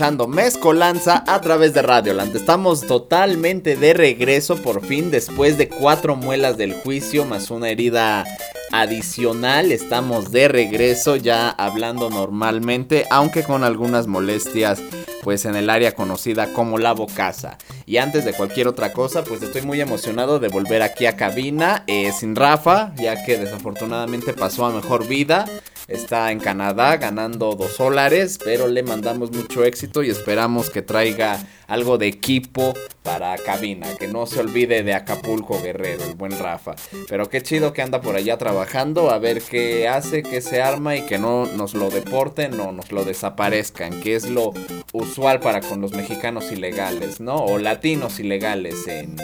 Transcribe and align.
Escuchando 0.00 0.28
Mezcolanza 0.28 1.24
a 1.26 1.42
través 1.42 1.74
de 1.74 1.82
Radioland. 1.82 2.34
Estamos 2.34 2.86
totalmente 2.86 3.76
de 3.76 3.92
regreso 3.92 4.56
por 4.56 4.82
fin 4.82 5.10
después 5.10 5.58
de 5.58 5.68
cuatro 5.68 6.16
muelas 6.16 6.56
del 6.56 6.72
juicio 6.72 7.26
más 7.26 7.50
una 7.50 7.68
herida 7.68 8.24
adicional. 8.72 9.72
Estamos 9.72 10.32
de 10.32 10.48
regreso 10.48 11.16
ya 11.16 11.50
hablando 11.50 12.08
normalmente, 12.08 13.04
aunque 13.10 13.42
con 13.42 13.62
algunas 13.62 14.06
molestias 14.06 14.80
pues 15.22 15.44
en 15.44 15.54
el 15.54 15.68
área 15.68 15.92
conocida 15.92 16.50
como 16.54 16.78
la 16.78 16.94
Bocasa. 16.94 17.58
Y 17.84 17.98
antes 17.98 18.24
de 18.24 18.32
cualquier 18.32 18.68
otra 18.68 18.94
cosa, 18.94 19.22
pues 19.22 19.42
estoy 19.42 19.60
muy 19.60 19.82
emocionado 19.82 20.38
de 20.38 20.48
volver 20.48 20.80
aquí 20.80 21.04
a 21.04 21.16
cabina 21.16 21.84
eh, 21.86 22.10
sin 22.18 22.36
Rafa, 22.36 22.94
ya 22.96 23.22
que 23.22 23.36
desafortunadamente 23.36 24.32
pasó 24.32 24.64
a 24.64 24.70
mejor 24.70 25.06
vida. 25.06 25.44
Está 25.90 26.30
en 26.30 26.38
Canadá 26.38 26.96
ganando 26.98 27.56
dos 27.56 27.76
dólares, 27.76 28.38
pero 28.44 28.68
le 28.68 28.84
mandamos 28.84 29.32
mucho 29.32 29.64
éxito 29.64 30.04
y 30.04 30.10
esperamos 30.10 30.70
que 30.70 30.82
traiga 30.82 31.44
algo 31.66 31.98
de 31.98 32.06
equipo 32.06 32.74
para 33.02 33.36
cabina. 33.36 33.88
Que 33.98 34.06
no 34.06 34.24
se 34.26 34.38
olvide 34.38 34.84
de 34.84 34.94
Acapulco 34.94 35.60
Guerrero, 35.60 36.04
el 36.04 36.14
buen 36.14 36.38
Rafa. 36.38 36.76
Pero 37.08 37.28
qué 37.28 37.42
chido 37.42 37.72
que 37.72 37.82
anda 37.82 38.00
por 38.00 38.14
allá 38.14 38.38
trabajando, 38.38 39.10
a 39.10 39.18
ver 39.18 39.42
qué 39.42 39.88
hace, 39.88 40.22
qué 40.22 40.40
se 40.40 40.62
arma 40.62 40.94
y 40.94 41.06
que 41.06 41.18
no 41.18 41.46
nos 41.46 41.74
lo 41.74 41.90
deporten 41.90 42.60
o 42.60 42.70
nos 42.70 42.92
lo 42.92 43.04
desaparezcan, 43.04 44.00
que 44.00 44.14
es 44.14 44.30
lo 44.30 44.52
usual 44.92 45.40
para 45.40 45.60
con 45.60 45.80
los 45.80 45.92
mexicanos 45.92 46.52
ilegales, 46.52 47.20
¿no? 47.20 47.34
O 47.34 47.58
latinos 47.58 48.20
ilegales 48.20 48.86
en 48.86 49.16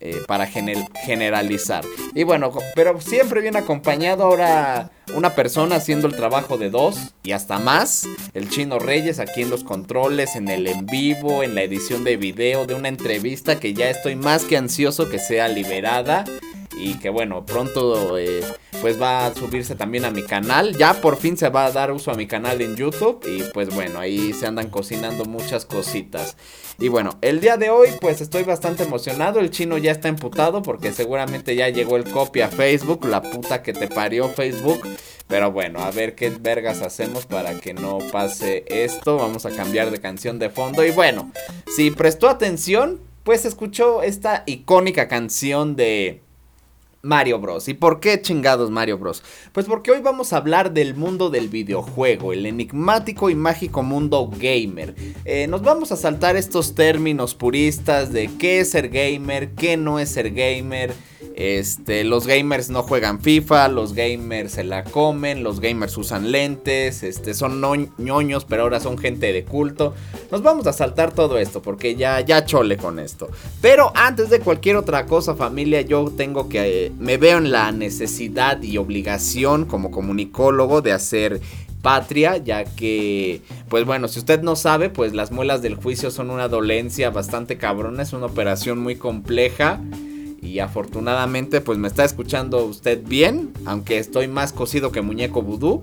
eh, 0.00 0.22
para 0.26 0.46
generalizar. 0.46 1.84
Y 2.14 2.24
bueno, 2.24 2.52
pero 2.74 3.00
siempre 3.00 3.40
viene 3.40 3.58
acompañado 3.58 4.24
ahora 4.24 4.90
una 5.14 5.34
persona 5.34 5.76
haciendo 5.76 6.06
el 6.06 6.16
trabajo 6.16 6.58
de 6.58 6.70
dos 6.70 7.14
y 7.22 7.32
hasta 7.32 7.58
más. 7.58 8.06
El 8.34 8.48
chino 8.48 8.78
Reyes 8.78 9.18
aquí 9.18 9.42
en 9.42 9.50
los 9.50 9.64
controles, 9.64 10.36
en 10.36 10.48
el 10.48 10.66
en 10.66 10.86
vivo, 10.86 11.42
en 11.42 11.54
la 11.54 11.62
edición 11.62 12.04
de 12.04 12.16
video 12.16 12.66
de 12.66 12.74
una 12.74 12.88
entrevista 12.88 13.58
que 13.60 13.74
ya 13.74 13.88
estoy 13.88 14.16
más 14.16 14.44
que 14.44 14.56
ansioso 14.56 15.08
que 15.08 15.18
sea 15.18 15.48
liberada 15.48 16.24
y 16.76 16.94
que 16.94 17.10
bueno, 17.10 17.44
pronto 17.46 18.18
eh, 18.18 18.42
pues 18.80 19.00
va 19.00 19.26
a 19.26 19.34
subirse 19.34 19.74
también 19.74 20.04
a 20.04 20.10
mi 20.10 20.22
canal. 20.22 20.76
Ya 20.76 20.94
por 21.00 21.16
fin 21.16 21.36
se 21.36 21.48
va 21.48 21.66
a 21.66 21.72
dar 21.72 21.92
uso 21.92 22.10
a 22.10 22.14
mi 22.14 22.26
canal 22.26 22.60
en 22.60 22.76
YouTube 22.76 23.24
y 23.26 23.42
pues 23.52 23.74
bueno, 23.74 24.00
ahí 24.00 24.32
se 24.32 24.46
andan 24.46 24.68
cocinando 24.70 25.24
muchas 25.24 25.64
cositas. 25.64 26.36
Y 26.78 26.88
bueno, 26.88 27.18
el 27.22 27.40
día 27.40 27.56
de 27.56 27.70
hoy 27.70 27.88
pues 28.00 28.20
estoy 28.20 28.42
bastante 28.42 28.82
emocionado, 28.82 29.40
el 29.40 29.50
chino 29.50 29.78
ya 29.78 29.92
está 29.92 30.08
emputado 30.08 30.62
porque 30.62 30.92
seguramente 30.92 31.56
ya 31.56 31.68
llegó 31.68 31.96
el 31.96 32.04
copy 32.04 32.42
a 32.42 32.48
Facebook, 32.48 33.06
la 33.06 33.22
puta 33.22 33.62
que 33.62 33.72
te 33.72 33.88
parió 33.88 34.28
Facebook. 34.28 34.82
Pero 35.28 35.50
bueno, 35.50 35.80
a 35.80 35.90
ver 35.90 36.14
qué 36.14 36.30
vergas 36.30 36.82
hacemos 36.82 37.26
para 37.26 37.58
que 37.58 37.74
no 37.74 37.98
pase 38.12 38.64
esto. 38.68 39.16
Vamos 39.16 39.44
a 39.44 39.50
cambiar 39.50 39.90
de 39.90 40.00
canción 40.00 40.38
de 40.38 40.50
fondo. 40.50 40.84
Y 40.84 40.92
bueno, 40.92 41.32
si 41.74 41.90
prestó 41.90 42.28
atención, 42.28 43.00
pues 43.24 43.44
escuchó 43.44 44.02
esta 44.02 44.44
icónica 44.46 45.08
canción 45.08 45.74
de 45.74 46.22
Mario 47.06 47.38
Bros. 47.38 47.68
¿Y 47.68 47.74
por 47.74 48.00
qué 48.00 48.20
chingados 48.20 48.70
Mario 48.70 48.98
Bros? 48.98 49.22
Pues 49.52 49.66
porque 49.66 49.92
hoy 49.92 50.00
vamos 50.00 50.32
a 50.32 50.38
hablar 50.38 50.72
del 50.72 50.94
mundo 50.94 51.30
del 51.30 51.48
videojuego, 51.48 52.32
el 52.32 52.44
enigmático 52.44 53.30
y 53.30 53.34
mágico 53.34 53.82
mundo 53.82 54.28
gamer. 54.36 54.94
Eh, 55.24 55.46
nos 55.46 55.62
vamos 55.62 55.92
a 55.92 55.96
saltar 55.96 56.36
estos 56.36 56.74
términos 56.74 57.34
puristas 57.34 58.12
de 58.12 58.28
qué 58.38 58.60
es 58.60 58.70
ser 58.70 58.88
gamer, 58.88 59.52
qué 59.52 59.76
no 59.76 59.98
es 59.98 60.10
ser 60.10 60.30
gamer. 60.32 60.92
Este, 61.34 62.04
los 62.04 62.26
gamers 62.26 62.70
no 62.70 62.82
juegan 62.82 63.20
FIFA, 63.20 63.68
los 63.68 63.94
gamers 63.94 64.52
se 64.52 64.64
la 64.64 64.84
comen, 64.84 65.42
los 65.42 65.60
gamers 65.60 65.96
usan 65.98 66.30
lentes, 66.30 67.02
este, 67.02 67.34
son 67.34 67.60
ñoños, 67.98 68.44
pero 68.44 68.62
ahora 68.62 68.80
son 68.80 68.96
gente 68.96 69.32
de 69.32 69.44
culto. 69.44 69.94
Nos 70.30 70.42
vamos 70.42 70.66
a 70.66 70.72
saltar 70.72 71.12
todo 71.12 71.38
esto 71.38 71.60
porque 71.62 71.96
ya, 71.96 72.20
ya 72.20 72.44
chole 72.44 72.76
con 72.76 72.98
esto. 72.98 73.28
Pero 73.60 73.92
antes 73.94 74.30
de 74.30 74.40
cualquier 74.40 74.76
otra 74.76 75.06
cosa, 75.06 75.34
familia, 75.34 75.82
yo 75.82 76.12
tengo 76.16 76.48
que, 76.48 76.92
me 76.98 77.16
veo 77.16 77.38
en 77.38 77.50
la 77.50 77.72
necesidad 77.72 78.62
y 78.62 78.78
obligación 78.78 79.64
como 79.66 79.90
comunicólogo 79.90 80.82
de 80.82 80.92
hacer 80.92 81.40
patria, 81.82 82.38
ya 82.38 82.64
que, 82.64 83.42
pues 83.68 83.84
bueno, 83.84 84.08
si 84.08 84.18
usted 84.18 84.42
no 84.42 84.56
sabe, 84.56 84.90
pues 84.90 85.12
las 85.12 85.30
muelas 85.30 85.62
del 85.62 85.76
juicio 85.76 86.10
son 86.10 86.30
una 86.30 86.48
dolencia 86.48 87.10
bastante 87.10 87.58
cabrona, 87.58 88.02
es 88.02 88.12
una 88.12 88.26
operación 88.26 88.78
muy 88.78 88.96
compleja. 88.96 89.80
Y 90.40 90.58
afortunadamente 90.60 91.60
pues 91.60 91.78
me 91.78 91.88
está 91.88 92.04
escuchando 92.04 92.64
usted 92.64 93.02
bien, 93.04 93.52
aunque 93.64 93.98
estoy 93.98 94.28
más 94.28 94.52
cocido 94.52 94.92
que 94.92 95.02
muñeco 95.02 95.42
vudú. 95.42 95.82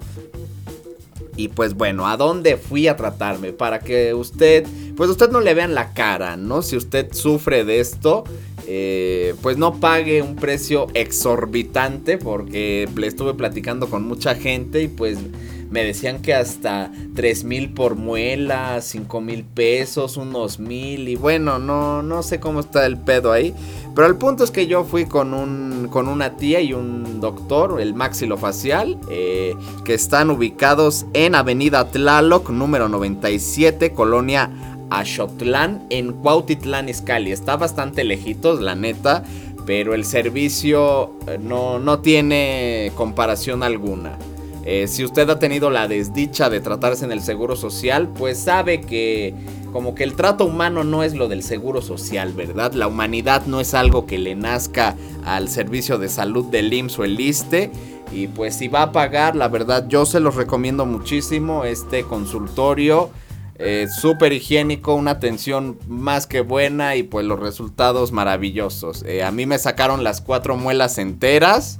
Y 1.35 1.47
pues 1.47 1.73
bueno, 1.73 2.07
¿a 2.07 2.15
dónde 2.15 2.57
fui 2.57 2.87
a 2.87 2.95
tratarme? 2.95 3.53
Para 3.53 3.79
que 3.79 4.13
usted, 4.13 4.67
pues 4.95 5.09
usted 5.09 5.31
no 5.31 5.41
le 5.41 5.55
vean 5.55 5.73
la 5.73 5.93
cara, 5.93 6.37
¿no? 6.37 6.61
Si 6.61 6.77
usted 6.77 7.11
sufre 7.11 7.65
de 7.65 7.79
esto, 7.79 8.23
eh, 8.67 9.33
pues 9.41 9.57
no 9.57 9.79
pague 9.79 10.21
un 10.21 10.35
precio 10.35 10.87
exorbitante 10.93 12.17
porque 12.17 12.87
le 12.95 13.07
estuve 13.07 13.33
platicando 13.33 13.89
con 13.89 14.07
mucha 14.07 14.35
gente 14.35 14.83
y 14.83 14.87
pues 14.87 15.17
me 15.73 15.83
decían 15.83 16.21
que 16.21 16.35
hasta 16.35 16.91
3 17.15 17.45
mil 17.45 17.73
por 17.73 17.95
muela, 17.95 18.79
5 18.79 19.21
mil 19.21 19.43
pesos, 19.43 20.17
unos 20.17 20.59
mil 20.59 21.09
y 21.09 21.15
bueno, 21.15 21.57
no, 21.57 22.03
no 22.03 22.21
sé 22.21 22.39
cómo 22.39 22.59
está 22.59 22.85
el 22.85 22.99
pedo 22.99 23.31
ahí. 23.31 23.55
Pero 23.95 24.07
el 24.07 24.15
punto 24.15 24.43
es 24.43 24.51
que 24.51 24.67
yo 24.67 24.83
fui 24.83 25.05
con, 25.05 25.33
un, 25.33 25.87
con 25.89 26.07
una 26.07 26.37
tía 26.37 26.61
y 26.61 26.73
un 26.73 27.19
doctor, 27.19 27.81
el 27.81 27.95
maxilofacial, 27.95 28.99
eh, 29.09 29.55
que 29.83 29.95
están 29.95 30.29
ubicados 30.29 31.07
en 31.13 31.33
Avenida 31.33 31.89
Tlaloc, 31.89 32.51
número 32.51 32.87
97, 32.87 33.93
Colonia 33.93 34.51
Axotlán, 34.91 35.87
en 35.89 36.13
Cuautitlán, 36.13 36.87
Izcalli. 36.87 37.31
Está 37.31 37.57
bastante 37.57 38.03
lejitos, 38.03 38.61
la 38.61 38.75
neta, 38.75 39.23
pero 39.65 39.95
el 39.95 40.05
servicio 40.05 41.13
eh, 41.25 41.39
no, 41.41 41.79
no 41.79 41.97
tiene 41.97 42.91
comparación 42.95 43.63
alguna. 43.63 44.19
Eh, 44.65 44.87
si 44.87 45.03
usted 45.03 45.29
ha 45.29 45.39
tenido 45.39 45.69
la 45.69 45.87
desdicha 45.87 46.49
de 46.49 46.61
tratarse 46.61 47.03
en 47.03 47.11
el 47.11 47.21
seguro 47.21 47.55
social, 47.55 48.07
pues 48.07 48.39
sabe 48.39 48.81
que 48.81 49.33
como 49.73 49.95
que 49.95 50.03
el 50.03 50.13
trato 50.13 50.45
humano 50.45 50.83
no 50.83 51.03
es 51.03 51.15
lo 51.15 51.27
del 51.27 51.43
seguro 51.43 51.81
social, 51.81 52.31
¿verdad? 52.33 52.73
La 52.73 52.87
humanidad 52.87 53.45
no 53.45 53.59
es 53.59 53.73
algo 53.73 54.05
que 54.05 54.17
le 54.17 54.35
nazca 54.35 54.95
al 55.25 55.49
servicio 55.49 55.97
de 55.97 56.07
salud 56.07 56.45
del 56.45 56.71
IMSS 56.71 56.99
o 56.99 57.03
el 57.03 57.19
ISTE. 57.19 57.71
Y 58.13 58.27
pues 58.27 58.55
si 58.55 58.67
va 58.67 58.83
a 58.83 58.91
pagar, 58.91 59.35
la 59.35 59.47
verdad 59.47 59.87
yo 59.87 60.05
se 60.05 60.19
los 60.19 60.35
recomiendo 60.35 60.85
muchísimo 60.85 61.65
este 61.65 62.03
consultorio. 62.03 63.09
Eh, 63.55 63.87
súper 63.87 64.33
higiénico, 64.33 64.93
una 64.93 65.11
atención 65.11 65.77
más 65.87 66.27
que 66.27 66.41
buena 66.41 66.95
y 66.95 67.03
pues 67.03 67.25
los 67.25 67.39
resultados 67.39 68.11
maravillosos. 68.11 69.03
Eh, 69.03 69.23
a 69.23 69.31
mí 69.31 69.45
me 69.45 69.57
sacaron 69.57 70.03
las 70.03 70.21
cuatro 70.21 70.55
muelas 70.55 70.97
enteras 70.97 71.79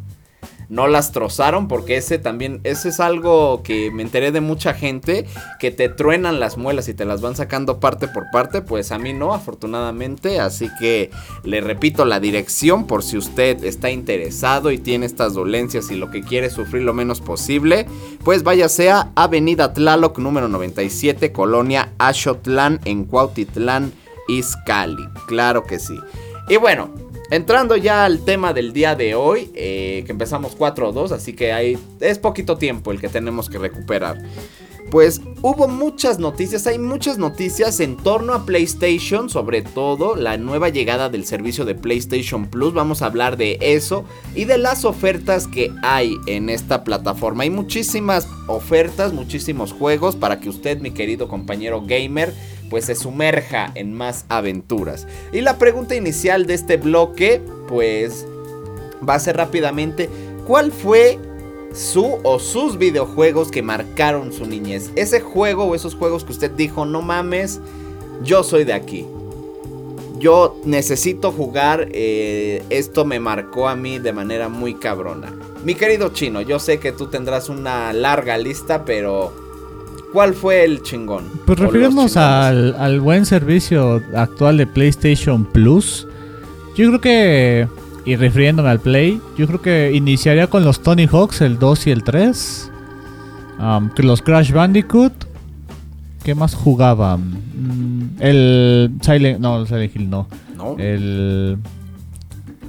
no 0.69 0.87
las 0.87 1.11
trozaron 1.11 1.67
porque 1.67 1.97
ese 1.97 2.17
también, 2.17 2.59
ese 2.63 2.89
es 2.89 2.99
algo 2.99 3.61
que 3.63 3.91
me 3.91 4.03
enteré 4.03 4.31
de 4.31 4.41
mucha 4.41 4.73
gente 4.73 5.25
que 5.59 5.71
te 5.71 5.89
truenan 5.89 6.39
las 6.39 6.57
muelas 6.57 6.87
y 6.87 6.93
te 6.93 7.05
las 7.05 7.21
van 7.21 7.35
sacando 7.35 7.79
parte 7.79 8.07
por 8.07 8.29
parte, 8.31 8.61
pues 8.61 8.91
a 8.91 8.99
mí 8.99 9.13
no, 9.13 9.33
afortunadamente, 9.33 10.39
así 10.39 10.69
que 10.79 11.11
le 11.43 11.61
repito 11.61 12.05
la 12.05 12.19
dirección 12.19 12.87
por 12.87 13.03
si 13.03 13.17
usted 13.17 13.63
está 13.63 13.89
interesado 13.91 14.71
y 14.71 14.77
tiene 14.77 15.05
estas 15.05 15.33
dolencias 15.33 15.91
y 15.91 15.95
lo 15.95 16.11
que 16.11 16.21
quiere 16.21 16.49
sufrir 16.49 16.83
lo 16.83 16.93
menos 16.93 17.21
posible, 17.21 17.85
pues 18.23 18.43
váyase 18.43 18.91
a 18.91 19.11
Avenida 19.15 19.73
Tlaloc 19.73 20.17
número 20.19 20.47
97, 20.47 21.31
Colonia 21.31 21.93
Ashotlán 21.97 22.79
en 22.85 23.05
Cuautitlán, 23.05 23.93
Izcalli, 24.27 25.07
claro 25.27 25.63
que 25.63 25.79
sí. 25.79 25.97
Y 26.49 26.57
bueno, 26.57 26.89
Entrando 27.33 27.75
ya 27.75 28.05
al 28.05 28.23
tema 28.23 28.53
del 28.53 28.73
día 28.73 28.93
de 28.93 29.15
hoy, 29.15 29.49
eh, 29.55 30.03
que 30.05 30.11
empezamos 30.11 30.55
4-2, 30.55 31.13
así 31.13 31.33
que 31.33 31.51
hay, 31.51 31.79
es 31.99 32.19
poquito 32.19 32.59
tiempo 32.59 32.91
el 32.91 33.01
que 33.01 33.09
tenemos 33.09 33.49
que 33.49 33.57
recuperar. 33.57 34.21
Pues 34.91 35.19
hubo 35.41 35.67
muchas 35.67 36.19
noticias, 36.19 36.67
hay 36.67 36.77
muchas 36.77 37.17
noticias 37.17 37.79
en 37.79 37.97
torno 37.97 38.35
a 38.35 38.45
PlayStation, 38.45 39.31
sobre 39.31 39.63
todo 39.63 40.15
la 40.15 40.37
nueva 40.37 40.69
llegada 40.69 41.09
del 41.09 41.25
servicio 41.25 41.65
de 41.65 41.73
PlayStation 41.73 42.45
Plus, 42.45 42.75
vamos 42.75 43.01
a 43.01 43.07
hablar 43.07 43.35
de 43.35 43.57
eso 43.59 44.05
y 44.35 44.45
de 44.45 44.59
las 44.59 44.85
ofertas 44.85 45.47
que 45.47 45.73
hay 45.81 46.15
en 46.27 46.51
esta 46.51 46.83
plataforma. 46.83 47.45
Hay 47.45 47.49
muchísimas 47.49 48.27
ofertas, 48.45 49.11
muchísimos 49.11 49.73
juegos 49.73 50.15
para 50.15 50.39
que 50.39 50.49
usted, 50.49 50.79
mi 50.81 50.91
querido 50.91 51.27
compañero 51.27 51.81
gamer, 51.81 52.31
pues 52.73 52.85
se 52.85 52.95
sumerja 52.95 53.71
en 53.75 53.93
más 53.93 54.25
aventuras. 54.29 55.05
Y 55.31 55.41
la 55.41 55.59
pregunta 55.59 55.93
inicial 55.93 56.47
de 56.47 56.55
este 56.55 56.77
bloque, 56.77 57.39
pues 57.67 58.25
va 59.07 59.13
a 59.13 59.19
ser 59.19 59.37
rápidamente, 59.37 60.09
¿cuál 60.47 60.71
fue 60.71 61.19
su 61.71 62.17
o 62.23 62.39
sus 62.39 62.79
videojuegos 62.79 63.51
que 63.51 63.61
marcaron 63.61 64.33
su 64.33 64.47
niñez. 64.47 64.89
Ese 64.95 65.19
juego 65.19 65.65
o 65.65 65.75
esos 65.75 65.93
juegos 65.93 66.23
que 66.23 66.31
usted 66.31 66.49
dijo, 66.49 66.83
no 66.87 67.03
mames, 67.03 67.61
yo 68.23 68.41
soy 68.41 68.63
de 68.63 68.73
aquí. 68.73 69.05
Yo 70.17 70.59
necesito 70.65 71.31
jugar, 71.31 71.89
eh, 71.91 72.63
esto 72.71 73.05
me 73.05 73.19
marcó 73.19 73.69
a 73.69 73.75
mí 73.75 73.99
de 73.99 74.13
manera 74.13 74.49
muy 74.49 74.73
cabrona. 74.73 75.31
Mi 75.63 75.75
querido 75.75 76.09
chino, 76.09 76.41
yo 76.41 76.57
sé 76.57 76.79
que 76.79 76.91
tú 76.91 77.05
tendrás 77.05 77.49
una 77.49 77.93
larga 77.93 78.35
lista, 78.39 78.83
pero 78.83 79.42
¿cuál 80.13 80.33
fue 80.33 80.63
el 80.63 80.81
chingón? 80.83 81.25
Pues 81.45 81.59
refiriéndonos 81.59 82.15
al, 82.15 82.75
al 82.75 83.01
buen 83.01 83.25
servicio 83.25 84.01
actual 84.15 84.57
de 84.57 84.67
PlayStation 84.67 85.43
Plus, 85.43 86.07
yo 86.77 86.87
creo 86.87 87.01
que 87.01 87.67
y 88.05 88.15
refiriéndome 88.15 88.69
al 88.69 88.79
Play, 88.79 89.21
yo 89.37 89.47
creo 89.47 89.61
que 89.61 89.91
iniciaría 89.93 90.47
con 90.47 90.63
los 90.63 90.81
Tony 90.81 91.07
Hawks, 91.07 91.41
el 91.41 91.57
2 91.57 91.87
y 91.87 91.91
el 91.91 92.03
3. 92.03 92.71
los 93.97 94.21
Crash 94.21 94.51
Bandicoot. 94.51 95.13
¿Qué 96.23 96.35
más 96.35 96.53
jugaban? 96.53 97.31
Mm, 97.31 98.21
el 98.21 98.91
Silent. 99.01 99.39
No, 99.39 99.61
el 99.61 99.67
Silent 99.67 99.95
Hill 99.95 100.09
no. 100.09 100.27
No. 100.55 100.75
El. 100.77 101.57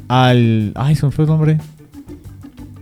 Al. 0.09 0.73
Ay, 0.75 0.97
se 0.97 1.07
me 1.07 1.13
fue 1.13 1.25
el 1.25 1.31
nombre. 1.31 1.59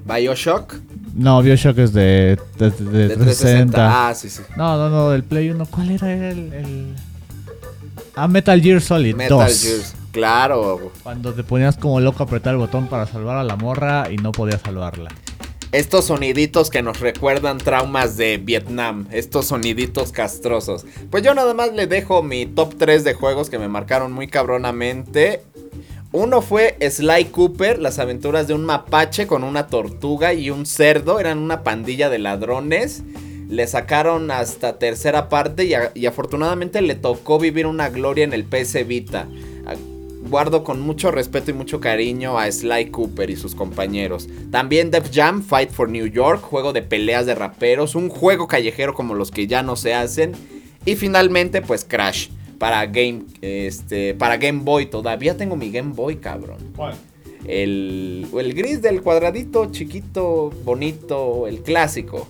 Bioshock. 0.07 0.75
No, 1.15 1.43
Bioshock 1.43 1.79
es 1.79 1.93
de, 1.93 2.39
de, 2.59 2.71
360. 2.71 4.09
Ah, 4.09 4.15
sí, 4.15 4.31
sí. 4.31 4.43
No, 4.57 4.77
no, 4.77 4.89
no, 4.89 5.11
del 5.11 5.25
Play 5.25 5.51
1. 5.51 5.67
¿Cuál 5.67 5.91
era 5.91 6.13
el, 6.13 6.53
el... 6.53 6.95
Ah, 8.15 8.29
Metal 8.29 8.61
Gear 8.61 8.81
Solid 8.81 9.15
Metal 9.15 9.39
2. 9.39 9.63
Gear. 9.63 10.03
Claro. 10.13 10.93
Cuando 11.03 11.33
te 11.33 11.43
ponías 11.43 11.77
como 11.77 11.99
loco 12.01 12.23
a 12.23 12.27
apretar 12.27 12.53
el 12.53 12.59
botón 12.59 12.87
para 12.87 13.07
salvar 13.07 13.39
a 13.39 13.45
la 13.45 13.57
morra 13.57 14.11
y 14.11 14.17
no 14.17 14.33
podías 14.33 14.61
salvarla. 14.61 15.11
Estos 15.73 16.05
soniditos 16.05 16.69
que 16.69 16.83
nos 16.83 17.01
recuerdan 17.01 17.57
traumas 17.57 18.19
de 18.19 18.37
Vietnam, 18.37 19.07
estos 19.11 19.47
soniditos 19.47 20.13
castrosos. 20.13 20.85
Pues 21.11 21.23
yo 21.23 21.35
nada 21.35 21.55
más 21.55 21.73
le 21.73 21.87
dejo 21.87 22.23
mi 22.23 22.45
top 22.45 22.75
3 22.77 23.05
de 23.05 23.15
juegos 23.15 23.49
que 23.49 23.59
me 23.59 23.69
marcaron 23.69 24.13
muy 24.13 24.29
cabronamente. 24.29 25.43
Uno 26.13 26.43
fue 26.43 26.77
Sly 26.79 27.27
Cooper, 27.27 27.79
las 27.79 27.99
aventuras 27.99 28.47
de 28.47 28.53
un 28.53 28.65
mapache 28.65 29.27
con 29.27 29.45
una 29.45 29.69
tortuga 29.69 30.35
y 30.35 30.51
un 30.51 30.67
cerdo, 30.67 31.19
eran 31.19 31.39
una 31.39 31.63
pandilla 31.63 32.11
de 32.11 32.19
ladrones. 32.19 33.03
Le 33.49 33.67
sacaron 33.67 34.31
hasta 34.31 34.79
tercera 34.79 35.29
parte 35.29 35.69
y, 35.95 36.07
afortunadamente 36.07 36.83
le 36.83 36.95
tocó 36.95 37.39
vivir 37.39 37.67
una 37.67 37.89
gloria 37.89 38.25
en 38.25 38.33
el 38.35 38.45
PS 38.45 38.87
Vita 38.87 39.27
guardo 40.33 40.65
con 40.65 40.81
mucho 40.81 41.11
respeto 41.11 41.51
y 41.51 41.55
mucho 41.55 41.79
cariño 41.79 42.39
a 42.39 42.51
Sly 42.51 42.87
Cooper 42.87 43.29
y 43.29 43.37
sus 43.37 43.55
compañeros. 43.55 44.29
También 44.51 44.91
Def 44.91 45.11
Jam, 45.13 45.43
Fight 45.43 45.71
for 45.71 45.91
New 45.91 46.07
York, 46.07 46.41
juego 46.41 46.73
de 46.73 46.81
peleas 46.81 47.27
de 47.27 47.35
raperos, 47.35 47.95
un 47.95 48.09
juego 48.09 48.49
callejero 48.49 48.95
como 48.95 49.15
los 49.15 49.31
que 49.31 49.47
ya 49.47 49.63
no 49.63 49.77
se 49.77 49.93
hacen. 49.93 50.33
Y 50.87 50.97
finalmente, 50.97 51.61
pues 51.61 51.85
Crash 51.85 52.29
para 52.63 52.87
Game, 52.87 53.25
este, 53.41 54.15
para 54.15 54.37
Game 54.37 54.61
Boy. 54.63 54.87
Todavía 54.87 55.37
tengo 55.37 55.57
mi 55.57 55.73
Game 55.73 55.95
Boy, 55.95 56.19
cabrón. 56.19 56.59
¿Cuál? 56.77 56.95
El, 57.45 58.29
el 58.39 58.55
gris 58.55 58.81
del 58.81 59.03
cuadradito, 59.03 59.73
chiquito, 59.73 60.53
bonito, 60.63 61.49
el 61.49 61.63
clásico. 61.63 62.29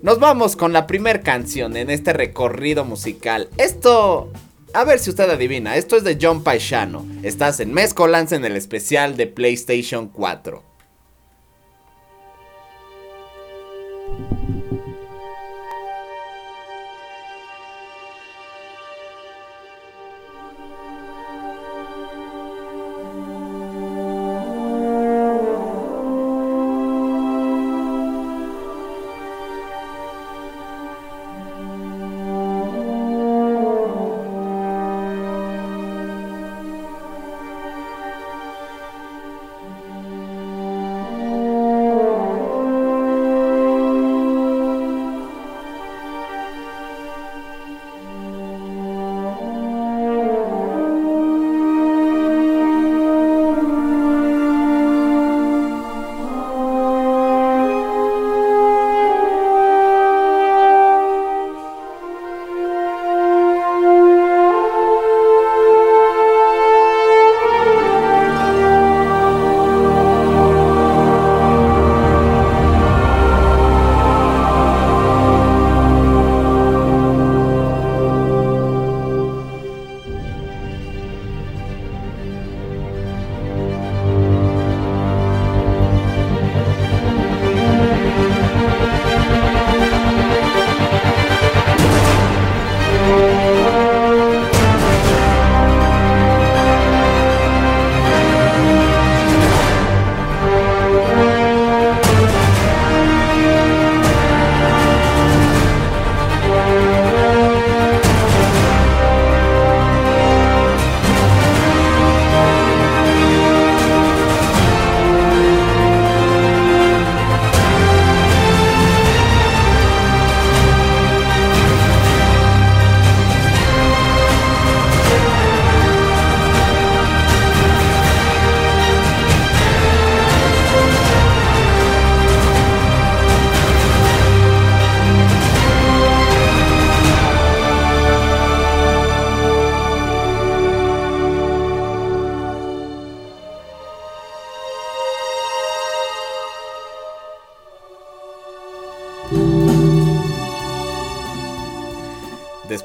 Nos 0.00 0.18
vamos 0.18 0.56
con 0.56 0.72
la 0.72 0.86
primera 0.86 1.20
canción 1.20 1.76
en 1.76 1.90
este 1.90 2.14
recorrido 2.14 2.86
musical. 2.86 3.50
Esto 3.58 4.32
a 4.72 4.84
ver 4.84 4.98
si 4.98 5.10
usted 5.10 5.28
adivina, 5.28 5.76
esto 5.76 5.98
es 5.98 6.04
de 6.04 6.16
John 6.18 6.42
Paisano. 6.42 7.04
Estás 7.22 7.60
en 7.60 7.74
Mezcolanza 7.74 8.36
en 8.36 8.46
el 8.46 8.56
especial 8.56 9.18
de 9.18 9.26
PlayStation 9.26 10.08
4. 10.08 10.71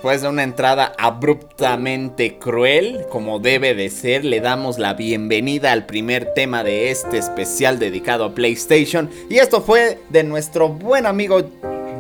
Después 0.08 0.22
de 0.22 0.30
una 0.30 0.44
entrada 0.44 0.94
abruptamente 0.98 2.38
cruel, 2.38 3.06
como 3.10 3.40
debe 3.40 3.76
de 3.76 3.90
ser, 3.90 4.24
le 4.24 4.40
damos 4.40 4.80
la 4.80 4.94
bienvenida 4.94 5.74
al 5.74 5.86
primer 5.86 6.34
tema 6.34 6.64
de 6.64 6.92
este 6.92 7.18
especial 7.18 7.78
dedicado 7.78 8.24
a 8.24 8.34
PlayStation. 8.34 9.10
Y 9.30 9.40
esto 9.40 9.62
fue 9.62 10.00
de 10.08 10.24
nuestro 10.24 10.70
buen 10.70 11.06
amigo 11.06 11.52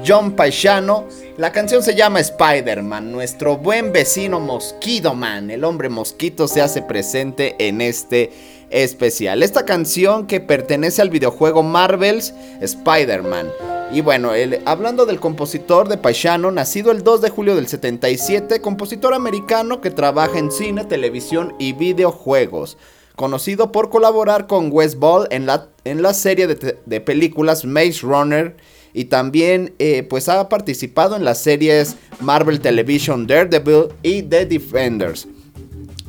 John 0.08 0.38
Paisano. 0.38 1.04
La 1.36 1.52
canción 1.52 1.84
se 1.84 1.96
llama 1.96 2.22
Spider-Man. 2.22 3.12
Nuestro 3.12 3.58
buen 3.58 3.92
vecino 3.92 4.40
Mosquito 4.40 5.14
Man, 5.14 5.52
el 5.52 5.66
hombre 5.66 5.90
mosquito, 5.90 6.48
se 6.48 6.62
hace 6.62 6.82
presente 6.82 7.58
en 7.60 7.82
este 7.82 8.32
especial. 8.70 9.44
Esta 9.44 9.66
canción 9.66 10.28
que 10.28 10.40
pertenece 10.40 11.02
al 11.02 11.10
videojuego 11.10 11.62
Marvel's 11.62 12.34
Spider-Man. 12.62 13.76
Y 13.89 14.01
bueno, 14.01 14.32
hablando 14.65 15.06
del 15.06 15.20
compositor 15.20 15.88
de 15.88 15.98
Paisano, 15.98 16.51
nacido 16.51 16.91
el 16.91 17.03
2 17.03 17.22
de 17.22 17.29
julio 17.29 17.56
del 17.56 17.67
77, 17.67 18.60
compositor 18.60 19.13
americano 19.13 19.79
que 19.79 19.91
trabaja 19.91 20.38
en 20.38 20.51
cine, 20.51 20.84
televisión 20.84 21.56
y 21.58 21.74
videojuegos. 21.74 22.77
conocido 23.15 23.72
por 23.72 23.89
colaborar 23.89 24.46
con 24.46 24.70
Wes 24.72 25.00
Ball 25.00 25.27
en 25.32 25.48
la, 25.48 25.70
en 25.86 26.03
la 26.03 26.13
serie 26.13 26.46
de, 26.46 27.01
películas 27.01 27.65
Maze 27.65 28.01
Runner 28.03 28.56
y 28.94 29.06
también 29.06 29.74
eh, 29.79 30.03
pues 30.03 30.29
ha 30.29 30.50
participado 30.50 31.15
en 31.15 31.24
las 31.24 31.41
series 31.41 31.96
Marvel 32.20 32.60
Television 32.60 33.25
Daredevil 33.25 33.88
y 34.03 34.22
The 34.22 34.46
Defenders. 34.46 35.27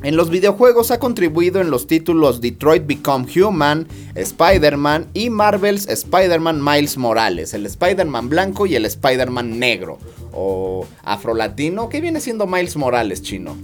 En 0.01 0.15
los 0.15 0.29
videojuegos 0.29 0.91
ha 0.91 0.99
contribuido 0.99 1.59
en 1.59 1.71
los 1.71 1.85
títulos 1.85 2.39
Detroit 2.39 2.87
Become 2.87 3.27
Human, 3.37 3.85
Spider-Man 4.15 5.07
y 5.13 5.29
Marvel's 5.29 5.89
Spider-Man 5.89 6.63
Miles 6.63 6.97
Morales, 6.97 7.53
el 7.53 7.65
Spider-Man 7.65 8.29
blanco 8.29 8.65
y 8.65 8.75
el 8.75 8.85
Spider-Man 8.85 9.59
negro, 9.59 9.97
o 10.31 10.87
afrolatino, 11.03 11.89
¿qué 11.89 11.99
viene 11.99 12.21
siendo 12.21 12.47
Miles 12.47 12.77
Morales 12.77 13.21
chino? 13.21 13.57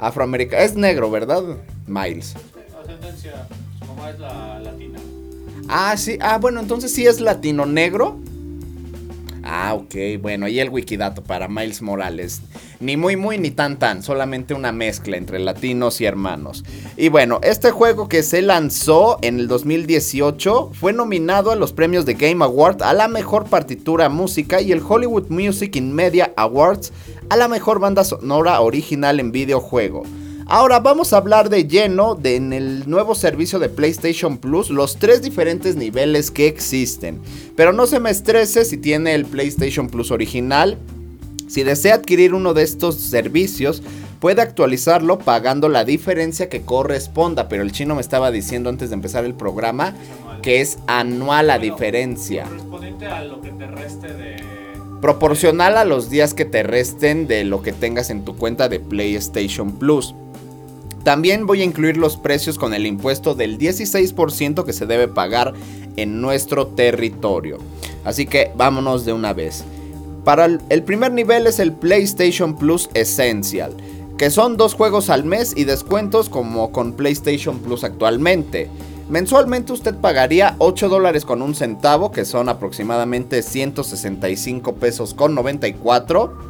Afroamericano. 0.00 0.60
Es 0.60 0.74
negro, 0.74 1.08
¿verdad? 1.08 1.42
Miles. 1.86 2.34
Ascendencia, 2.82 3.46
como 3.86 4.08
es 4.08 4.18
la 4.18 4.58
latina. 4.58 4.98
Ah, 5.68 5.96
sí, 5.96 6.18
ah, 6.20 6.38
bueno, 6.38 6.58
entonces 6.58 6.92
sí 6.92 7.06
es 7.06 7.20
latino 7.20 7.64
negro. 7.64 8.18
Ah, 9.42 9.74
ok, 9.74 10.20
bueno, 10.20 10.46
ahí 10.46 10.60
el 10.60 10.68
wikidato 10.68 11.22
para 11.22 11.48
Miles 11.48 11.82
Morales. 11.82 12.42
Ni 12.78 12.96
muy 12.96 13.16
muy 13.16 13.38
ni 13.38 13.50
tan 13.50 13.78
tan, 13.78 14.02
solamente 14.02 14.54
una 14.54 14.72
mezcla 14.72 15.16
entre 15.16 15.38
latinos 15.38 16.00
y 16.00 16.04
hermanos. 16.04 16.64
Y 16.96 17.08
bueno, 17.08 17.40
este 17.42 17.70
juego 17.70 18.08
que 18.08 18.22
se 18.22 18.42
lanzó 18.42 19.18
en 19.22 19.40
el 19.40 19.48
2018 19.48 20.72
fue 20.74 20.92
nominado 20.92 21.50
a 21.50 21.56
los 21.56 21.72
premios 21.72 22.06
de 22.06 22.14
Game 22.14 22.44
Award 22.44 22.82
a 22.82 22.92
la 22.92 23.08
mejor 23.08 23.46
partitura 23.48 24.08
música 24.08 24.60
y 24.60 24.72
el 24.72 24.82
Hollywood 24.86 25.28
Music 25.28 25.76
in 25.76 25.94
Media 25.94 26.32
Awards 26.36 26.92
a 27.28 27.36
la 27.36 27.48
mejor 27.48 27.78
banda 27.78 28.04
sonora 28.04 28.60
original 28.60 29.20
en 29.20 29.32
videojuego. 29.32 30.02
Ahora 30.52 30.80
vamos 30.80 31.12
a 31.12 31.18
hablar 31.18 31.48
de 31.48 31.68
lleno 31.68 32.16
de 32.16 32.34
en 32.34 32.52
el 32.52 32.90
nuevo 32.90 33.14
servicio 33.14 33.60
de 33.60 33.68
PlayStation 33.68 34.36
Plus 34.36 34.68
los 34.68 34.96
tres 34.96 35.22
diferentes 35.22 35.76
niveles 35.76 36.32
que 36.32 36.48
existen. 36.48 37.20
Pero 37.54 37.72
no 37.72 37.86
se 37.86 38.00
me 38.00 38.10
estrese 38.10 38.64
si 38.64 38.76
tiene 38.76 39.14
el 39.14 39.26
PlayStation 39.26 39.88
Plus 39.88 40.10
original. 40.10 40.76
Si 41.46 41.62
desea 41.62 41.94
adquirir 41.94 42.34
uno 42.34 42.52
de 42.52 42.64
estos 42.64 42.96
servicios, 42.96 43.84
puede 44.18 44.42
actualizarlo 44.42 45.20
pagando 45.20 45.68
la 45.68 45.84
diferencia 45.84 46.48
que 46.48 46.62
corresponda. 46.62 47.48
Pero 47.48 47.62
el 47.62 47.70
chino 47.70 47.94
me 47.94 48.00
estaba 48.00 48.32
diciendo 48.32 48.70
antes 48.70 48.90
de 48.90 48.94
empezar 48.94 49.24
el 49.24 49.34
programa 49.34 49.94
que 50.42 50.60
es 50.60 50.78
anual 50.88 51.46
la 51.46 51.60
diferencia. 51.60 52.42
Correspondiente 52.46 53.06
a 53.06 53.22
lo 53.22 53.40
que 53.40 53.50
te 53.52 53.68
reste 53.68 54.12
de 54.14 54.36
proporcional 55.00 55.76
a 55.76 55.84
los 55.84 56.10
días 56.10 56.34
que 56.34 56.44
te 56.44 56.62
resten 56.62 57.26
de 57.26 57.44
lo 57.44 57.62
que 57.62 57.72
tengas 57.72 58.10
en 58.10 58.24
tu 58.24 58.36
cuenta 58.36 58.68
de 58.68 58.80
PlayStation 58.80 59.78
Plus. 59.78 60.12
También 61.04 61.46
voy 61.46 61.62
a 61.62 61.64
incluir 61.64 61.96
los 61.96 62.16
precios 62.16 62.58
con 62.58 62.74
el 62.74 62.86
impuesto 62.86 63.34
del 63.34 63.58
16% 63.58 64.64
que 64.64 64.72
se 64.72 64.86
debe 64.86 65.08
pagar 65.08 65.54
en 65.96 66.20
nuestro 66.20 66.66
territorio. 66.66 67.58
Así 68.04 68.26
que 68.26 68.50
vámonos 68.56 69.04
de 69.04 69.12
una 69.12 69.32
vez. 69.32 69.64
Para 70.24 70.44
el 70.44 70.82
primer 70.82 71.12
nivel 71.12 71.46
es 71.46 71.58
el 71.58 71.72
PlayStation 71.72 72.56
Plus 72.56 72.90
Essential, 72.92 73.74
que 74.18 74.30
son 74.30 74.58
dos 74.58 74.74
juegos 74.74 75.08
al 75.08 75.24
mes 75.24 75.54
y 75.56 75.64
descuentos 75.64 76.28
como 76.28 76.72
con 76.72 76.92
PlayStation 76.92 77.58
Plus 77.58 77.84
actualmente. 77.84 78.68
Mensualmente 79.08 79.72
usted 79.72 79.96
pagaría 79.96 80.54
8 80.58 80.88
dólares 80.88 81.24
con 81.24 81.42
un 81.42 81.54
centavo, 81.54 82.12
que 82.12 82.24
son 82.24 82.48
aproximadamente 82.48 83.42
165 83.42 84.74
pesos 84.74 85.14
con 85.14 85.34
94 85.34 86.49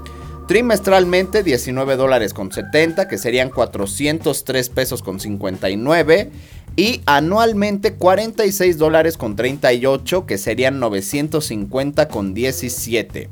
trimestralmente 0.50 1.45
19 1.45 1.95
dólares 1.95 2.35
con 2.35 2.50
70, 2.50 3.07
que 3.07 3.19
serían 3.19 3.50
403 3.50 4.69
pesos 4.71 5.00
con 5.00 5.21
59. 5.21 6.28
Y 6.75 7.02
anualmente 7.07 7.95
46 7.95 8.76
dólares 8.76 9.16
con 9.16 9.37
38, 9.37 10.26
que 10.26 10.38
serían 10.38 10.80
950 10.80 12.09
con 12.09 12.35
17. 12.35 13.28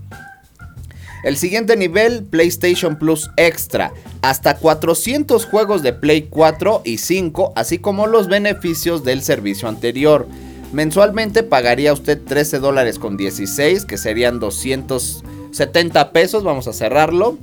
El 1.25 1.37
siguiente 1.37 1.77
nivel, 1.77 2.23
PlayStation 2.23 2.97
Plus 3.01 3.29
Extra, 3.37 3.93
hasta 4.23 4.57
400 4.57 5.45
juegos 5.45 5.83
de 5.83 5.95
Play 5.95 6.29
4 6.31 6.83
y 6.85 6.99
5, 6.99 7.53
así 7.57 7.79
como 7.79 8.07
los 8.07 8.29
beneficios 8.29 9.03
del 9.03 9.23
servicio 9.23 9.69
anterior. 9.69 10.29
Mensualmente 10.73 11.43
pagaría 11.43 11.93
usted 11.93 12.23
13 12.23 12.61
dólares 12.61 13.01
con 13.01 13.17
16, 13.17 13.87
que 13.87 13.99
serían 13.99 14.39
200 14.39 15.25
70 15.51 16.13
pesos, 16.13 16.45
vamos 16.45 16.69
a 16.69 16.73
cerrarlo. 16.73 17.39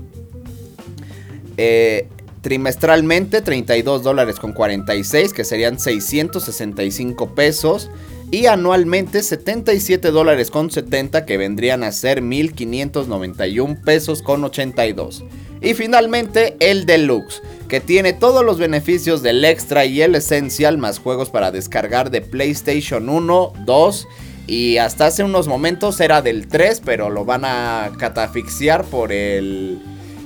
Eh, 1.57 2.07
trimestralmente 2.41 3.41
32 3.41 4.03
dólares 4.03 4.39
con 4.39 4.53
46, 4.53 5.33
que 5.33 5.43
serían 5.43 5.79
665 5.79 7.33
pesos. 7.33 7.89
Y 8.31 8.47
anualmente 8.47 9.23
77 9.23 10.11
dólares 10.11 10.51
con 10.51 10.71
70, 10.71 11.25
que 11.25 11.37
vendrían 11.37 11.83
a 11.83 11.91
ser 11.91 12.21
1591 12.21 13.77
pesos 13.83 14.21
con 14.21 14.43
82. 14.43 15.23
Y 15.61 15.73
finalmente 15.73 16.55
el 16.59 16.85
deluxe, 16.85 17.41
que 17.67 17.79
tiene 17.79 18.13
todos 18.13 18.45
los 18.45 18.59
beneficios 18.59 19.23
del 19.23 19.43
extra 19.45 19.85
y 19.85 20.01
el 20.01 20.15
esencial, 20.15 20.77
más 20.77 20.99
juegos 20.99 21.29
para 21.29 21.51
descargar 21.51 22.11
de 22.11 22.21
PlayStation 22.21 23.09
1, 23.09 23.53
2 23.65 24.07
y 24.47 24.77
hasta 24.77 25.07
hace 25.07 25.23
unos 25.23 25.47
momentos 25.47 25.99
era 25.99 26.21
del 26.21 26.47
3, 26.47 26.81
pero 26.85 27.09
lo 27.09 27.25
van 27.25 27.45
a 27.45 27.91
catafixiar 27.97 28.85
por 28.85 29.11
el 29.11 29.79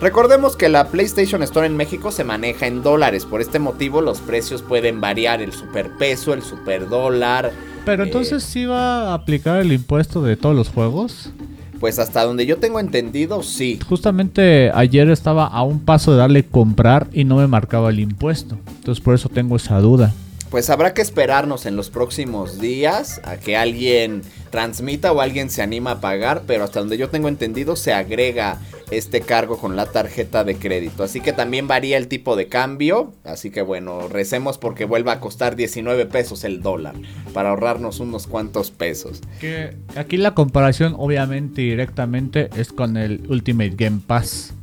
Recordemos 0.00 0.54
que 0.54 0.68
la 0.68 0.88
PlayStation 0.88 1.42
Store 1.42 1.66
en 1.66 1.76
México 1.76 2.12
se 2.12 2.22
maneja 2.22 2.68
en 2.68 2.84
dólares, 2.84 3.26
por 3.26 3.40
este 3.40 3.58
motivo 3.58 4.00
los 4.00 4.20
precios 4.20 4.62
pueden 4.62 5.00
variar, 5.00 5.42
el 5.42 5.52
superpeso, 5.52 6.34
el 6.34 6.42
superdólar. 6.42 7.50
Pero 7.84 8.04
entonces 8.04 8.44
si 8.44 8.62
eh, 8.62 8.66
va 8.68 9.10
a 9.10 9.14
aplicar 9.14 9.60
el 9.60 9.72
impuesto 9.72 10.22
de 10.22 10.36
todos 10.36 10.54
los 10.54 10.68
juegos. 10.68 11.32
Pues 11.80 11.98
hasta 11.98 12.24
donde 12.24 12.46
yo 12.46 12.58
tengo 12.58 12.80
entendido, 12.80 13.42
sí. 13.42 13.78
Justamente 13.88 14.70
ayer 14.74 15.08
estaba 15.10 15.46
a 15.46 15.62
un 15.62 15.80
paso 15.80 16.12
de 16.12 16.18
darle 16.18 16.44
comprar 16.44 17.08
y 17.12 17.24
no 17.24 17.36
me 17.36 17.46
marcaba 17.46 17.90
el 17.90 18.00
impuesto. 18.00 18.58
Entonces 18.78 19.02
por 19.02 19.14
eso 19.14 19.28
tengo 19.28 19.56
esa 19.56 19.78
duda 19.80 20.12
pues 20.50 20.70
habrá 20.70 20.94
que 20.94 21.02
esperarnos 21.02 21.66
en 21.66 21.76
los 21.76 21.90
próximos 21.90 22.60
días 22.60 23.20
a 23.24 23.36
que 23.36 23.56
alguien 23.56 24.22
transmita 24.50 25.12
o 25.12 25.20
alguien 25.20 25.50
se 25.50 25.62
anima 25.62 25.92
a 25.92 26.00
pagar, 26.00 26.42
pero 26.46 26.64
hasta 26.64 26.80
donde 26.80 26.96
yo 26.96 27.10
tengo 27.10 27.28
entendido 27.28 27.76
se 27.76 27.92
agrega 27.92 28.58
este 28.90 29.20
cargo 29.20 29.58
con 29.58 29.76
la 29.76 29.86
tarjeta 29.86 30.44
de 30.44 30.56
crédito. 30.56 31.02
Así 31.02 31.20
que 31.20 31.32
también 31.32 31.68
varía 31.68 31.98
el 31.98 32.08
tipo 32.08 32.36
de 32.36 32.48
cambio, 32.48 33.12
así 33.24 33.50
que 33.50 33.60
bueno, 33.60 34.08
recemos 34.08 34.58
porque 34.58 34.84
vuelva 34.86 35.12
a 35.12 35.20
costar 35.20 35.56
19 35.56 36.06
pesos 36.06 36.44
el 36.44 36.62
dólar 36.62 36.94
para 37.34 37.50
ahorrarnos 37.50 38.00
unos 38.00 38.26
cuantos 38.26 38.70
pesos. 38.70 39.20
Que 39.40 39.76
aquí 39.96 40.16
la 40.16 40.34
comparación 40.34 40.94
obviamente 40.96 41.62
directamente 41.62 42.48
es 42.56 42.72
con 42.72 42.96
el 42.96 43.22
Ultimate 43.28 43.74
Game 43.76 44.00
Pass 44.06 44.54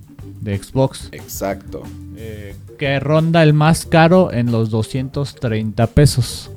de 0.41 0.57
Xbox. 0.57 1.09
Exacto. 1.11 1.83
Eh, 2.17 2.55
que 2.77 2.99
ronda 2.99 3.43
el 3.43 3.53
más 3.53 3.85
caro 3.85 4.31
en 4.31 4.51
los 4.51 4.69
230 4.69 5.87
pesos. 5.87 6.51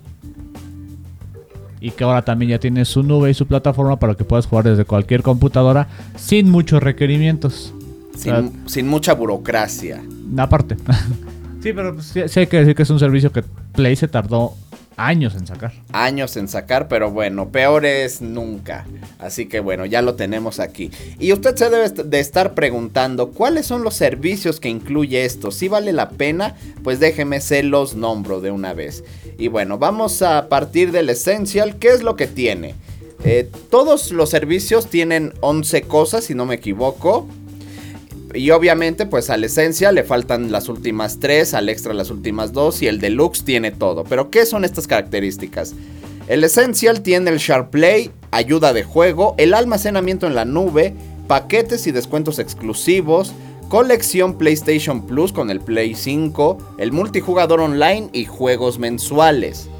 Y 1.81 1.93
que 1.93 2.05
ahora 2.05 2.23
también 2.23 2.51
ya 2.51 2.59
tiene 2.59 2.85
su 2.85 3.03
nube 3.03 3.31
y 3.31 3.35
su 3.35 3.47
plataforma 3.47 3.99
para 3.99 4.15
que 4.15 4.25
puedas 4.25 4.47
jugar 4.47 4.65
desde 4.65 4.85
cualquier 4.85 5.23
computadora 5.23 5.89
sin 6.17 6.51
muchos 6.51 6.83
requerimientos. 6.83 7.73
Sin, 8.67 8.89
mucha 8.89 9.15
burocracia. 9.15 10.03
Aparte. 10.37 10.77
sí, 11.63 11.73
pero 11.73 11.95
pues 11.95 12.07
sí 12.07 12.41
hay 12.41 12.47
que 12.49 12.59
decir 12.59 12.75
que 12.75 12.83
es 12.83 12.91
un 12.91 12.99
servicio 12.99 13.31
que 13.31 13.45
Play 13.73 13.95
se 13.95 14.09
tardó 14.09 14.55
años 14.99 15.35
en 15.35 15.47
sacar. 15.47 15.73
Años 15.93 16.37
en 16.37 16.49
sacar, 16.49 16.89
pero 16.89 17.11
bueno, 17.11 17.49
peor 17.49 17.87
es 17.87 18.21
nunca. 18.21 18.87
Así 19.19 19.47
que 19.47 19.61
bueno, 19.61 19.87
ya 19.87 20.03
lo 20.03 20.15
tenemos 20.15 20.61
aquí. 20.61 20.91
Y 21.19 21.33
usted 21.33 21.57
se 21.57 21.71
debe 21.71 21.89
de 21.89 22.21
estar 22.21 22.55
preguntando 22.55 23.31
cuáles 23.31 23.65
son 23.67 23.83
los 23.83 23.95
servicios 23.95 24.61
que 24.61 24.69
incluye 24.69 25.25
esto. 25.25 25.51
Si 25.51 25.69
vale 25.69 25.93
la 25.93 26.11
pena, 26.11 26.57
pues 26.83 27.01
déjeme 27.01 27.41
se 27.41 27.63
los 27.63 27.95
nombro 27.95 28.41
de 28.41 28.51
una 28.51 28.75
vez. 28.75 29.05
Y 29.39 29.49
bueno, 29.49 29.79
vamos 29.79 30.21
a 30.21 30.49
partir 30.49 30.93
del 30.93 31.09
Essential. 31.09 31.77
¿Qué 31.77 31.89
es 31.89 32.03
lo 32.03 32.17
que 32.17 32.27
tiene? 32.27 32.75
Eh, 33.25 33.51
todos 33.71 34.13
los 34.13 34.31
servicios 34.31 34.89
tienen 34.89 35.33
11 35.41 35.83
cosas, 35.83 36.25
si 36.25 36.35
no 36.35 36.45
me 36.47 36.57
equivoco. 36.57 37.29
Y 38.35 38.51
obviamente, 38.51 39.07
pues 39.07 39.31
al 39.31 39.45
esencia 39.45 39.91
le 39.91 40.05
faltan 40.05 40.53
las 40.53 40.69
últimas 40.69 41.19
3, 41.19 41.55
al 41.55 41.69
extra 41.69 41.95
las 41.95 42.11
últimas 42.11 42.53
2 42.53 42.83
y 42.83 42.87
el 42.87 43.01
deluxe 43.01 43.45
tiene 43.45 43.71
todo. 43.71 44.05
Pero, 44.05 44.31
¿qué 44.31 44.45
son 44.45 44.65
estas 44.65 44.87
características? 44.87 45.75
El 46.29 46.45
Essential 46.45 47.01
tiene 47.01 47.31
el 47.31 47.39
Sharp 47.39 47.71
Play, 47.71 48.11
ayuda 48.31 48.75
de 48.75 48.85
juego, 48.85 49.35
el 49.39 49.55
almacenamiento 49.55 50.27
en 50.27 50.35
la 50.35 50.45
nube, 50.45 50.95
paquetes 51.27 51.87
y 51.87 51.93
descuentos 51.93 52.39
exclusivos, 52.39 53.33
colección 53.69 54.37
PlayStation 54.37 55.07
Plus 55.07 55.33
con 55.33 55.51
el 55.51 55.61
Play 55.61 55.95
5, 55.95 56.59
el 56.79 56.93
multijugador 56.93 57.61
online 57.61 58.11
y 58.13 58.27
juegos 58.27 58.79
mensuales. 58.79 59.71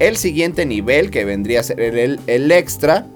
El 0.00 0.16
siguiente 0.16 0.66
nivel, 0.66 1.12
que 1.12 1.24
vendría 1.24 1.60
a 1.60 1.62
ser 1.62 1.80
el, 1.80 2.18
el 2.26 2.50
extra, 2.50 3.06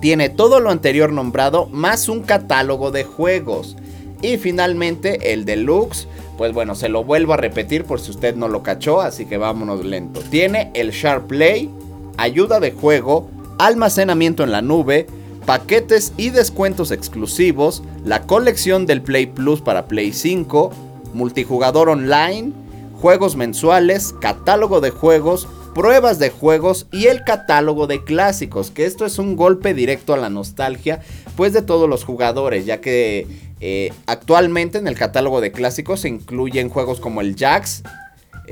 tiene 0.00 0.28
todo 0.28 0.58
lo 0.58 0.70
anterior 0.70 1.12
nombrado 1.12 1.66
más 1.68 2.08
un 2.08 2.22
catálogo 2.22 2.90
de 2.90 3.04
juegos. 3.04 3.76
Y 4.22 4.38
finalmente 4.38 5.32
el 5.32 5.44
deluxe, 5.44 6.06
pues 6.38 6.52
bueno, 6.54 6.74
se 6.74 6.88
lo 6.88 7.04
vuelvo 7.04 7.34
a 7.34 7.36
repetir 7.36 7.84
por 7.84 8.00
si 8.00 8.12
usted 8.12 8.36
no 8.36 8.48
lo 8.48 8.62
cachó, 8.62 9.00
así 9.00 9.26
que 9.26 9.36
vámonos 9.36 9.84
lento. 9.84 10.20
Tiene 10.30 10.70
el 10.74 10.92
Sharp 10.92 11.26
Play, 11.26 11.68
ayuda 12.16 12.60
de 12.60 12.70
juego, 12.70 13.28
almacenamiento 13.58 14.44
en 14.44 14.52
la 14.52 14.62
nube, 14.62 15.06
paquetes 15.44 16.12
y 16.16 16.30
descuentos 16.30 16.92
exclusivos, 16.92 17.82
la 18.04 18.22
colección 18.22 18.86
del 18.86 19.02
Play 19.02 19.26
Plus 19.26 19.60
para 19.60 19.86
Play 19.86 20.12
5, 20.12 20.70
multijugador 21.14 21.88
online, 21.88 22.52
juegos 23.00 23.34
mensuales, 23.34 24.14
catálogo 24.20 24.80
de 24.80 24.90
juegos, 24.90 25.48
pruebas 25.74 26.18
de 26.18 26.30
juegos 26.30 26.86
y 26.92 27.06
el 27.06 27.24
catálogo 27.24 27.86
de 27.86 28.04
clásicos, 28.04 28.70
que 28.70 28.84
esto 28.84 29.06
es 29.06 29.18
un 29.18 29.36
golpe 29.36 29.74
directo 29.74 30.14
a 30.14 30.18
la 30.18 30.30
nostalgia, 30.30 31.00
pues 31.36 31.52
de 31.52 31.62
todos 31.62 31.88
los 31.88 32.04
jugadores, 32.04 32.66
ya 32.66 32.80
que 32.80 33.26
eh, 33.60 33.92
actualmente 34.06 34.78
en 34.78 34.88
el 34.88 34.96
catálogo 34.96 35.40
de 35.40 35.52
clásicos 35.52 36.00
se 36.00 36.08
incluyen 36.08 36.68
juegos 36.68 37.00
como 37.00 37.20
el 37.20 37.36
Jax, 37.36 37.82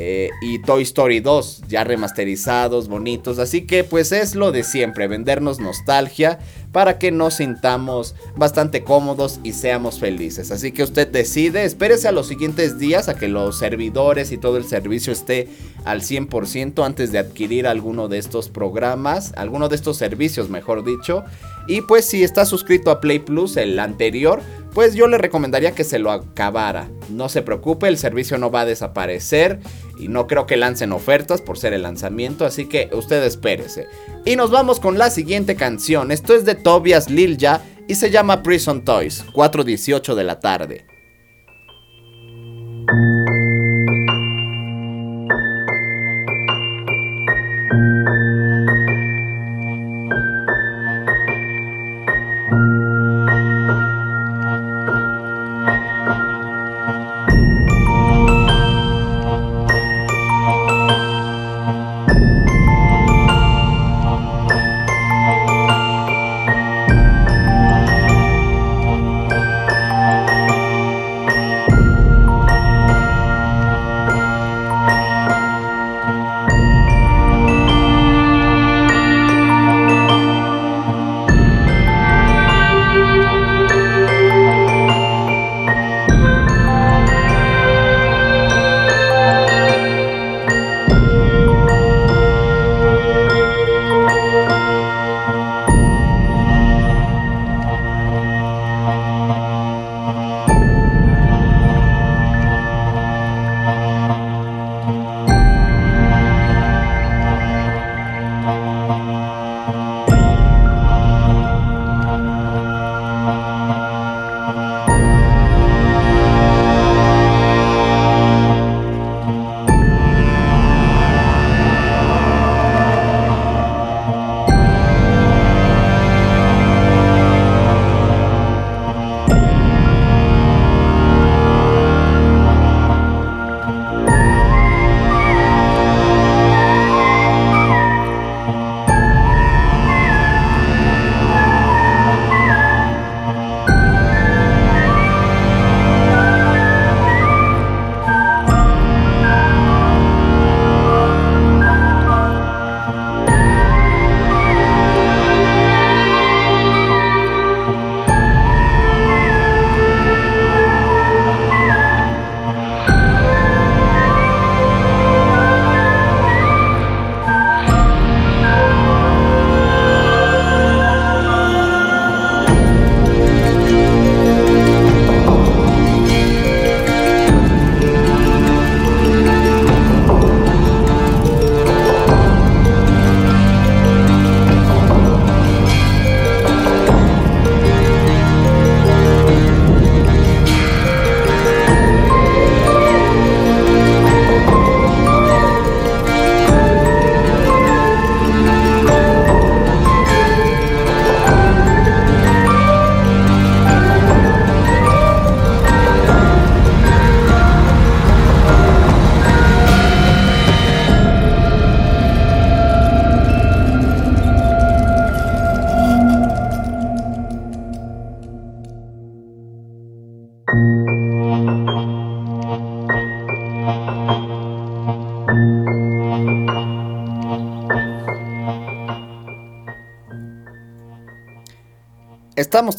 eh, 0.03 0.31
y 0.41 0.61
Toy 0.61 0.83
Story 0.85 1.21
2, 1.21 1.65
ya 1.69 1.85
remasterizados, 1.85 2.89
bonitos. 2.89 3.39
Así 3.39 3.67
que 3.67 3.85
pues 3.85 4.13
es 4.13 4.35
lo 4.35 4.51
de 4.51 4.65
siempre, 4.65 5.09
vendernos 5.09 5.61
nostalgia 5.61 6.39
para 6.73 6.97
que 6.99 7.11
nos 7.11 7.35
sintamos 7.35 8.15
bastante 8.35 8.83
cómodos 8.83 9.41
y 9.45 9.53
seamos 9.53 10.01
felices. 10.01 10.53
Así 10.53 10.73
que 10.73 10.85
usted 10.85 11.07
decide, 11.07 11.65
espérese 11.65 12.09
a 12.09 12.13
los 12.13 12.29
siguientes 12.29 12.79
días 12.79 13.11
a 13.11 13.15
que 13.15 13.29
los 13.29 13.59
servidores 13.59 14.33
y 14.33 14.39
todo 14.39 14.57
el 14.57 14.65
servicio 14.65 15.13
esté 15.13 15.49
al 15.85 16.01
100% 16.01 16.83
antes 16.83 17.13
de 17.13 17.19
adquirir 17.19 17.67
alguno 17.67 18.09
de 18.09 18.17
estos 18.17 18.49
programas, 18.49 19.35
alguno 19.37 19.69
de 19.69 19.77
estos 19.77 19.99
servicios 19.99 20.49
mejor 20.49 20.83
dicho. 20.83 21.25
Y 21.67 21.83
pues 21.83 22.05
si 22.05 22.25
está 22.25 22.45
suscrito 22.45 22.91
a 22.91 23.01
Play 23.01 23.21
Plus, 23.21 23.57
el 23.57 23.79
anterior, 23.79 24.41
pues 24.75 24.95
yo 24.95 25.07
le 25.09 25.19
recomendaría 25.19 25.73
que 25.73 25.85
se 25.85 25.99
lo 25.99 26.11
acabara. 26.11 26.89
No 27.11 27.29
se 27.29 27.43
preocupe, 27.43 27.89
el 27.89 27.99
servicio 27.99 28.39
no 28.39 28.51
va 28.51 28.63
a 28.63 28.67
desaparecer 28.67 29.61
y 29.99 30.09
no 30.09 30.27
creo 30.27 30.47
que 30.47 30.57
lancen 30.57 30.93
ofertas 30.93 31.41
por 31.43 31.59
ser 31.59 31.73
el 31.73 31.83
lanzamiento, 31.83 32.45
así 32.45 32.67
que 32.67 32.89
usted 32.93 33.23
espérese. 33.25 33.87
Y 34.25 34.37
nos 34.37 34.51
vamos 34.51 34.81
con 34.81 34.99
la 34.99 35.11
siguiente 35.11 35.57
canción. 35.57 36.11
Esto 36.11 36.35
es 36.35 36.45
de 36.45 36.55
Tobias 36.55 37.11
Lilja 37.11 37.63
y 37.89 37.97
se 37.97 38.11
llama 38.11 38.43
Prison 38.43 38.85
Toys, 38.85 39.25
4.18 39.33 40.15
de 40.15 40.25
la 40.25 40.41
tarde. 40.41 40.87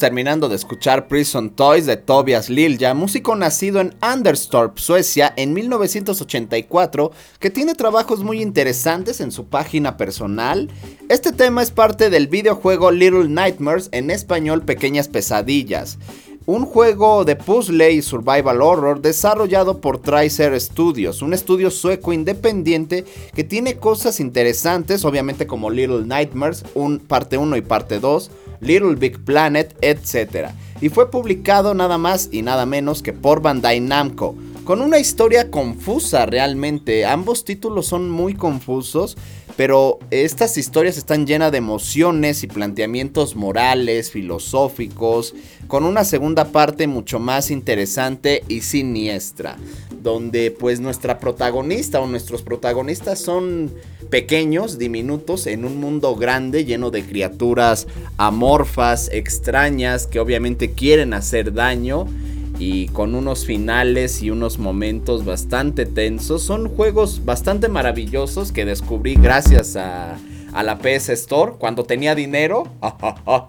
Terminando 0.02 0.48
de 0.48 0.56
escuchar 0.56 1.06
Prison 1.06 1.50
Toys 1.50 1.86
de 1.86 1.96
Tobias 1.96 2.50
Lilja, 2.50 2.92
músico 2.92 3.36
nacido 3.36 3.80
en 3.80 3.94
Anderstorp, 4.00 4.76
Suecia, 4.78 5.32
en 5.36 5.52
1984, 5.52 7.12
que 7.38 7.50
tiene 7.50 7.76
trabajos 7.76 8.24
muy 8.24 8.42
interesantes 8.42 9.20
en 9.20 9.30
su 9.30 9.46
página 9.46 9.96
personal. 9.96 10.68
Este 11.08 11.30
tema 11.30 11.62
es 11.62 11.70
parte 11.70 12.10
del 12.10 12.26
videojuego 12.26 12.90
Little 12.90 13.28
Nightmares, 13.28 13.90
en 13.92 14.10
español 14.10 14.64
Pequeñas 14.64 15.06
Pesadillas 15.06 15.98
un 16.46 16.64
juego 16.64 17.24
de 17.24 17.36
puzzle 17.36 17.92
y 17.92 18.02
survival 18.02 18.62
horror 18.62 19.00
desarrollado 19.00 19.80
por 19.80 20.00
Tricer 20.00 20.58
Studios, 20.60 21.22
un 21.22 21.34
estudio 21.34 21.70
sueco 21.70 22.12
independiente 22.12 23.04
que 23.34 23.44
tiene 23.44 23.76
cosas 23.76 24.18
interesantes, 24.20 25.04
obviamente 25.04 25.46
como 25.46 25.70
Little 25.70 26.04
Nightmares, 26.04 26.64
un 26.74 26.98
parte 26.98 27.38
1 27.38 27.56
y 27.56 27.62
parte 27.62 28.00
2, 28.00 28.30
Little 28.60 28.96
Big 28.96 29.24
Planet, 29.24 29.76
etc. 29.80 30.48
Y 30.80 30.88
fue 30.88 31.10
publicado 31.10 31.74
nada 31.74 31.98
más 31.98 32.28
y 32.32 32.42
nada 32.42 32.66
menos 32.66 33.02
que 33.02 33.12
por 33.12 33.40
Bandai 33.40 33.80
Namco 33.80 34.34
con 34.64 34.80
una 34.80 34.98
historia 34.98 35.50
confusa 35.50 36.26
realmente. 36.26 37.04
Ambos 37.04 37.44
títulos 37.44 37.86
son 37.86 38.10
muy 38.10 38.34
confusos, 38.34 39.16
pero 39.56 39.98
estas 40.10 40.56
historias 40.56 40.96
están 40.96 41.26
llenas 41.26 41.52
de 41.52 41.58
emociones 41.58 42.42
y 42.42 42.46
planteamientos 42.46 43.36
morales, 43.36 44.10
filosóficos, 44.10 45.34
con 45.66 45.84
una 45.84 46.04
segunda 46.04 46.46
parte 46.46 46.86
mucho 46.86 47.18
más 47.18 47.50
interesante 47.50 48.44
y 48.48 48.62
siniestra, 48.62 49.56
donde 50.02 50.50
pues 50.50 50.80
nuestra 50.80 51.18
protagonista 51.18 52.00
o 52.00 52.06
nuestros 52.06 52.42
protagonistas 52.42 53.20
son 53.20 53.72
pequeños, 54.10 54.78
diminutos, 54.78 55.46
en 55.46 55.64
un 55.64 55.78
mundo 55.78 56.16
grande 56.16 56.64
lleno 56.64 56.90
de 56.90 57.02
criaturas 57.02 57.86
amorfas, 58.18 59.08
extrañas, 59.12 60.06
que 60.06 60.20
obviamente 60.20 60.72
quieren 60.72 61.14
hacer 61.14 61.52
daño 61.52 62.06
y 62.58 62.88
con 62.88 63.14
unos 63.14 63.44
finales 63.44 64.22
y 64.22 64.30
unos 64.30 64.58
momentos 64.58 65.24
bastante 65.24 65.86
tensos. 65.86 66.42
Son 66.42 66.68
juegos 66.68 67.24
bastante 67.24 67.68
maravillosos 67.68 68.52
que 68.52 68.64
descubrí 68.64 69.14
gracias 69.14 69.76
a, 69.76 70.18
la 70.62 70.78
PS 70.78 71.10
Store 71.10 71.54
cuando 71.58 71.84
tenía 71.84 72.14
dinero. 72.14 72.68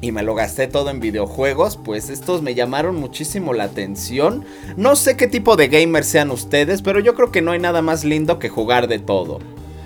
y 0.00 0.12
me 0.12 0.22
lo 0.22 0.34
gasté 0.34 0.66
todo 0.66 0.90
en 0.90 0.98
videojuegos, 0.98 1.76
pues 1.76 2.08
estos 2.08 2.42
me 2.42 2.54
llamaron 2.54 2.96
muchísimo 2.96 3.52
la 3.52 3.64
atención. 3.64 4.44
No 4.76 4.96
sé 4.96 5.16
qué 5.16 5.26
tipo 5.26 5.56
de 5.56 5.68
gamers 5.68 6.06
sean 6.06 6.30
ustedes, 6.30 6.82
pero 6.82 7.00
yo 7.00 7.14
creo 7.14 7.30
que 7.30 7.42
no 7.42 7.52
hay 7.52 7.58
nada 7.58 7.82
más 7.82 8.04
lindo 8.04 8.38
que 8.38 8.48
jugar 8.48 8.88
de 8.88 8.98
todo. 8.98 9.38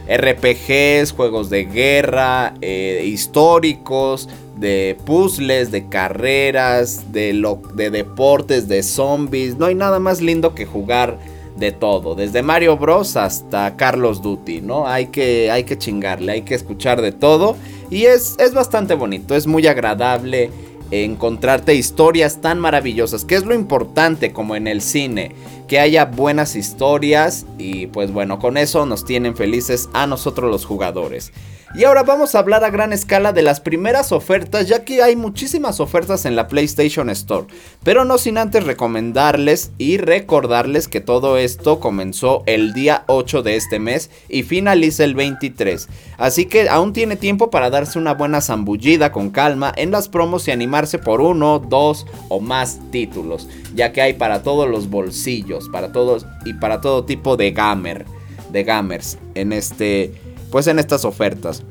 RPGs, 0.06 1.12
juegos 1.12 1.50
de 1.50 1.64
guerra, 1.64 2.54
eh, 2.60 3.04
históricos, 3.06 4.28
de 4.56 4.96
puzzles, 5.04 5.70
de 5.70 5.88
carreras, 5.88 7.12
de, 7.12 7.32
lo, 7.32 7.60
de 7.74 7.90
deportes, 7.90 8.68
de 8.68 8.82
zombies. 8.82 9.56
No 9.56 9.66
hay 9.66 9.74
nada 9.74 9.98
más 9.98 10.20
lindo 10.20 10.54
que 10.54 10.66
jugar 10.66 11.18
de 11.56 11.70
todo, 11.70 12.16
desde 12.16 12.42
Mario 12.42 12.76
Bros 12.76 13.16
hasta 13.16 13.76
Carlos 13.76 14.22
Duty, 14.22 14.60
¿no? 14.60 14.88
Hay 14.88 15.06
que, 15.06 15.50
hay 15.52 15.64
que 15.64 15.78
chingarle, 15.78 16.32
hay 16.32 16.42
que 16.42 16.54
escuchar 16.54 17.00
de 17.00 17.12
todo 17.12 17.56
y 17.90 18.06
es, 18.06 18.34
es 18.40 18.54
bastante 18.54 18.94
bonito, 18.94 19.36
es 19.36 19.46
muy 19.46 19.66
agradable 19.68 20.50
encontrarte 20.90 21.74
historias 21.74 22.40
tan 22.40 22.58
maravillosas, 22.58 23.24
que 23.24 23.36
es 23.36 23.44
lo 23.44 23.54
importante 23.54 24.32
como 24.32 24.56
en 24.56 24.66
el 24.66 24.80
cine, 24.80 25.32
que 25.68 25.78
haya 25.80 26.04
buenas 26.06 26.56
historias 26.56 27.46
y 27.58 27.86
pues 27.86 28.12
bueno, 28.12 28.38
con 28.38 28.56
eso 28.56 28.84
nos 28.86 29.04
tienen 29.04 29.36
felices 29.36 29.88
a 29.92 30.06
nosotros 30.06 30.50
los 30.50 30.64
jugadores. 30.64 31.32
Y 31.76 31.82
ahora 31.82 32.04
vamos 32.04 32.36
a 32.36 32.38
hablar 32.38 32.62
a 32.62 32.70
gran 32.70 32.92
escala 32.92 33.32
de 33.32 33.42
las 33.42 33.58
primeras 33.58 34.12
ofertas, 34.12 34.68
ya 34.68 34.84
que 34.84 35.02
hay 35.02 35.16
muchísimas 35.16 35.80
ofertas 35.80 36.24
en 36.24 36.36
la 36.36 36.46
PlayStation 36.46 37.10
Store. 37.10 37.48
Pero 37.82 38.04
no 38.04 38.16
sin 38.16 38.38
antes 38.38 38.62
recomendarles 38.62 39.72
y 39.76 39.96
recordarles 39.96 40.86
que 40.86 41.00
todo 41.00 41.36
esto 41.36 41.80
comenzó 41.80 42.44
el 42.46 42.74
día 42.74 43.02
8 43.08 43.42
de 43.42 43.56
este 43.56 43.80
mes 43.80 44.08
y 44.28 44.44
finaliza 44.44 45.02
el 45.02 45.16
23. 45.16 45.88
Así 46.16 46.46
que 46.46 46.68
aún 46.68 46.92
tiene 46.92 47.16
tiempo 47.16 47.50
para 47.50 47.70
darse 47.70 47.98
una 47.98 48.14
buena 48.14 48.40
zambullida 48.40 49.10
con 49.10 49.30
calma 49.30 49.72
en 49.74 49.90
las 49.90 50.08
promos 50.08 50.46
y 50.46 50.52
animarse 50.52 51.00
por 51.00 51.20
uno, 51.20 51.58
dos 51.58 52.06
o 52.28 52.38
más 52.38 52.78
títulos. 52.92 53.48
Ya 53.74 53.90
que 53.90 54.00
hay 54.00 54.12
para 54.12 54.44
todos 54.44 54.70
los 54.70 54.88
bolsillos, 54.90 55.68
para 55.70 55.90
todos 55.90 56.24
y 56.44 56.54
para 56.54 56.80
todo 56.80 57.04
tipo 57.04 57.36
de 57.36 57.50
gamer, 57.50 58.04
de 58.52 58.62
gamers 58.62 59.18
en 59.34 59.52
este 59.52 60.14
pues 60.54 60.68
en 60.68 60.78
estas 60.78 61.04
ofertas. 61.04 61.64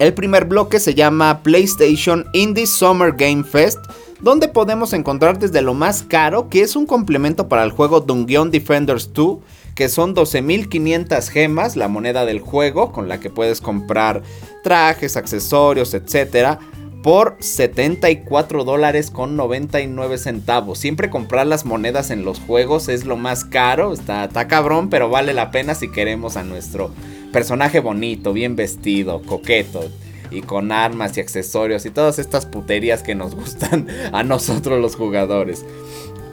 El 0.00 0.14
primer 0.14 0.44
bloque 0.44 0.80
se 0.80 0.96
llama 0.96 1.44
PlayStation 1.44 2.26
Indie 2.32 2.66
Summer 2.66 3.12
Game 3.12 3.44
Fest, 3.44 3.78
donde 4.20 4.48
podemos 4.48 4.92
encontrar 4.94 5.38
desde 5.38 5.62
lo 5.62 5.74
más 5.74 6.02
caro, 6.02 6.48
que 6.48 6.62
es 6.62 6.74
un 6.74 6.86
complemento 6.86 7.48
para 7.48 7.62
el 7.62 7.70
juego 7.70 8.00
Dungeon 8.00 8.50
Defenders 8.50 9.12
2, 9.12 9.38
que 9.76 9.88
son 9.88 10.16
12.500 10.16 11.28
gemas, 11.28 11.76
la 11.76 11.86
moneda 11.86 12.24
del 12.24 12.40
juego, 12.40 12.90
con 12.90 13.06
la 13.06 13.20
que 13.20 13.30
puedes 13.30 13.60
comprar 13.60 14.22
trajes, 14.64 15.16
accesorios, 15.16 15.94
etc. 15.94 16.58
Por 17.04 17.36
74 17.38 18.64
dólares 18.64 19.12
con 19.12 19.36
99 19.36 20.18
centavos. 20.18 20.80
Siempre 20.80 21.10
comprar 21.10 21.46
las 21.46 21.64
monedas 21.64 22.10
en 22.10 22.24
los 22.24 22.40
juegos 22.40 22.88
es 22.88 23.04
lo 23.04 23.16
más 23.16 23.44
caro. 23.44 23.92
Está, 23.92 24.24
está 24.24 24.48
cabrón, 24.48 24.90
pero 24.90 25.08
vale 25.08 25.32
la 25.32 25.52
pena 25.52 25.76
si 25.76 25.92
queremos 25.92 26.36
a 26.36 26.42
nuestro 26.42 26.90
personaje 27.32 27.80
bonito, 27.80 28.32
bien 28.32 28.56
vestido, 28.56 29.22
coqueto 29.22 29.88
y 30.30 30.42
con 30.42 30.72
armas 30.72 31.16
y 31.16 31.20
accesorios 31.20 31.84
y 31.86 31.90
todas 31.90 32.18
estas 32.18 32.46
puterías 32.46 33.02
que 33.02 33.14
nos 33.14 33.34
gustan 33.36 33.88
a 34.12 34.22
nosotros 34.22 34.80
los 34.80 34.96
jugadores. 34.96 35.64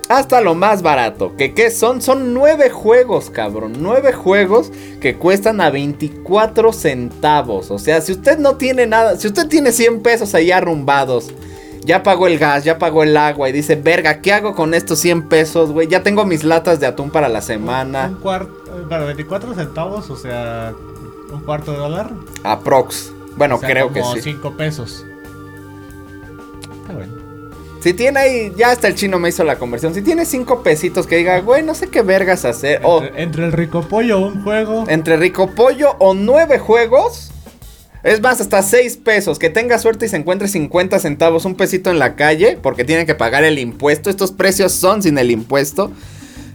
Hasta 0.10 0.40
lo 0.40 0.56
más 0.56 0.84
barato, 0.84 1.36
que 1.36 1.54
qué 1.54 1.70
son? 1.70 2.02
Son 2.02 2.34
nueve 2.34 2.70
juegos, 2.70 3.30
cabrón. 3.30 3.74
Nueve 3.80 4.14
juegos 4.14 4.72
que 5.02 5.16
cuestan 5.16 5.60
a 5.60 5.70
24 5.70 6.72
centavos. 6.72 7.72
O 7.72 7.78
sea, 7.78 8.00
si 8.00 8.14
usted 8.14 8.38
no 8.38 8.56
tiene 8.56 8.88
nada, 8.88 9.18
si 9.18 9.28
usted 9.28 9.50
tiene 9.50 9.74
100 9.74 10.02
pesos 10.02 10.34
ahí 10.34 10.50
arrumbados, 10.50 11.34
ya 11.84 12.04
pagó 12.04 12.28
el 12.28 12.38
gas, 12.38 12.64
ya 12.64 12.80
pagó 12.80 13.04
el 13.04 13.18
agua 13.18 13.50
y 13.50 13.52
dice, 13.52 13.76
verga, 13.76 14.22
¿qué 14.22 14.32
hago 14.32 14.56
con 14.56 14.74
estos 14.74 15.00
100 15.00 15.28
pesos, 15.28 15.72
güey? 15.72 15.90
Ya 15.90 16.04
tengo 16.04 16.26
mis 16.26 16.46
latas 16.46 16.80
de 16.80 16.88
atún 16.88 17.12
para 17.12 17.28
la 17.28 17.42
semana. 17.42 18.08
Un 18.08 18.22
cuarto, 18.22 18.57
para 18.90 19.06
24 19.06 19.54
centavos, 19.54 20.10
o 20.10 20.16
sea, 20.16 20.74
un 21.32 21.42
cuarto 21.42 21.72
de 21.72 21.78
dólar. 21.78 22.12
Aprox. 22.44 23.12
Bueno, 23.36 23.60
creo 23.60 23.92
que 23.92 24.02
sí. 24.04 24.22
5 24.22 24.58
pesos. 24.58 25.06
Está 26.82 26.94
bueno. 26.94 27.14
Si 27.80 27.94
tiene 27.94 28.20
ahí, 28.20 28.54
ya 28.58 28.72
hasta 28.72 28.88
el 28.88 28.96
chino 28.96 29.20
me 29.20 29.30
hizo 29.30 29.44
la 29.44 29.58
conversión. 29.58 29.94
Si 29.94 30.02
tiene 30.02 30.26
5 30.26 30.64
pesitos 30.64 31.06
que 31.06 31.18
diga, 31.18 31.40
güey, 31.42 31.64
no 31.64 31.76
sé 31.76 31.90
qué 31.90 32.02
vergas 32.02 32.44
hacer. 32.46 32.78
Entre, 32.78 32.90
o, 32.90 33.04
entre 33.16 33.46
el 33.46 33.52
rico 33.52 33.82
pollo 33.82 34.20
o 34.20 34.28
un 34.28 34.44
juego. 34.44 34.86
Entre 34.88 35.16
rico 35.18 35.52
pollo 35.52 35.96
o 36.00 36.14
9 36.14 36.58
juegos. 36.60 37.32
Es 38.04 38.22
más, 38.22 38.42
hasta 38.42 38.64
6 38.64 38.98
pesos. 38.98 39.38
Que 39.38 39.50
tenga 39.50 39.78
suerte 39.78 40.08
y 40.08 40.10
se 40.10 40.18
encuentre 40.18 40.48
50 40.48 40.98
centavos, 41.00 41.46
un 41.46 41.56
pesito 41.56 41.92
en 41.92 42.00
la 42.00 42.16
calle. 42.16 42.58
Porque 42.62 42.84
tiene 42.84 43.06
que 43.06 43.14
pagar 43.14 43.44
el 43.44 43.60
impuesto. 43.60 44.10
Estos 44.10 44.32
precios 44.32 44.72
son 44.72 45.04
sin 45.04 45.18
el 45.20 45.30
impuesto 45.30 45.92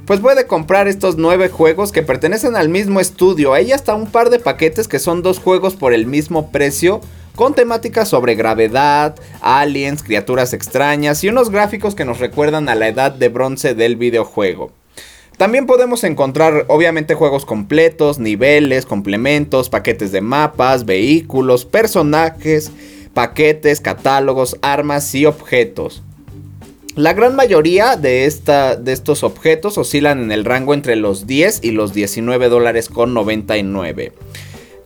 pues 0.07 0.21
puede 0.21 0.47
comprar 0.47 0.89
estos 0.89 1.17
nueve 1.17 1.49
juegos 1.49 1.93
que 1.93 2.03
pertenecen 2.03 2.57
al 2.57 2.69
mismo 2.69 3.01
estudio. 3.01 3.55
Hay 3.55 3.73
hasta 3.73 3.95
un 3.95 4.07
par 4.11 4.31
de 4.31 4.39
paquetes 4.39 4.89
que 4.89 4.99
son 4.99 5.23
dos 5.23 5.39
juegos 5.39 5.75
por 5.75 5.93
el 5.93 6.07
mismo 6.07 6.51
precio. 6.51 7.01
Con 7.37 7.55
temáticas 7.55 8.09
sobre 8.09 8.35
gravedad, 8.35 9.17
aliens, 9.41 10.03
criaturas 10.03 10.53
extrañas 10.53 11.25
y 11.25 11.29
unos 11.29 11.49
gráficos 11.49 11.95
que 11.95 12.05
nos 12.05 12.19
recuerdan 12.19 12.69
a 12.69 12.75
la 12.75 12.89
edad 12.89 13.13
de 13.13 13.31
bronce 13.31 13.75
del 13.75 13.97
videojuego. 13.97 14.71
También 15.39 15.67
podemos 15.67 16.05
encontrar 16.05 16.67
obviamente 16.69 17.15
juegos 17.15 17.47
completos, 17.47 18.19
niveles, 18.19 18.85
complementos, 18.85 19.71
paquetes 19.71 20.13
de 20.13 20.21
mapas, 20.21 20.85
vehículos, 20.85 21.65
personajes, 21.65 22.71
paquetes, 23.15 23.81
catálogos, 23.81 24.59
armas 24.61 25.15
y 25.15 25.25
objetos. 25.25 26.03
La 26.95 27.15
gran 27.15 27.35
mayoría 27.35 27.97
de, 27.97 28.27
esta, 28.27 28.77
de 28.77 28.93
estos 28.93 29.23
objetos 29.23 29.79
oscilan 29.79 30.21
en 30.21 30.31
el 30.31 30.45
rango 30.45 30.75
entre 30.75 30.95
los 30.95 31.27
10 31.27 31.61
y 31.63 31.71
los 31.71 31.95
19 31.95 32.51
dólares 32.51 32.91
con 32.91 33.15
99. 33.15 34.13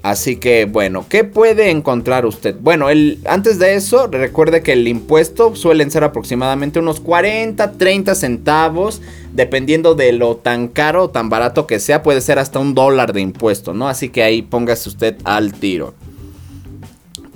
Así 0.03 0.37
que 0.37 0.67
bueno, 0.67 1.05
¿qué 1.09 1.25
puede 1.25 1.71
encontrar 1.71 2.25
usted? 2.25 2.55
Bueno, 2.61 2.91
el, 2.91 3.19
antes 3.27 3.59
de 3.59 3.75
eso, 3.75 4.07
recuerde 4.07 4.63
que 4.63 4.75
el 4.75 4.87
impuesto 4.87 5.57
suelen 5.57 5.91
ser 5.91 6.05
aproximadamente 6.05 6.79
unos 6.79 7.01
40, 7.01 7.73
30 7.73 8.15
centavos, 8.15 9.03
dependiendo 9.33 9.97
de 9.97 10.13
lo 10.13 10.37
tan 10.37 10.69
caro 10.69 11.05
o 11.05 11.11
tan 11.11 11.29
barato 11.29 11.67
que 11.67 11.81
sea, 11.81 12.05
puede 12.05 12.21
ser 12.21 12.39
hasta 12.39 12.61
un 12.61 12.77
dólar 12.77 13.15
de 13.15 13.21
impuesto, 13.21 13.75
¿no? 13.75 13.89
Así 13.89 14.11
que 14.11 14.23
ahí 14.23 14.43
póngase 14.43 14.91
usted 14.91 15.17
al 15.25 15.53
tiro. 15.53 15.95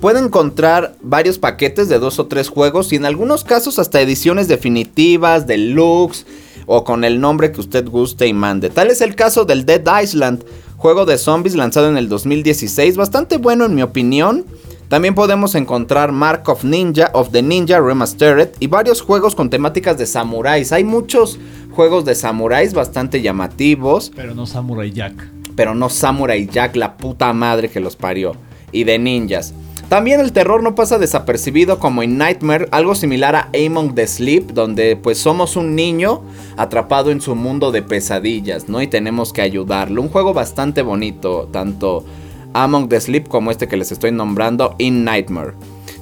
Puede 0.01 0.19
encontrar 0.19 0.95
varios 1.03 1.37
paquetes 1.37 1.87
de 1.87 1.99
dos 1.99 2.17
o 2.17 2.25
tres 2.25 2.49
juegos 2.49 2.91
y 2.91 2.95
en 2.95 3.05
algunos 3.05 3.43
casos 3.43 3.77
hasta 3.77 4.01
ediciones 4.01 4.47
definitivas, 4.47 5.45
deluxe 5.45 6.25
o 6.65 6.83
con 6.83 7.03
el 7.03 7.21
nombre 7.21 7.51
que 7.51 7.61
usted 7.61 7.87
guste 7.87 8.25
y 8.25 8.33
mande. 8.33 8.71
Tal 8.71 8.89
es 8.89 9.01
el 9.01 9.13
caso 9.13 9.45
del 9.45 9.63
Dead 9.63 9.83
Island, 10.01 10.43
juego 10.77 11.05
de 11.05 11.19
zombies 11.19 11.53
lanzado 11.53 11.87
en 11.87 11.97
el 11.97 12.09
2016, 12.09 12.97
bastante 12.97 13.37
bueno 13.37 13.65
en 13.65 13.75
mi 13.75 13.83
opinión. 13.83 14.43
También 14.87 15.13
podemos 15.13 15.53
encontrar 15.53 16.11
Mark 16.11 16.49
of 16.49 16.63
Ninja, 16.63 17.11
of 17.13 17.29
the 17.29 17.43
Ninja 17.43 17.79
Remastered 17.79 18.49
y 18.59 18.65
varios 18.65 19.01
juegos 19.01 19.35
con 19.35 19.51
temáticas 19.51 19.99
de 19.99 20.07
samuráis. 20.07 20.71
Hay 20.71 20.83
muchos 20.83 21.37
juegos 21.69 22.05
de 22.05 22.15
samuráis 22.15 22.73
bastante 22.73 23.21
llamativos. 23.21 24.11
Pero 24.15 24.33
no 24.33 24.47
Samurai 24.47 24.91
Jack. 24.91 25.13
Pero 25.55 25.75
no 25.75 25.89
Samurai 25.89 26.47
Jack, 26.47 26.75
la 26.75 26.97
puta 26.97 27.31
madre 27.33 27.69
que 27.69 27.79
los 27.79 27.95
parió. 27.95 28.35
Y 28.71 28.83
de 28.83 28.97
ninjas. 28.97 29.53
También 29.91 30.21
el 30.21 30.31
terror 30.31 30.63
no 30.63 30.73
pasa 30.73 30.97
desapercibido 30.97 31.77
como 31.77 32.01
en 32.01 32.17
Nightmare, 32.17 32.69
algo 32.71 32.95
similar 32.95 33.35
a 33.35 33.49
Among 33.53 33.93
the 33.93 34.07
Sleep, 34.07 34.53
donde 34.53 34.95
pues 34.95 35.17
somos 35.17 35.57
un 35.57 35.75
niño 35.75 36.21
atrapado 36.55 37.11
en 37.11 37.19
su 37.19 37.35
mundo 37.35 37.73
de 37.73 37.81
pesadillas, 37.81 38.69
¿no? 38.69 38.81
Y 38.81 38.87
tenemos 38.87 39.33
que 39.33 39.41
ayudarlo. 39.41 40.01
Un 40.01 40.07
juego 40.07 40.33
bastante 40.33 40.81
bonito, 40.81 41.49
tanto 41.51 42.05
Among 42.53 42.87
the 42.87 43.01
Sleep 43.01 43.27
como 43.27 43.51
este 43.51 43.67
que 43.67 43.75
les 43.75 43.91
estoy 43.91 44.13
nombrando, 44.13 44.75
In 44.77 45.03
Nightmare. 45.03 45.55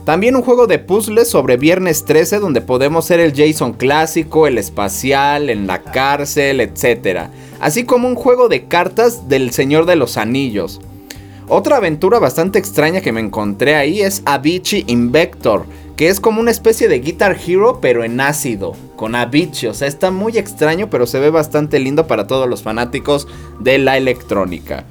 También 0.06 0.36
un 0.36 0.44
juego 0.44 0.68
de 0.68 0.78
puzzles 0.78 1.28
sobre 1.28 1.58
Viernes 1.58 2.06
13 2.06 2.38
donde 2.38 2.62
podemos 2.62 3.06
ser 3.06 3.20
el 3.20 3.34
Jason 3.36 3.74
clásico, 3.74 4.46
el 4.46 4.60
espacial, 4.60 5.50
en 5.50 5.66
la 5.66 5.82
cárcel, 5.82 6.62
etc. 6.62 7.30
Así 7.60 7.86
como 7.86 8.08
un 8.08 8.14
juego 8.14 8.50
de 8.50 8.66
cartas 8.66 9.28
del 9.28 9.50
Señor 9.50 9.88
de 9.88 9.96
los 9.96 10.18
Anillos. 10.18 10.80
Otra 11.52 11.78
aventura 11.78 12.20
bastante 12.20 12.60
extraña 12.60 13.02
que 13.02 13.12
me 13.12 13.22
encontré 13.22 13.74
ahí 13.74 14.02
es 14.02 14.22
Avicii 14.26 14.84
Invector, 14.86 15.66
que 15.98 16.08
es 16.08 16.20
como 16.20 16.40
una 16.42 16.52
especie 16.52 16.88
de 16.88 17.00
Guitar 17.00 17.36
Hero 17.44 17.80
pero 17.82 18.04
en 18.04 18.22
ácido, 18.22 18.76
con 18.96 19.16
Avicii, 19.16 19.70
o 19.70 19.74
sea, 19.74 19.88
está 19.88 20.12
muy 20.12 20.38
extraño 20.38 20.92
pero 20.92 21.08
se 21.08 21.20
ve 21.20 21.32
bastante 21.32 21.80
lindo 21.80 22.06
para 22.06 22.28
todos 22.28 22.48
los 22.48 22.62
fanáticos 22.62 23.28
de 23.60 23.80
la 23.80 23.98
electrónica. 23.98 24.86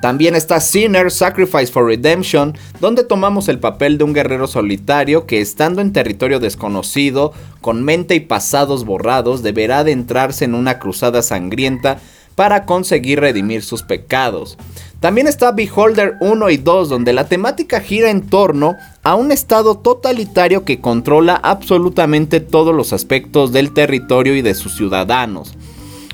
También 0.00 0.34
está 0.34 0.60
Sinner 0.60 1.10
Sacrifice 1.10 1.70
for 1.70 1.84
Redemption, 1.84 2.56
donde 2.80 3.04
tomamos 3.04 3.50
el 3.50 3.58
papel 3.58 3.98
de 3.98 4.04
un 4.04 4.14
guerrero 4.14 4.46
solitario 4.46 5.26
que 5.26 5.42
estando 5.42 5.82
en 5.82 5.92
territorio 5.92 6.40
desconocido, 6.40 7.34
con 7.60 7.84
mente 7.84 8.14
y 8.14 8.20
pasados 8.20 8.86
borrados, 8.86 9.42
deberá 9.42 9.80
adentrarse 9.80 10.46
en 10.46 10.54
una 10.54 10.78
cruzada 10.78 11.20
sangrienta 11.20 11.98
para 12.40 12.64
conseguir 12.64 13.20
redimir 13.20 13.62
sus 13.62 13.82
pecados. 13.82 14.56
También 14.98 15.26
está 15.26 15.52
Beholder 15.52 16.14
1 16.22 16.48
y 16.48 16.56
2, 16.56 16.88
donde 16.88 17.12
la 17.12 17.28
temática 17.28 17.82
gira 17.82 18.08
en 18.08 18.22
torno 18.22 18.76
a 19.02 19.14
un 19.14 19.30
estado 19.30 19.74
totalitario 19.74 20.64
que 20.64 20.80
controla 20.80 21.34
absolutamente 21.34 22.40
todos 22.40 22.74
los 22.74 22.94
aspectos 22.94 23.52
del 23.52 23.74
territorio 23.74 24.34
y 24.34 24.40
de 24.40 24.54
sus 24.54 24.74
ciudadanos. 24.74 25.52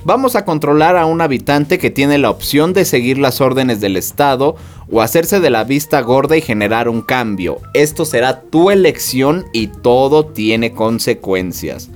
Vamos 0.04 0.34
a 0.34 0.44
controlar 0.44 0.96
a 0.96 1.06
un 1.06 1.20
habitante 1.20 1.78
que 1.78 1.92
tiene 1.92 2.18
la 2.18 2.30
opción 2.30 2.72
de 2.72 2.84
seguir 2.84 3.18
las 3.18 3.40
órdenes 3.40 3.80
del 3.80 3.96
Estado 3.96 4.56
o 4.90 5.02
hacerse 5.02 5.38
de 5.38 5.50
la 5.50 5.62
vista 5.62 6.00
gorda 6.00 6.36
y 6.36 6.40
generar 6.40 6.88
un 6.88 7.02
cambio. 7.02 7.60
Esto 7.72 8.04
será 8.04 8.40
tu 8.40 8.72
elección 8.72 9.44
y 9.52 9.68
todo 9.68 10.26
tiene 10.26 10.72
consecuencias. 10.72 11.88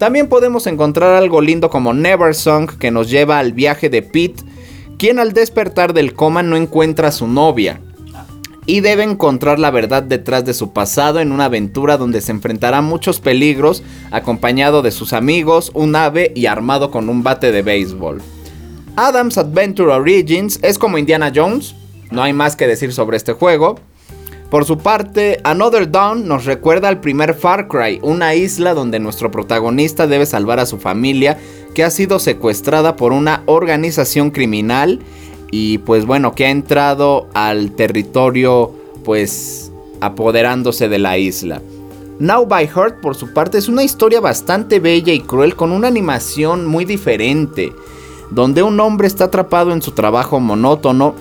También 0.00 0.28
podemos 0.28 0.66
encontrar 0.66 1.14
algo 1.14 1.42
lindo 1.42 1.68
como 1.68 1.92
Never 1.92 2.34
Song 2.34 2.70
que 2.78 2.90
nos 2.90 3.10
lleva 3.10 3.38
al 3.38 3.52
viaje 3.52 3.90
de 3.90 4.00
Pete 4.00 4.42
quien 4.98 5.18
al 5.18 5.34
despertar 5.34 5.92
del 5.92 6.14
coma 6.14 6.42
no 6.42 6.56
encuentra 6.56 7.08
a 7.08 7.12
su 7.12 7.28
novia 7.28 7.82
y 8.64 8.80
debe 8.80 9.02
encontrar 9.02 9.58
la 9.58 9.70
verdad 9.70 10.02
detrás 10.02 10.46
de 10.46 10.54
su 10.54 10.72
pasado 10.72 11.20
en 11.20 11.32
una 11.32 11.44
aventura 11.44 11.98
donde 11.98 12.22
se 12.22 12.32
enfrentará 12.32 12.78
a 12.78 12.82
muchos 12.82 13.20
peligros 13.20 13.82
acompañado 14.10 14.80
de 14.80 14.90
sus 14.90 15.12
amigos, 15.12 15.70
un 15.74 15.94
ave 15.94 16.32
y 16.34 16.46
armado 16.46 16.90
con 16.90 17.10
un 17.10 17.22
bate 17.22 17.52
de 17.52 17.60
béisbol. 17.60 18.22
Adam's 18.96 19.36
Adventure 19.36 19.92
Origins 19.92 20.60
es 20.62 20.78
como 20.78 20.96
Indiana 20.96 21.30
Jones, 21.34 21.74
no 22.10 22.22
hay 22.22 22.32
más 22.32 22.56
que 22.56 22.66
decir 22.66 22.94
sobre 22.94 23.18
este 23.18 23.34
juego. 23.34 23.78
Por 24.50 24.64
su 24.64 24.78
parte, 24.78 25.38
Another 25.44 25.88
Dawn 25.88 26.26
nos 26.26 26.44
recuerda 26.44 26.88
al 26.88 26.98
primer 26.98 27.34
Far 27.34 27.68
Cry, 27.68 28.00
una 28.02 28.34
isla 28.34 28.74
donde 28.74 28.98
nuestro 28.98 29.30
protagonista 29.30 30.08
debe 30.08 30.26
salvar 30.26 30.58
a 30.58 30.66
su 30.66 30.78
familia 30.78 31.38
que 31.72 31.84
ha 31.84 31.90
sido 31.90 32.18
secuestrada 32.18 32.96
por 32.96 33.12
una 33.12 33.44
organización 33.46 34.32
criminal 34.32 34.98
y 35.52 35.78
pues 35.78 36.04
bueno, 36.04 36.34
que 36.34 36.46
ha 36.46 36.50
entrado 36.50 37.28
al 37.32 37.70
territorio 37.76 38.72
pues 39.04 39.70
apoderándose 40.00 40.88
de 40.88 40.98
la 40.98 41.16
isla. 41.16 41.62
Now 42.18 42.44
by 42.44 42.66
Heart 42.66 43.00
por 43.00 43.14
su 43.14 43.32
parte 43.32 43.56
es 43.56 43.68
una 43.68 43.84
historia 43.84 44.20
bastante 44.20 44.80
bella 44.80 45.12
y 45.12 45.20
cruel 45.20 45.54
con 45.54 45.70
una 45.70 45.86
animación 45.86 46.66
muy 46.66 46.84
diferente, 46.84 47.72
donde 48.32 48.64
un 48.64 48.80
hombre 48.80 49.06
está 49.06 49.26
atrapado 49.26 49.72
en 49.72 49.80
su 49.80 49.92
trabajo 49.92 50.40
monótono 50.40 51.14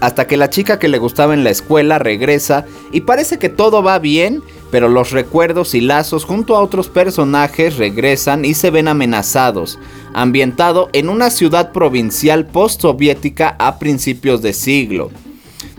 hasta 0.00 0.26
que 0.26 0.36
la 0.36 0.50
chica 0.50 0.78
que 0.78 0.88
le 0.88 0.98
gustaba 0.98 1.34
en 1.34 1.44
la 1.44 1.50
escuela 1.50 1.98
regresa 1.98 2.66
y 2.92 3.02
parece 3.02 3.38
que 3.38 3.48
todo 3.48 3.82
va 3.82 3.98
bien, 3.98 4.42
pero 4.70 4.88
los 4.88 5.12
recuerdos 5.12 5.74
y 5.74 5.80
lazos 5.80 6.24
junto 6.24 6.56
a 6.56 6.60
otros 6.60 6.88
personajes 6.88 7.76
regresan 7.76 8.44
y 8.44 8.54
se 8.54 8.70
ven 8.70 8.88
amenazados, 8.88 9.78
ambientado 10.12 10.88
en 10.92 11.08
una 11.08 11.30
ciudad 11.30 11.72
provincial 11.72 12.46
post-soviética 12.46 13.56
a 13.58 13.78
principios 13.78 14.42
de 14.42 14.52
siglo. 14.52 15.10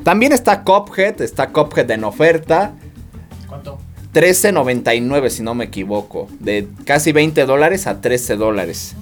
También 0.04 0.32
está 0.32 0.64
Cophead, 0.64 1.22
está 1.22 1.52
Cophead 1.52 1.90
en 1.92 2.04
oferta. 2.04 2.74
¿Cuánto? 3.48 3.80
13.99 4.14 5.30
si 5.30 5.44
no 5.44 5.56
me 5.56 5.66
equivoco, 5.66 6.30
de 6.40 6.70
casi 6.86 7.12
20 7.12 7.46
dólares 7.46 7.86
a 7.86 8.00
13 8.00 8.38
dólares. 8.38 8.96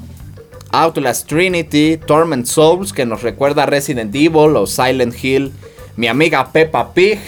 Outlast 0.73 1.29
Trinity, 1.29 1.97
Torment 1.97 2.47
Souls, 2.47 2.91
que 2.91 3.05
nos 3.05 3.21
recuerda 3.21 3.63
a 3.63 3.65
Resident 3.67 4.13
Evil 4.15 4.57
o 4.57 4.65
Silent 4.67 5.15
Hill, 5.23 5.53
mi 5.95 6.07
amiga 6.07 6.51
Peppa 6.51 6.93
Pig 6.93 7.19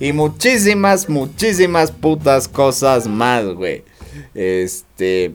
y 0.00 0.12
muchísimas, 0.12 1.08
muchísimas 1.08 1.90
putas 1.90 2.46
cosas 2.46 3.08
más, 3.08 3.44
güey. 3.46 3.82
Este... 4.34 5.34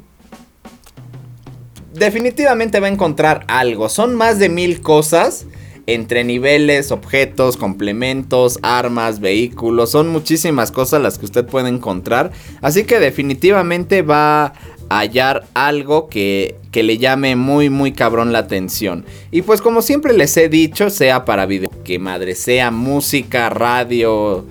Definitivamente 1.93 2.79
va 2.79 2.85
a 2.85 2.91
encontrar 2.91 3.45
algo. 3.47 3.89
Son 3.89 4.13
más 4.15 4.37
de 4.37 4.47
mil 4.47 4.81
cosas 4.81 5.47
entre 5.93 6.23
niveles, 6.23 6.91
objetos, 6.91 7.57
complementos, 7.57 8.59
armas, 8.61 9.19
vehículos. 9.19 9.89
Son 9.89 10.07
muchísimas 10.09 10.71
cosas 10.71 11.01
las 11.01 11.17
que 11.17 11.25
usted 11.25 11.45
puede 11.47 11.69
encontrar. 11.69 12.31
Así 12.61 12.83
que 12.83 12.99
definitivamente 12.99 14.03
va 14.03 14.53
hallar 14.89 15.47
algo 15.53 16.09
que, 16.09 16.55
que, 16.71 16.83
le 16.83 16.97
llame 16.97 17.35
muy 17.35 17.69
muy 17.69 17.91
cabrón 17.91 18.33
la 18.33 18.39
atención. 18.39 19.05
Y 19.31 19.43
pues 19.43 19.61
como 19.61 19.81
siempre 19.81 20.13
les 20.13 20.35
he 20.37 20.49
dicho, 20.49 20.89
sea 20.89 21.25
para 21.25 21.45
video, 21.45 21.69
que 21.83 21.99
madre 21.99 22.35
sea 22.35 22.71
música, 22.71 23.49
radio 23.49 24.45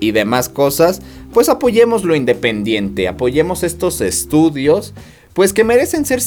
y 0.00 0.12
demás 0.12 0.48
cosas, 0.48 1.02
pues 1.32 1.48
apoyemos 1.48 2.04
lo 2.04 2.14
independiente, 2.14 3.08
apoyemos 3.08 3.62
estos 3.62 4.00
estudios, 4.00 4.94
pues 5.34 5.52
que 5.52 5.64
merecen 5.64 6.04
ser 6.04 6.20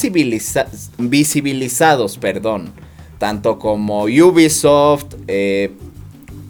visibilizados, 0.98 2.18
perdón. 2.18 2.72
Tanto 3.18 3.58
como 3.58 4.04
Ubisoft, 4.04 5.16
eh, 5.28 5.72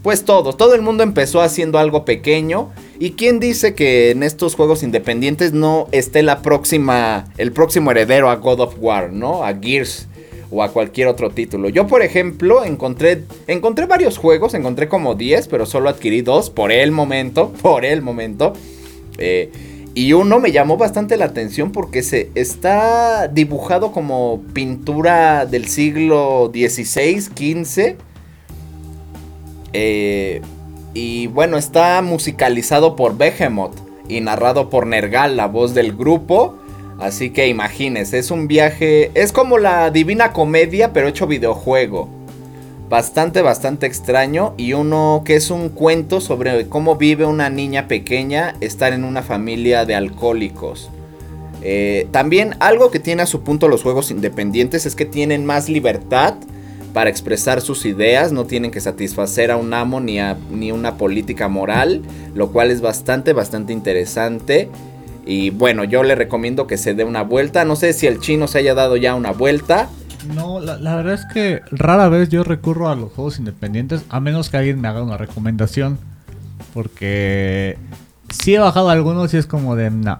pues 0.03 0.23
todo, 0.23 0.53
todo 0.53 0.75
el 0.75 0.83
mundo 0.83 1.01
empezó 1.01 1.41
haciendo 1.41 1.79
algo 1.79 2.05
pequeño 2.05 2.69
¿Y 3.03 3.11
quién 3.11 3.41
dice 3.41 3.73
que 3.73 4.11
en 4.11 4.23
estos 4.23 4.55
juegos 4.55 4.81
independientes 4.81 5.51
no 5.51 5.89
esté 5.91 6.23
la 6.23 6.41
próxima, 6.41 7.25
el 7.37 7.51
próximo 7.51 7.91
heredero 7.91 8.29
a 8.29 8.37
God 8.37 8.61
of 8.61 8.75
War, 8.79 9.11
¿no? 9.11 9.43
A 9.43 9.53
Gears 9.55 10.07
o 10.49 10.63
a 10.63 10.71
cualquier 10.71 11.07
otro 11.07 11.29
título. 11.29 11.67
Yo, 11.67 11.85
por 11.85 12.01
ejemplo, 12.01 12.63
encontré, 12.63 13.23
encontré 13.47 13.87
varios 13.87 14.17
juegos, 14.17 14.53
encontré 14.53 14.87
como 14.87 15.15
10, 15.15 15.49
pero 15.49 15.65
solo 15.65 15.89
adquirí 15.89 16.21
dos 16.21 16.49
por 16.49 16.71
el 16.71 16.91
momento, 16.91 17.51
por 17.61 17.83
el 17.83 18.01
momento. 18.01 18.53
Eh, 19.17 19.51
y 19.95 20.13
uno 20.13 20.39
me 20.39 20.53
llamó 20.53 20.77
bastante 20.77 21.17
la 21.17 21.25
atención 21.25 21.73
porque 21.73 22.03
se 22.03 22.29
está 22.35 23.27
dibujado 23.27 23.91
como 23.91 24.41
pintura 24.53 25.45
del 25.45 25.67
siglo 25.67 26.51
XVI, 26.53 27.19
XV. 27.19 27.97
Eh, 29.73 30.41
y 30.93 31.27
bueno, 31.27 31.57
está 31.57 32.01
musicalizado 32.01 32.95
por 32.95 33.17
Behemoth 33.17 33.75
y 34.07 34.21
narrado 34.21 34.69
por 34.69 34.85
Nergal, 34.85 35.35
la 35.35 35.47
voz 35.47 35.73
del 35.73 35.95
grupo. 35.95 36.55
Así 36.99 37.31
que 37.31 37.47
imagínense, 37.47 38.19
es 38.19 38.31
un 38.31 38.47
viaje, 38.47 39.11
es 39.15 39.31
como 39.31 39.57
la 39.57 39.89
Divina 39.89 40.31
Comedia, 40.31 40.93
pero 40.93 41.07
hecho 41.07 41.27
videojuego. 41.27 42.07
Bastante, 42.89 43.41
bastante 43.41 43.87
extraño. 43.87 44.53
Y 44.57 44.73
uno 44.73 45.23
que 45.25 45.35
es 45.35 45.49
un 45.49 45.69
cuento 45.69 46.21
sobre 46.21 46.67
cómo 46.69 46.95
vive 46.95 47.25
una 47.25 47.49
niña 47.49 47.87
pequeña 47.87 48.55
estar 48.61 48.93
en 48.93 49.03
una 49.03 49.23
familia 49.23 49.85
de 49.85 49.95
alcohólicos. 49.95 50.91
Eh, 51.63 52.07
también 52.11 52.55
algo 52.59 52.91
que 52.91 52.99
tiene 52.99 53.23
a 53.23 53.25
su 53.25 53.41
punto 53.41 53.69
los 53.69 53.83
juegos 53.83 54.11
independientes 54.11 54.85
es 54.85 54.95
que 54.95 55.05
tienen 55.05 55.45
más 55.45 55.69
libertad 55.69 56.35
para 56.93 57.09
expresar 57.09 57.61
sus 57.61 57.85
ideas, 57.85 58.31
no 58.31 58.45
tienen 58.45 58.71
que 58.71 58.79
satisfacer 58.79 59.51
a 59.51 59.57
un 59.57 59.73
amo 59.73 59.99
ni 59.99 60.19
a 60.19 60.37
ni 60.51 60.71
una 60.71 60.95
política 60.95 61.47
moral, 61.47 62.03
lo 62.35 62.51
cual 62.51 62.69
es 62.71 62.81
bastante, 62.81 63.33
bastante 63.33 63.73
interesante. 63.73 64.69
Y 65.25 65.49
bueno, 65.49 65.83
yo 65.83 66.03
le 66.03 66.15
recomiendo 66.15 66.67
que 66.67 66.77
se 66.77 66.93
dé 66.93 67.03
una 67.03 67.23
vuelta. 67.23 67.65
No 67.65 67.75
sé 67.75 67.93
si 67.93 68.07
el 68.07 68.19
chino 68.19 68.47
se 68.47 68.59
haya 68.59 68.75
dado 68.75 68.95
ya 68.97 69.15
una 69.15 69.31
vuelta. 69.31 69.89
No, 70.35 70.59
la, 70.59 70.77
la, 70.77 70.95
verdad 70.95 71.15
es 71.15 71.25
que 71.33 71.61
rara 71.71 72.07
vez 72.09 72.29
yo 72.29 72.43
recurro 72.43 72.89
a 72.89 72.95
los 72.95 73.11
juegos 73.11 73.39
independientes, 73.39 74.05
a 74.09 74.19
menos 74.19 74.49
que 74.49 74.57
alguien 74.57 74.79
me 74.79 74.87
haga 74.87 75.01
una 75.01 75.17
recomendación. 75.17 75.97
Porque 76.73 77.77
sí 78.29 78.55
he 78.55 78.59
bajado 78.59 78.89
algunos 78.89 79.33
y 79.33 79.37
es 79.37 79.47
como 79.47 79.75
de 79.75 79.89
no. 79.89 80.19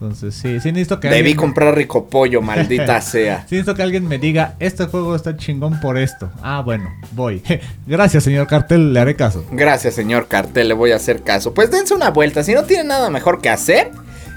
Entonces 0.00 0.34
sí, 0.34 0.60
sí 0.60 0.72
necesito 0.72 0.98
que 0.98 1.08
Debí 1.08 1.18
alguien... 1.18 1.36
comprar 1.36 1.76
rico 1.76 2.06
pollo, 2.06 2.40
maldita 2.42 3.02
sea. 3.02 3.40
Sí 3.40 3.56
necesito 3.56 3.74
que 3.74 3.82
alguien 3.82 4.08
me 4.08 4.18
diga, 4.18 4.54
este 4.58 4.86
juego 4.86 5.14
está 5.14 5.36
chingón 5.36 5.78
por 5.80 5.98
esto. 5.98 6.30
Ah, 6.42 6.62
bueno, 6.64 6.90
voy. 7.12 7.42
Gracias, 7.86 8.24
señor 8.24 8.46
Cartel, 8.46 8.94
le 8.94 9.00
haré 9.00 9.14
caso. 9.14 9.44
Gracias, 9.52 9.94
señor 9.94 10.26
Cartel, 10.26 10.68
le 10.68 10.74
voy 10.74 10.92
a 10.92 10.96
hacer 10.96 11.22
caso. 11.22 11.52
Pues 11.52 11.70
dense 11.70 11.92
una 11.92 12.10
vuelta, 12.10 12.42
si 12.42 12.54
no 12.54 12.64
tienen 12.64 12.86
nada 12.86 13.10
mejor 13.10 13.42
que 13.42 13.50
hacer, 13.50 13.90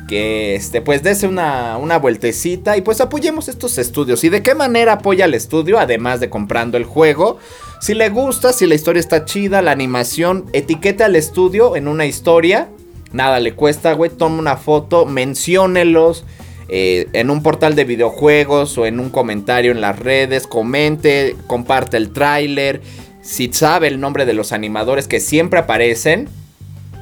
que 0.09 0.55
este, 0.55 0.81
pues 0.81 1.01
dense 1.01 1.27
una, 1.27 1.77
una 1.77 1.97
vueltecita 1.97 2.75
y 2.75 2.81
pues 2.81 2.99
apoyemos 2.99 3.47
estos 3.47 3.77
estudios. 3.77 4.21
¿Y 4.25 4.29
de 4.29 4.43
qué 4.43 4.55
manera 4.55 4.93
apoya 4.93 5.23
el 5.23 5.33
estudio? 5.33 5.79
Además 5.79 6.19
de 6.19 6.29
comprando 6.29 6.77
el 6.77 6.83
juego. 6.83 7.39
Si 7.79 7.93
le 7.93 8.09
gusta, 8.09 8.51
si 8.51 8.67
la 8.67 8.75
historia 8.75 8.99
está 8.99 9.23
chida, 9.23 9.61
la 9.61 9.71
animación, 9.71 10.45
etiquete 10.51 11.05
al 11.05 11.15
estudio 11.15 11.77
en 11.77 11.87
una 11.87 12.05
historia. 12.05 12.67
Nada 13.13 13.39
le 13.39 13.53
cuesta, 13.53 13.93
güey. 13.93 14.11
Tome 14.11 14.39
una 14.39 14.57
foto, 14.57 15.05
menciónelos. 15.05 16.25
eh, 16.69 17.07
en 17.13 17.29
un 17.29 17.43
portal 17.43 17.75
de 17.75 17.83
videojuegos 17.83 18.77
o 18.77 18.85
en 18.85 18.99
un 18.99 19.09
comentario 19.09 19.71
en 19.71 19.81
las 19.81 19.99
redes, 19.99 20.47
comente, 20.47 21.35
comparte 21.45 21.97
el 21.97 22.11
tráiler, 22.11 22.81
si 23.21 23.51
sabe 23.53 23.87
el 23.87 23.99
nombre 23.99 24.25
de 24.25 24.33
los 24.33 24.51
animadores 24.51 25.07
que 25.07 25.19
siempre 25.19 25.59
aparecen, 25.59 26.29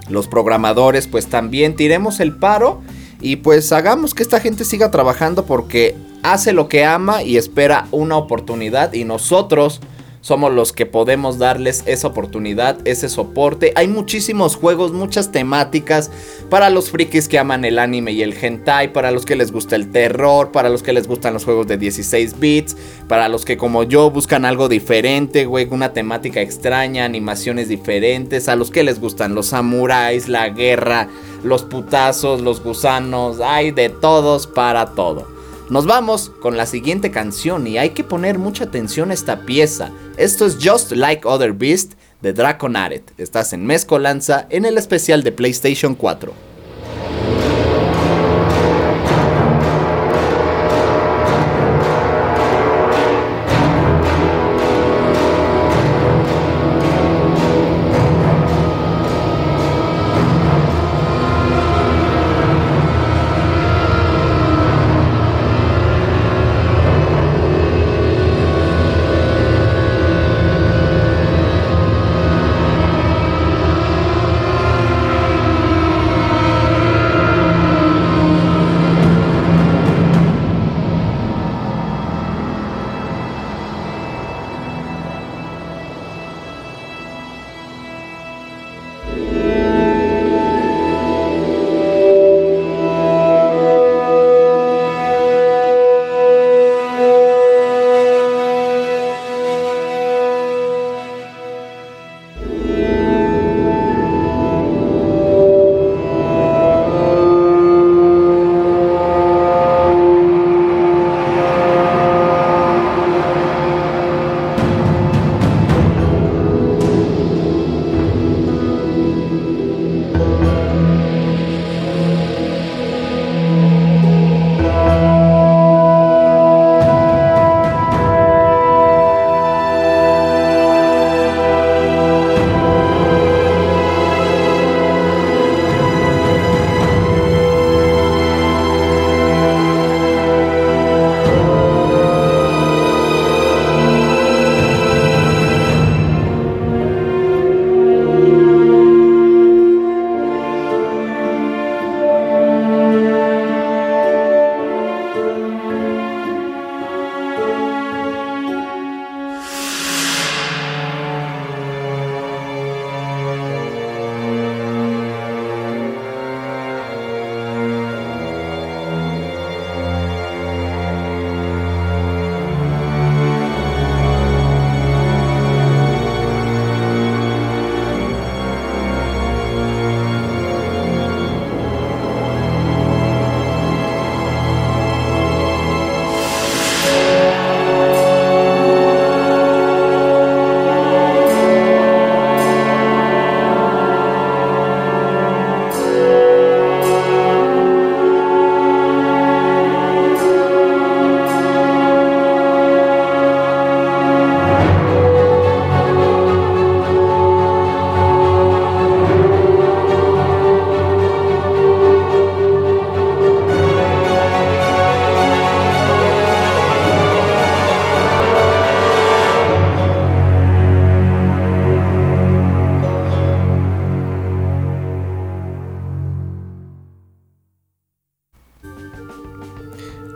los 0.10 0.28
programadores, 0.28 1.08
pues 1.08 1.28
también 1.28 1.76
tiremos 1.76 2.20
el 2.20 2.36
paro 2.36 2.82
y 3.22 3.38
pues 3.38 3.72
hagamos 3.72 4.14
que 4.14 4.24
esta 4.24 4.40
gente 4.40 4.66
siga 4.66 4.92
trabajando 4.92 5.46
porque 5.46 5.96
hace 6.22 6.54
lo 6.54 6.68
que 6.68 6.84
ama 6.84 7.24
y 7.24 7.38
espera 7.38 7.88
una 7.92 8.18
oportunidad 8.18 8.94
y 8.94 9.06
nosotros 9.06 9.80
somos 10.22 10.54
los 10.54 10.72
que 10.72 10.86
podemos 10.86 11.40
darles 11.40 11.84
esa 11.86 12.08
oportunidad, 12.08 12.78
ese 12.86 13.10
soporte. 13.10 13.74
Hay 13.76 13.88
muchísimos 13.88 14.56
juegos, 14.56 14.94
muchas 14.94 15.32
temáticas 15.32 16.12
para 16.50 16.70
los 16.70 16.92
frikis 16.92 17.28
que 17.28 17.40
aman 17.40 17.66
el 17.66 17.80
anime 17.80 18.12
y 18.12 18.22
el 18.22 18.34
hentai, 18.34 18.94
para 18.94 19.12
los 19.12 19.26
que 19.26 19.36
les 19.36 19.52
gusta 19.52 19.76
el 19.76 19.92
terror, 19.92 20.52
para 20.52 20.70
los 20.70 20.84
que 20.84 20.94
les 20.94 21.08
gustan 21.08 21.34
los 21.34 21.44
juegos 21.44 21.68
de 21.68 21.78
16 21.78 22.40
bits, 22.40 22.78
para 23.08 23.28
los 23.28 23.46
que 23.46 23.58
como 23.58 23.84
yo 23.84 24.12
buscan 24.12 24.46
algo 24.46 24.70
diferente, 24.70 25.46
güey, 25.46 25.68
una 25.72 25.94
temática 25.94 26.42
extraña, 26.42 27.04
animaciones 27.04 27.68
diferentes, 27.68 28.48
a 28.48 28.56
los 28.56 28.70
que 28.70 28.84
les 28.84 29.00
gustan 29.00 29.36
los 29.36 29.48
samuráis, 29.48 30.28
la 30.30 30.50
guerra, 30.50 31.10
los 31.44 31.64
putazos, 31.64 32.42
los 32.42 32.64
gusanos, 32.64 33.40
hay 33.42 33.72
de 33.72 33.90
todos 33.90 34.48
para 34.48 34.94
todo. 34.94 35.41
Nos 35.72 35.86
vamos 35.86 36.34
con 36.42 36.58
la 36.58 36.66
siguiente 36.66 37.12
canción 37.12 37.66
y 37.66 37.78
hay 37.78 37.92
que 37.92 38.04
poner 38.04 38.38
mucha 38.38 38.66
atención 38.66 39.10
a 39.10 39.14
esta 39.14 39.46
pieza. 39.46 39.90
Esto 40.18 40.46
es 40.46 40.58
Just 40.62 40.92
Like 40.92 41.26
Other 41.26 41.54
Beast 41.54 41.94
de 42.20 42.34
Draconaret. 42.34 43.14
Estás 43.18 43.54
en 43.54 43.66
Mezcolanza 43.66 44.48
en 44.50 44.66
el 44.66 44.78
especial 44.78 45.24
de 45.24 45.32
PlayStation 45.32 45.96
4. 45.96 46.51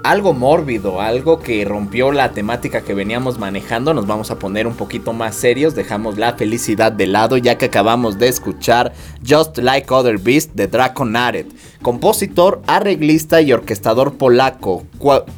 Algo 0.06 0.34
mórbido, 0.34 1.02
algo 1.02 1.40
que 1.40 1.66
rompió 1.66 2.12
la 2.12 2.32
temática 2.32 2.82
que 2.82 2.94
veníamos 2.94 3.40
manejando. 3.40 3.92
Nos 3.96 4.06
vamos 4.06 4.30
a 4.30 4.38
poner 4.38 4.68
un 4.68 4.76
poquito 4.76 5.14
más 5.14 5.36
serios, 5.36 5.74
dejamos 5.74 6.20
la 6.20 6.34
felicidad 6.34 6.92
de 6.92 7.08
lado 7.08 7.38
ya 7.38 7.58
que 7.58 7.66
acabamos 7.66 8.20
de 8.20 8.28
escuchar 8.28 8.94
Just 9.28 9.58
Like 9.58 9.92
Other 9.92 10.20
Beast 10.20 10.52
de 10.54 10.68
Draconaret, 10.68 11.48
compositor, 11.82 12.62
arreglista 12.68 13.42
y 13.42 13.52
orquestador 13.52 14.16
polaco, 14.16 14.84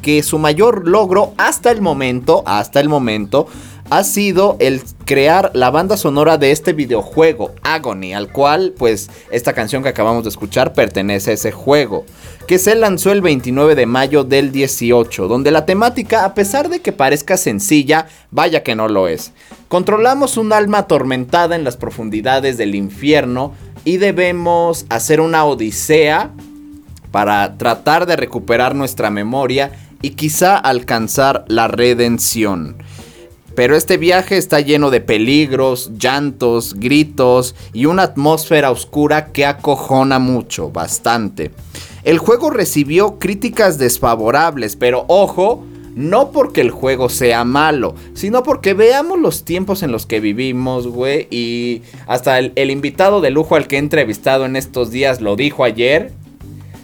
que 0.02 0.22
su 0.22 0.38
mayor 0.38 0.86
logro 0.86 1.32
hasta 1.38 1.70
el 1.70 1.80
momento, 1.80 2.42
hasta 2.44 2.80
el 2.80 2.90
momento, 2.90 3.46
ha 3.90 4.04
sido 4.04 4.56
el 4.60 4.82
crear 5.04 5.50
la 5.54 5.70
banda 5.70 5.96
sonora 5.96 6.36
de 6.36 6.50
este 6.50 6.72
videojuego, 6.72 7.52
Agony, 7.62 8.12
al 8.14 8.30
cual 8.30 8.74
pues 8.76 9.10
esta 9.30 9.54
canción 9.54 9.82
que 9.82 9.88
acabamos 9.88 10.24
de 10.24 10.28
escuchar 10.28 10.74
pertenece 10.74 11.30
a 11.30 11.34
ese 11.34 11.52
juego, 11.52 12.04
que 12.46 12.58
se 12.58 12.74
lanzó 12.74 13.12
el 13.12 13.22
29 13.22 13.74
de 13.74 13.86
mayo 13.86 14.24
del 14.24 14.52
18, 14.52 15.28
donde 15.28 15.50
la 15.50 15.64
temática, 15.64 16.24
a 16.24 16.34
pesar 16.34 16.68
de 16.68 16.80
que 16.80 16.92
parezca 16.92 17.36
sencilla, 17.36 18.06
vaya 18.30 18.62
que 18.62 18.74
no 18.74 18.88
lo 18.88 19.08
es. 19.08 19.32
Controlamos 19.68 20.36
un 20.36 20.52
alma 20.52 20.78
atormentada 20.78 21.56
en 21.56 21.64
las 21.64 21.76
profundidades 21.76 22.58
del 22.58 22.74
infierno 22.74 23.54
y 23.84 23.96
debemos 23.96 24.84
hacer 24.90 25.20
una 25.20 25.44
odisea 25.44 26.30
para 27.10 27.56
tratar 27.56 28.04
de 28.04 28.16
recuperar 28.16 28.74
nuestra 28.74 29.08
memoria 29.10 29.72
y 30.02 30.10
quizá 30.10 30.56
alcanzar 30.56 31.44
la 31.48 31.68
redención. 31.68 32.76
Pero 33.58 33.74
este 33.74 33.96
viaje 33.96 34.36
está 34.36 34.60
lleno 34.60 34.88
de 34.88 35.00
peligros, 35.00 35.90
llantos, 35.98 36.74
gritos 36.78 37.56
y 37.72 37.86
una 37.86 38.04
atmósfera 38.04 38.70
oscura 38.70 39.32
que 39.32 39.46
acojona 39.46 40.20
mucho, 40.20 40.70
bastante. 40.70 41.50
El 42.04 42.18
juego 42.18 42.50
recibió 42.50 43.18
críticas 43.18 43.76
desfavorables, 43.76 44.76
pero 44.76 45.06
ojo, 45.08 45.64
no 45.96 46.30
porque 46.30 46.60
el 46.60 46.70
juego 46.70 47.08
sea 47.08 47.42
malo, 47.42 47.96
sino 48.14 48.44
porque 48.44 48.74
veamos 48.74 49.18
los 49.18 49.44
tiempos 49.44 49.82
en 49.82 49.90
los 49.90 50.06
que 50.06 50.20
vivimos, 50.20 50.86
güey. 50.86 51.26
Y 51.28 51.82
hasta 52.06 52.38
el, 52.38 52.70
invitado 52.70 53.20
de 53.20 53.32
lujo 53.32 53.56
al 53.56 53.66
que 53.66 53.74
he 53.74 53.80
entrevistado 53.80 54.46
en 54.46 54.54
estos 54.54 54.92
días 54.92 55.20
lo 55.20 55.34
dijo 55.34 55.64
ayer. 55.64 56.12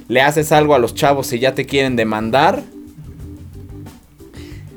Le 0.09 0.23
haces 0.23 0.51
algo 0.51 0.75
a 0.75 0.81
los 0.81 0.97
chavos 0.97 1.33
y 1.33 1.39
ya 1.39 1.55
te 1.55 1.67
quieren 1.67 1.95
demandar. 1.95 2.65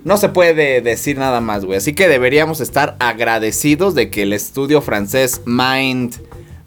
No 0.08 0.16
se 0.16 0.30
puede 0.30 0.80
decir 0.80 1.18
nada 1.18 1.42
más, 1.42 1.66
güey. 1.66 1.80
Así 1.80 1.92
que 1.92 2.08
deberíamos 2.08 2.62
estar 2.62 2.96
agradecidos 2.98 3.94
de 3.94 4.10
que 4.10 4.24
el 4.24 4.32
estudio 4.32 4.82
francés 4.82 5.42
Mind, 5.46 6.16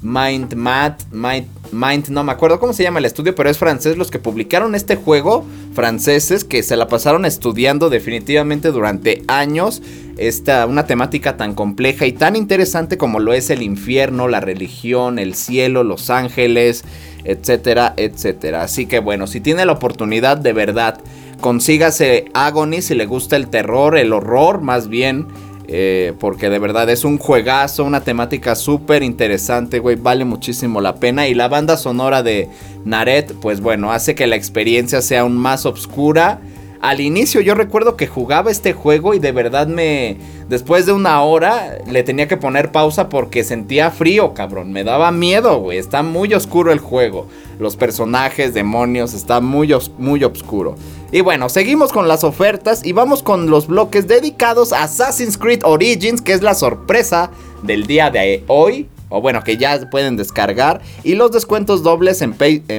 Mind 0.03 0.55
Mat, 0.57 1.05
Mind, 1.11 1.47
Mind, 1.73 2.09
no 2.11 2.23
me 2.23 2.33
acuerdo 2.33 2.61
cómo 2.61 2.75
se 2.75 2.83
llama 2.83 2.99
el 2.99 3.07
estudio, 3.07 3.35
pero 3.35 3.49
es 3.49 3.57
francés 3.57 3.97
los 3.97 4.11
que 4.11 4.19
publicaron 4.19 4.75
este 4.75 4.97
juego, 4.97 5.47
franceses 5.73 6.45
que 6.45 6.63
se 6.63 6.77
la 6.77 6.87
pasaron 6.87 7.25
estudiando 7.25 7.89
definitivamente 7.89 8.73
durante 8.73 9.23
años 9.27 9.81
esta 10.19 10.67
una 10.67 10.85
temática 10.85 11.39
tan 11.39 11.55
compleja 11.55 12.05
y 12.05 12.13
tan 12.13 12.37
interesante 12.37 12.99
como 12.99 13.21
lo 13.21 13.33
es 13.33 13.49
el 13.49 13.63
infierno, 13.63 14.29
la 14.29 14.41
religión, 14.41 15.19
el 15.19 15.35
cielo, 15.35 15.83
los 15.83 16.11
ángeles, 16.11 16.85
etcétera, 17.25 17.95
etcétera. 17.97 18.65
Así 18.65 18.85
que 18.85 18.99
bueno, 18.99 19.27
si 19.27 19.41
tiene 19.41 19.65
la 19.65 19.73
oportunidad 19.73 20.37
de 20.37 20.53
verdad 20.53 21.01
consígase 21.41 22.27
Agony 22.35 22.83
si 22.83 22.95
le 22.95 23.07
gusta 23.07 23.37
el 23.37 23.49
terror, 23.49 23.97
el 23.97 24.13
horror 24.13 24.61
más 24.61 24.89
bien. 24.89 25.27
Eh, 25.73 26.15
porque 26.19 26.51
de 26.51 26.59
verdad 26.59 26.91
es 26.91 27.05
un 27.05 27.17
juegazo, 27.17 27.85
una 27.85 28.01
temática 28.01 28.57
súper 28.57 29.05
interesante, 29.05 29.79
güey. 29.79 29.95
Vale 29.95 30.25
muchísimo 30.25 30.81
la 30.81 30.97
pena. 30.97 31.29
Y 31.29 31.35
la 31.35 31.47
banda 31.47 31.77
sonora 31.77 32.25
de 32.25 32.49
Naret, 32.85 33.35
pues 33.41 33.61
bueno, 33.61 33.93
hace 33.93 34.17
que 34.17 34.27
la 34.27 34.35
experiencia 34.35 35.01
sea 35.01 35.21
aún 35.21 35.37
más 35.37 35.67
oscura 35.67 36.41
al 36.81 37.01
inicio 37.01 37.43
yo 37.43 37.55
recuerdo 37.55 37.97
que 37.97 38.07
jugaba 38.07 38.51
este 38.51 38.73
juego 38.73 39.13
y 39.13 39.19
de 39.19 39.33
verdad 39.33 39.67
me... 39.67 40.17
Después 40.49 40.87
de 40.87 40.93
una 40.93 41.23
hora 41.23 41.79
le 41.87 42.03
tenía 42.03 42.27
que 42.27 42.39
poner 42.39 42.73
pausa 42.73 43.09
porque 43.09 43.45
sentía 43.45 43.91
frío, 43.91 44.35
cabrón. 44.35 44.73
Me 44.73 44.83
daba 44.83 45.13
miedo, 45.13 45.61
güey. 45.61 45.79
Está 45.79 46.03
muy 46.03 46.33
oscuro 46.35 46.73
el 46.73 46.81
juego. 46.81 47.29
Los 47.61 47.77
personajes, 47.77 48.55
demonios, 48.55 49.15
está 49.15 49.41
muy, 49.41 49.73
muy 49.99 50.25
oscuro. 50.25 50.75
Y 51.13 51.23
bueno, 51.23 51.49
seguimos 51.49 51.93
con 51.93 52.07
las 52.07 52.23
ofertas 52.23 52.85
y 52.85 52.93
vamos 52.93 53.23
con 53.23 53.51
los 53.51 53.67
bloques 53.67 54.07
dedicados 54.07 54.73
a 54.73 54.85
Assassin's 54.85 55.37
Creed 55.37 55.65
Origins, 55.65 56.23
que 56.23 56.33
es 56.33 56.43
la 56.43 56.55
sorpresa 56.55 57.31
del 57.63 57.87
día 57.87 58.11
de 58.11 58.45
hoy 58.47 58.89
o 59.11 59.21
bueno, 59.21 59.43
que 59.43 59.57
ya 59.57 59.79
pueden 59.91 60.17
descargar, 60.17 60.81
y 61.03 61.17
los 61.17 61.33
descuentos 61.33 61.83
dobles 61.83 62.23
en, 62.23 62.33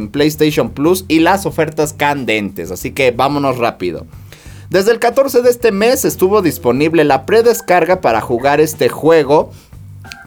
PlayStation 0.10 0.72
Plus 0.72 1.06
y 1.08 1.20
las 1.20 1.46
ofertas 1.46 1.94
candentes, 1.94 2.72
así 2.72 2.92
que 2.92 3.12
vámonos 3.12 3.58
rápido. 3.58 4.08
Desde 4.70 4.92
el 4.92 5.00
14 5.00 5.42
de 5.42 5.50
este 5.50 5.74
mes 5.74 6.06
estuvo 6.06 6.42
disponible 6.42 7.04
la 7.04 7.26
predescarga 7.26 8.00
para 8.00 8.22
jugar 8.22 8.62
este 8.62 8.88
juego 8.88 9.52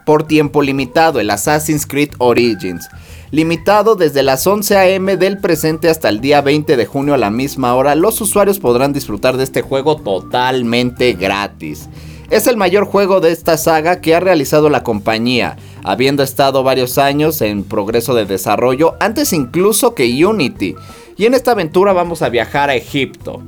por 0.04 0.24
tiempo 0.24 0.60
limitado, 0.60 1.18
el 1.18 1.30
Assassin's 1.30 1.86
Creed 1.86 2.10
Origins. 2.18 2.86
Limitado 3.30 3.96
desde 3.96 4.22
las 4.22 4.46
11 4.46 4.96
am 4.96 5.06
del 5.06 5.38
presente 5.38 5.88
hasta 5.88 6.08
el 6.08 6.20
día 6.20 6.40
20 6.40 6.76
de 6.76 6.86
junio 6.86 7.14
a 7.14 7.18
la 7.18 7.30
misma 7.30 7.74
hora, 7.74 7.94
los 7.94 8.20
usuarios 8.20 8.60
podrán 8.60 8.92
disfrutar 8.92 9.36
de 9.36 9.44
este 9.44 9.62
juego 9.62 9.96
totalmente 9.96 11.14
gratis. 11.14 11.88
Es 12.30 12.46
el 12.46 12.56
mayor 12.56 12.84
juego 12.84 13.20
de 13.20 13.32
esta 13.32 13.56
saga 13.56 14.00
que 14.00 14.14
ha 14.14 14.20
realizado 14.20 14.70
la 14.70 14.82
compañía, 14.82 15.56
habiendo 15.82 16.22
estado 16.22 16.62
varios 16.62 16.98
años 16.98 17.40
en 17.42 17.64
progreso 17.64 18.14
de 18.14 18.24
desarrollo, 18.24 18.94
antes 19.00 19.32
incluso 19.32 19.94
que 19.94 20.24
Unity. 20.24 20.74
Y 21.16 21.26
en 21.26 21.34
esta 21.34 21.52
aventura 21.52 21.92
vamos 21.92 22.22
a 22.22 22.28
viajar 22.28 22.70
a 22.70 22.74
Egipto. 22.74 23.42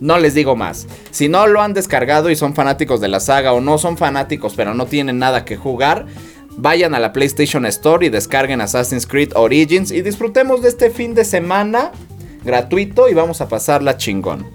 No 0.00 0.18
les 0.18 0.32
digo 0.32 0.56
más. 0.56 0.86
Si 1.10 1.28
no 1.28 1.46
lo 1.46 1.60
han 1.60 1.74
descargado 1.74 2.30
y 2.30 2.36
son 2.36 2.54
fanáticos 2.54 3.00
de 3.00 3.08
la 3.08 3.20
saga 3.20 3.52
o 3.52 3.60
no 3.60 3.76
son 3.76 3.98
fanáticos 3.98 4.54
pero 4.56 4.72
no 4.72 4.86
tienen 4.86 5.18
nada 5.18 5.44
que 5.44 5.56
jugar, 5.56 6.06
vayan 6.56 6.94
a 6.94 7.00
la 7.00 7.12
PlayStation 7.12 7.66
Store 7.66 8.04
y 8.04 8.08
descarguen 8.10 8.60
Assassin's 8.60 9.06
Creed 9.06 9.32
Origins 9.34 9.90
y 9.90 10.02
disfrutemos 10.02 10.62
de 10.62 10.68
este 10.68 10.90
fin 10.90 11.14
de 11.14 11.24
semana 11.24 11.92
gratuito 12.44 13.08
y 13.08 13.14
vamos 13.14 13.40
a 13.40 13.48
pasarla 13.48 13.96
chingón. 13.96 14.46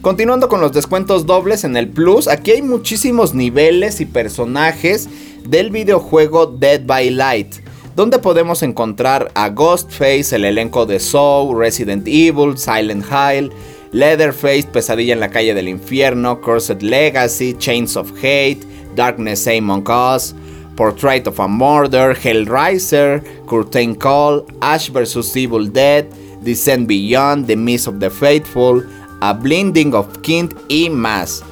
Continuando 0.00 0.48
con 0.48 0.60
los 0.60 0.72
descuentos 0.72 1.26
dobles 1.26 1.64
en 1.64 1.76
el 1.76 1.88
Plus, 1.88 2.28
aquí 2.28 2.52
hay 2.52 2.62
muchísimos 2.62 3.34
niveles 3.34 4.00
y 4.00 4.06
personajes 4.06 5.08
del 5.48 5.70
videojuego 5.70 6.46
Dead 6.46 6.82
by 6.86 7.10
Light, 7.10 7.56
donde 7.96 8.18
podemos 8.18 8.62
encontrar 8.62 9.32
a 9.34 9.48
Ghostface, 9.48 10.36
el 10.36 10.44
elenco 10.44 10.86
de 10.86 11.00
Soul, 11.00 11.58
Resident 11.58 12.06
Evil, 12.06 12.56
Silent 12.56 13.04
Hill, 13.04 13.50
Leatherface, 13.90 14.68
Pesadilla 14.72 15.14
en 15.14 15.20
la 15.20 15.30
calle 15.30 15.54
del 15.54 15.66
infierno, 15.66 16.40
Cursed 16.40 16.82
Legacy, 16.82 17.54
Chains 17.58 17.96
of 17.96 18.12
Hate, 18.18 18.60
Darkness 18.94 19.48
Among 19.48 19.88
Us, 19.88 20.34
Portrait 20.76 21.26
of 21.26 21.40
a 21.40 21.48
Murder, 21.48 22.14
Hellraiser, 22.14 23.22
Curtain 23.46 23.94
Call, 23.94 24.44
Ash 24.60 24.90
vs. 24.90 25.36
Evil 25.36 25.72
Dead, 25.72 26.06
Descent 26.42 26.86
Beyond, 26.86 27.46
The 27.46 27.56
Miss 27.56 27.86
of 27.86 27.98
the 27.98 28.10
Faithful, 28.10 28.84
a 29.20 29.32
Blinding 29.32 29.94
of 29.94 30.20
Kind 30.22 30.54
y 30.68 30.90
más. 30.90 31.42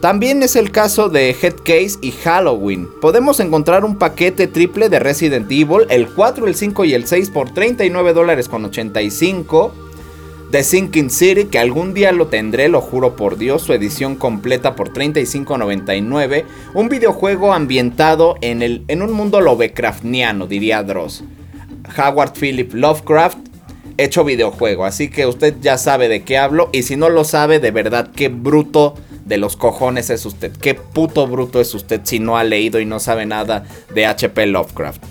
También 0.00 0.42
es 0.42 0.56
el 0.56 0.70
caso 0.70 1.10
de 1.10 1.30
Headcase 1.30 1.98
y 2.00 2.10
Halloween. 2.10 2.88
Podemos 3.02 3.38
encontrar 3.38 3.84
un 3.84 3.96
paquete 3.96 4.46
triple 4.46 4.88
de 4.88 4.98
Resident 4.98 5.50
Evil, 5.50 5.86
el 5.90 6.08
4, 6.08 6.46
el 6.46 6.54
5 6.54 6.86
y 6.86 6.94
el 6.94 7.06
6 7.06 7.28
por 7.28 7.50
39 7.50 8.14
dólares 8.14 8.48
con 8.48 8.64
85. 8.64 9.89
The 10.50 10.64
Sinking 10.64 11.10
City, 11.10 11.44
que 11.44 11.60
algún 11.60 11.94
día 11.94 12.10
lo 12.10 12.26
tendré, 12.26 12.68
lo 12.68 12.80
juro 12.80 13.14
por 13.14 13.38
Dios, 13.38 13.62
su 13.62 13.72
edición 13.72 14.16
completa 14.16 14.74
por 14.74 14.92
35.99. 14.92 16.44
Un 16.74 16.88
videojuego 16.88 17.52
ambientado 17.52 18.34
en, 18.40 18.62
el, 18.62 18.82
en 18.88 19.02
un 19.02 19.12
mundo 19.12 19.40
Lovecraftiano, 19.40 20.48
diría 20.48 20.82
Dross. 20.82 21.22
Howard 21.96 22.32
Philip 22.32 22.74
Lovecraft, 22.74 23.38
hecho 23.96 24.24
videojuego. 24.24 24.84
Así 24.84 25.08
que 25.08 25.26
usted 25.26 25.54
ya 25.60 25.78
sabe 25.78 26.08
de 26.08 26.24
qué 26.24 26.36
hablo. 26.36 26.68
Y 26.72 26.82
si 26.82 26.96
no 26.96 27.10
lo 27.10 27.22
sabe, 27.22 27.60
de 27.60 27.70
verdad, 27.70 28.10
qué 28.14 28.28
bruto 28.28 28.96
de 29.24 29.38
los 29.38 29.56
cojones 29.56 30.10
es 30.10 30.26
usted. 30.26 30.50
Qué 30.50 30.74
puto 30.74 31.28
bruto 31.28 31.60
es 31.60 31.72
usted 31.74 32.00
si 32.02 32.18
no 32.18 32.36
ha 32.36 32.42
leído 32.42 32.80
y 32.80 32.86
no 32.86 32.98
sabe 32.98 33.24
nada 33.24 33.64
de 33.94 34.06
HP 34.06 34.46
Lovecraft. 34.46 35.04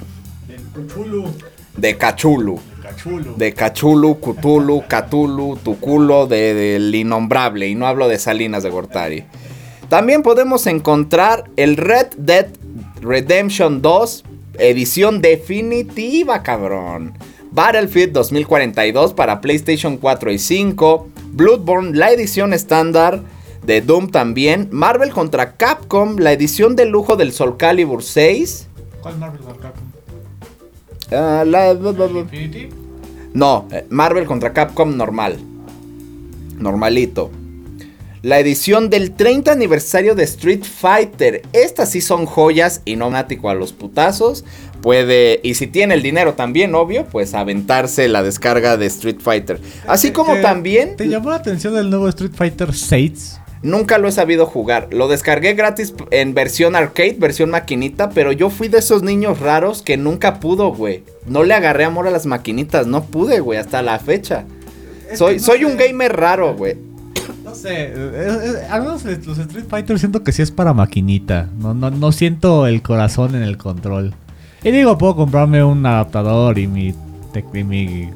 De 0.48 0.58
Cachulu. 0.74 1.34
De 1.78 1.98
Cachulu, 1.98 2.60
Cthulhu, 2.96 4.84
Catulu, 4.88 5.58
Tuculo, 5.58 6.28
del 6.28 6.94
innombrable. 6.94 7.68
Y 7.68 7.76
no 7.76 7.88
hablo 7.88 8.08
de 8.08 8.20
Salinas 8.20 8.64
de 8.64 8.70
Gortari. 8.70 9.24
También 9.90 10.22
podemos 10.22 10.68
encontrar 10.68 11.50
el 11.56 11.78
Red 11.78 12.08
Dead 12.18 12.48
Redemption 13.02 13.82
2, 13.82 14.24
edición 14.60 15.22
definitiva, 15.22 16.44
cabrón. 16.44 17.14
Battlefield 17.52 18.14
2042 18.14 19.14
para 19.14 19.42
PlayStation 19.42 19.98
4 19.98 20.32
y 20.32 20.40
5, 20.40 21.08
Bloodborne, 21.32 21.98
la 21.98 22.12
edición 22.12 22.54
estándar 22.54 23.22
de 23.66 23.82
Doom 23.82 24.10
también, 24.10 24.70
Marvel 24.72 25.12
contra 25.12 25.54
Capcom, 25.54 26.18
la 26.18 26.34
edición 26.34 26.76
de 26.76 26.86
lujo 26.86 27.16
del 27.16 27.32
Soul 27.32 27.58
Calibur 27.58 28.04
6. 28.04 28.68
¿Cuál 29.02 29.18
Marvel 29.18 29.42
contra 29.42 29.70
Capcom? 29.70 29.99
Uh, 31.12 32.70
no, 33.34 33.68
eh, 33.72 33.86
Marvel 33.90 34.26
contra 34.26 34.54
Capcom 34.54 34.96
normal. 34.96 35.38
Normalito. 36.58 37.32
La 38.22 38.40
edición 38.40 38.90
del 38.90 39.12
30 39.12 39.52
aniversario 39.52 40.14
de 40.14 40.24
Street 40.24 40.64
Fighter. 40.64 41.42
Estas 41.54 41.92
sí 41.92 42.02
son 42.02 42.26
joyas 42.26 42.82
y 42.84 42.98
no 42.98 43.10
mático 43.10 43.50
a 43.50 43.54
los 43.54 43.72
putazos 43.72 44.44
puede, 44.82 45.40
y 45.44 45.56
si 45.56 45.68
tiene 45.68 45.94
el 45.94 46.02
dinero 46.02 46.34
también, 46.34 46.74
obvio, 46.76 47.06
pues 47.06 47.34
aventarse 47.34 48.08
la 48.08 48.24
descarga 48.24 48.78
de 48.78 48.86
Street 48.88 49.20
Fighter. 49.20 49.60
Así 49.88 50.12
como 50.12 50.36
también... 50.38 50.96
¿Te 50.96 51.08
llamó 51.08 51.30
la 51.30 51.38
atención 51.38 51.78
el 51.78 51.90
nuevo 51.90 52.08
Street 52.10 52.32
Fighter 52.34 52.74
6? 52.74 53.40
Nunca 53.62 53.98
lo 53.98 54.08
he 54.08 54.12
sabido 54.12 54.46
jugar. 54.46 54.88
Lo 54.92 55.08
descargué 55.08 55.54
gratis 55.54 55.94
en 56.12 56.34
versión 56.34 56.76
arcade, 56.76 57.18
versión 57.20 57.50
maquinita, 57.50 58.10
pero 58.10 58.32
yo 58.32 58.50
fui 58.50 58.70
de 58.70 58.80
esos 58.80 59.04
niños 59.04 59.40
raros 59.40 59.82
que 59.82 59.98
nunca 59.98 60.40
pudo, 60.40 60.74
güey. 60.74 61.04
No 61.26 61.44
le 61.44 61.54
agarré 61.54 61.84
amor 61.84 62.08
a 62.08 62.12
las 62.12 62.26
maquinitas, 62.26 62.88
no 62.88 63.04
pude, 63.04 63.42
güey, 63.42 63.60
hasta 63.60 63.82
la 63.82 64.00
fecha. 64.00 64.46
soy 65.16 65.40
soy 65.40 65.66
un 65.66 65.76
gamer 65.76 66.16
raro, 66.16 66.56
güey. 66.56 66.78
No 67.44 67.54
sé, 67.56 67.94
algunos 68.70 69.04
de 69.04 69.18
los 69.18 69.38
Street 69.38 69.66
Fighter 69.68 70.00
siento 70.00 70.24
que 70.24 70.32
sí 70.32 70.42
es 70.42 70.52
para 70.52 70.74
maquinita. 70.74 71.50
No, 71.58 71.74
no, 71.74 71.90
no 71.90 72.12
siento 72.12 72.68
el 72.68 72.82
corazón 72.82 73.36
en 73.36 73.44
el 73.44 73.58
control. 73.58 74.14
Y 74.64 74.72
digo, 74.72 74.98
puedo 74.98 75.16
comprarme 75.16 75.64
un 75.64 75.86
adaptador 75.86 76.60
y 76.60 76.68
mi, 76.68 76.94
y 77.54 77.64
mi 77.64 78.10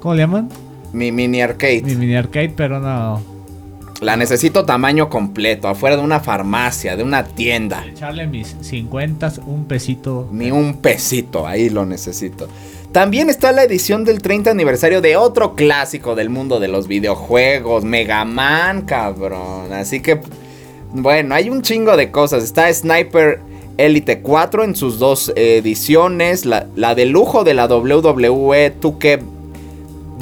¿Cómo 0.00 0.14
le 0.14 0.22
llaman? 0.22 0.48
Mi 0.92 1.12
mini 1.12 1.40
arcade. 1.40 1.82
Mi 1.82 1.94
mini 1.94 2.16
arcade, 2.16 2.52
pero 2.56 2.80
no. 2.80 3.31
La 4.02 4.16
necesito 4.16 4.64
tamaño 4.64 5.08
completo, 5.08 5.68
afuera 5.68 5.96
de 5.96 6.02
una 6.02 6.18
farmacia, 6.18 6.96
de 6.96 7.04
una 7.04 7.22
tienda. 7.24 7.86
Echarle 7.86 8.26
mis 8.26 8.56
50, 8.60 9.34
un 9.46 9.66
pesito. 9.66 10.28
Ni 10.32 10.50
un 10.50 10.78
pesito, 10.78 11.46
ahí 11.46 11.70
lo 11.70 11.86
necesito. 11.86 12.48
También 12.90 13.30
está 13.30 13.52
la 13.52 13.62
edición 13.62 14.04
del 14.04 14.20
30 14.20 14.50
aniversario 14.50 15.00
de 15.02 15.16
otro 15.16 15.54
clásico 15.54 16.16
del 16.16 16.30
mundo 16.30 16.58
de 16.58 16.66
los 16.66 16.88
videojuegos, 16.88 17.84
Mega 17.84 18.24
Man, 18.24 18.82
cabrón. 18.82 19.72
Así 19.72 20.00
que, 20.00 20.20
bueno, 20.92 21.36
hay 21.36 21.48
un 21.48 21.62
chingo 21.62 21.96
de 21.96 22.10
cosas. 22.10 22.42
Está 22.42 22.74
Sniper 22.74 23.38
Elite 23.76 24.20
4 24.20 24.64
en 24.64 24.74
sus 24.74 24.98
dos 24.98 25.32
ediciones, 25.36 26.44
la, 26.44 26.66
la 26.74 26.96
de 26.96 27.06
lujo 27.06 27.44
de 27.44 27.54
la 27.54 27.66
WWE 27.66 28.74
2K 28.80 29.41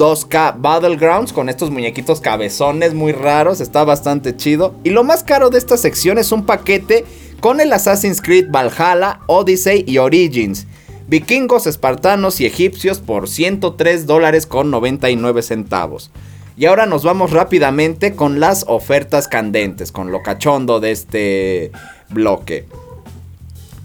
2K 0.01 0.55
Battlegrounds 0.57 1.31
con 1.31 1.47
estos 1.47 1.69
muñequitos 1.69 2.21
cabezones 2.21 2.95
muy 2.95 3.11
raros, 3.11 3.61
está 3.61 3.83
bastante 3.83 4.35
chido. 4.35 4.73
Y 4.83 4.89
lo 4.89 5.03
más 5.03 5.23
caro 5.23 5.51
de 5.51 5.59
esta 5.59 5.77
sección 5.77 6.17
es 6.17 6.31
un 6.31 6.43
paquete 6.43 7.05
con 7.39 7.61
el 7.61 7.71
Assassin's 7.71 8.19
Creed 8.19 8.47
Valhalla, 8.49 9.19
Odyssey 9.27 9.83
y 9.85 9.99
Origins. 9.99 10.65
Vikingos, 11.07 11.67
espartanos 11.67 12.41
y 12.41 12.47
egipcios 12.47 12.97
por 12.97 13.29
103 13.29 14.07
dólares 14.07 14.47
con 14.47 14.71
99 14.71 15.43
centavos. 15.43 16.09
Y 16.57 16.65
ahora 16.65 16.87
nos 16.87 17.03
vamos 17.03 17.29
rápidamente 17.29 18.15
con 18.15 18.39
las 18.39 18.65
ofertas 18.67 19.27
candentes, 19.27 19.91
con 19.91 20.11
lo 20.11 20.23
cachondo 20.23 20.79
de 20.79 20.89
este 20.89 21.71
bloque. 22.09 22.65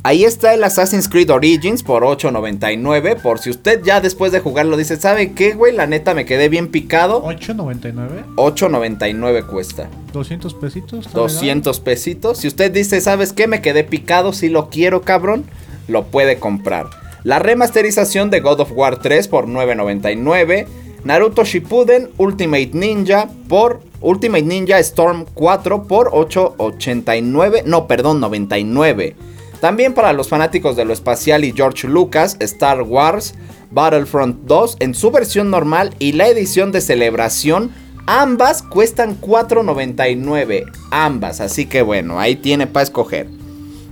Ahí 0.06 0.22
está 0.22 0.54
el 0.54 0.62
Assassin's 0.62 1.08
Creed 1.08 1.32
Origins 1.32 1.82
por 1.82 2.04
8.99. 2.04 3.20
Por 3.20 3.40
si 3.40 3.50
usted 3.50 3.82
ya 3.82 4.00
después 4.00 4.30
de 4.30 4.38
jugarlo 4.38 4.76
dice, 4.76 4.94
¿sabe 4.98 5.32
qué, 5.32 5.54
güey? 5.54 5.74
La 5.74 5.88
neta 5.88 6.14
me 6.14 6.24
quedé 6.24 6.48
bien 6.48 6.68
picado. 6.68 7.24
¿8.99? 7.24 8.36
8.99 8.36 9.46
cuesta. 9.48 9.90
¿200 10.12 10.60
pesitos? 10.60 11.12
200 11.12 11.80
pesitos. 11.80 12.38
Si 12.38 12.46
usted 12.46 12.70
dice, 12.70 13.00
¿sabes 13.00 13.32
qué? 13.32 13.48
Me 13.48 13.60
quedé 13.60 13.82
picado, 13.82 14.32
si 14.32 14.48
lo 14.48 14.70
quiero, 14.70 15.02
cabrón, 15.02 15.44
lo 15.88 16.04
puede 16.04 16.38
comprar. 16.38 16.86
La 17.24 17.40
remasterización 17.40 18.30
de 18.30 18.38
God 18.38 18.60
of 18.60 18.70
War 18.76 19.00
3 19.00 19.26
por 19.26 19.48
9.99. 19.48 20.68
Naruto 21.02 21.44
Shippuden 21.44 22.10
Ultimate 22.16 22.70
Ninja 22.74 23.28
por 23.48 23.82
Ultimate 24.00 24.44
Ninja 24.44 24.78
Storm 24.78 25.24
4 25.34 25.82
por 25.88 26.12
8.89. 26.12 27.64
No, 27.64 27.88
perdón, 27.88 28.20
99. 28.20 29.16
También 29.60 29.94
para 29.94 30.12
los 30.12 30.28
fanáticos 30.28 30.76
de 30.76 30.84
lo 30.84 30.92
espacial 30.92 31.44
y 31.44 31.52
George 31.52 31.88
Lucas, 31.88 32.36
Star 32.40 32.82
Wars 32.82 33.34
Battlefront 33.70 34.44
2 34.44 34.76
en 34.80 34.94
su 34.94 35.10
versión 35.10 35.50
normal 35.50 35.94
y 35.98 36.12
la 36.12 36.28
edición 36.28 36.72
de 36.72 36.80
celebración, 36.80 37.72
ambas 38.06 38.62
cuestan 38.62 39.20
4.99, 39.20 40.70
ambas, 40.90 41.40
así 41.40 41.66
que 41.66 41.82
bueno, 41.82 42.20
ahí 42.20 42.36
tiene 42.36 42.66
para 42.66 42.84
escoger. 42.84 43.28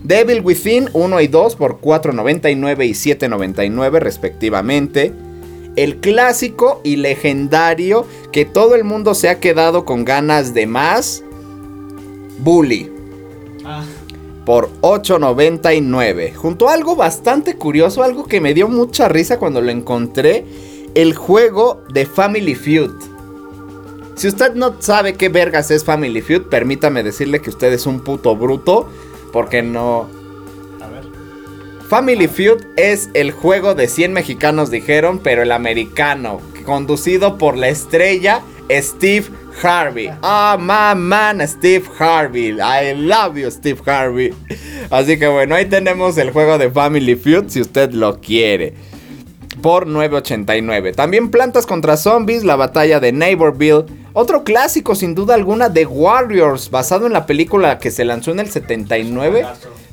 Devil 0.03 0.43
Within 0.43 0.91
1 0.93 1.21
y 1.23 1.27
2 1.29 1.57
por 1.57 1.81
4.99 1.81 2.87
y 2.87 2.91
7.99 2.91 4.01
respectivamente. 4.01 5.12
El 5.77 5.97
clásico 5.97 6.81
y 6.85 6.97
legendario 6.97 8.07
que 8.31 8.45
todo 8.45 8.75
el 8.75 8.85
mundo 8.85 9.15
se 9.15 9.29
ha 9.29 9.41
quedado 9.41 9.85
con 9.85 10.05
ganas 10.05 10.53
de 10.55 10.67
más. 10.67 11.25
Bully. 12.39 12.93
Ah 13.65 13.83
por 14.45 14.70
8.99. 14.80 16.34
Junto 16.34 16.68
a 16.68 16.74
algo 16.74 16.97
bastante 16.97 17.57
curioso, 17.57 18.03
algo 18.03 18.26
que 18.26 18.40
me 18.40 18.55
dio 18.55 18.68
mucha 18.68 19.09
risa 19.09 19.38
cuando 19.38 19.61
lo 19.61 19.70
encontré, 19.70 20.45
el 20.95 21.14
juego 21.14 21.82
de 21.92 22.07
Family 22.07 22.55
Feud. 22.55 22.92
Si 24.14 24.28
usted 24.28 24.55
no 24.55 24.80
sabe 24.80 25.14
qué 25.14 25.28
vergas 25.28 25.70
es 25.70 25.84
Family 25.84 26.20
Feud, 26.20 26.42
permítame 26.42 27.03
decirle 27.03 27.40
que 27.40 27.51
usted 27.51 27.72
es 27.72 27.86
un 27.86 28.01
puto 28.01 28.36
bruto, 28.36 28.88
porque 29.32 29.62
no... 29.62 30.09
A 30.80 30.86
ver. 30.86 31.05
Family 31.88 32.28
Feud 32.28 32.62
es 32.76 33.11
el 33.14 33.32
juego 33.32 33.74
de 33.74 33.88
100 33.88 34.12
mexicanos 34.12 34.70
dijeron, 34.70 35.18
pero 35.18 35.42
el 35.42 35.51
americano, 35.51 36.40
conducido 36.64 37.38
por 37.38 37.57
la 37.57 37.68
estrella 37.68 38.42
Steve 38.70 39.26
Harvey. 39.62 40.11
Ah, 40.22 40.57
my 40.59 40.98
man, 41.00 41.46
Steve 41.46 41.84
Harvey. 41.98 42.59
I 42.61 42.94
love 42.94 43.36
you, 43.36 43.50
Steve 43.50 43.80
Harvey. 43.86 44.32
Así 44.90 45.18
que 45.18 45.26
bueno, 45.28 45.55
ahí 45.55 45.66
tenemos 45.66 46.16
el 46.18 46.30
juego 46.30 46.59
de 46.59 46.70
Family 46.70 47.16
Feud 47.16 47.44
si 47.48 47.61
usted 47.61 47.92
lo 47.92 48.20
quiere. 48.20 48.74
Por 49.62 49.86
9.89. 49.86 50.94
También 50.94 51.30
Plantas 51.30 51.66
contra 51.66 51.96
Zombies, 51.96 52.44
la 52.44 52.57
batalla 52.57 53.00
de 53.00 53.12
Neighborville. 53.12 53.86
Otro 54.12 54.44
clásico 54.44 54.94
sin 54.94 55.14
duda 55.14 55.34
alguna 55.34 55.68
de 55.68 55.86
Warriors, 55.86 56.70
basado 56.70 57.07
en 57.07 57.12
la 57.12 57.26
película 57.26 57.78
que 57.78 57.90
se 57.90 58.05
lanzó 58.05 58.32
en 58.32 58.40
el 58.40 58.50
79. 58.50 59.46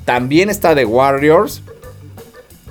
También 0.04 0.50
está 0.50 0.74
The 0.74 0.84
Warriors, 0.84 1.62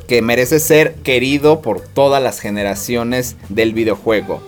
que 0.07 0.21
merece 0.21 0.59
ser 0.59 0.95
querido 0.95 1.61
por 1.61 1.81
todas 1.81 2.21
las 2.21 2.39
generaciones 2.39 3.37
del 3.49 3.73
videojuego. 3.73 4.41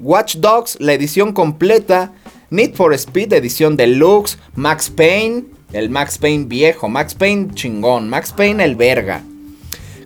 Watch 0.00 0.36
Dogs, 0.36 0.76
la 0.80 0.92
edición 0.92 1.32
completa, 1.32 2.12
Need 2.50 2.74
for 2.74 2.92
Speed, 2.94 3.32
edición 3.32 3.76
deluxe, 3.76 4.38
Max 4.54 4.90
Payne, 4.90 5.44
el 5.72 5.90
Max 5.90 6.18
Payne 6.18 6.44
viejo, 6.44 6.88
Max 6.88 7.14
Payne 7.14 7.54
chingón, 7.54 8.08
Max 8.08 8.32
Payne 8.32 8.64
el 8.64 8.76
verga. 8.76 9.22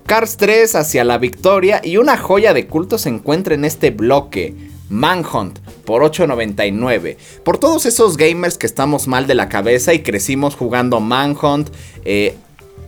Cars 0.07 0.39
3 0.39 0.75
hacia 0.75 1.05
la 1.05 1.19
victoria 1.19 1.83
y 1.85 1.99
una 1.99 2.17
joya 2.17 2.55
de 2.55 2.67
culto 2.67 2.97
se 2.97 3.11
encuentra 3.11 3.55
en 3.55 3.67
este 3.67 3.91
bloque. 3.91 4.55
Manhunt 4.89 5.59
por 5.85 6.03
8.99. 6.03 7.19
Por 7.45 7.59
todos 7.59 7.85
esos 7.85 8.17
gamers 8.17 8.57
que 8.57 8.67
estamos 8.67 9.07
mal 9.07 9.27
de 9.27 9.35
la 9.35 9.51
cabeza 9.51 9.93
y 9.93 10.01
crecimos 10.01 10.55
jugando 10.55 11.01
Manhunt, 11.01 11.69
eh, 12.07 12.37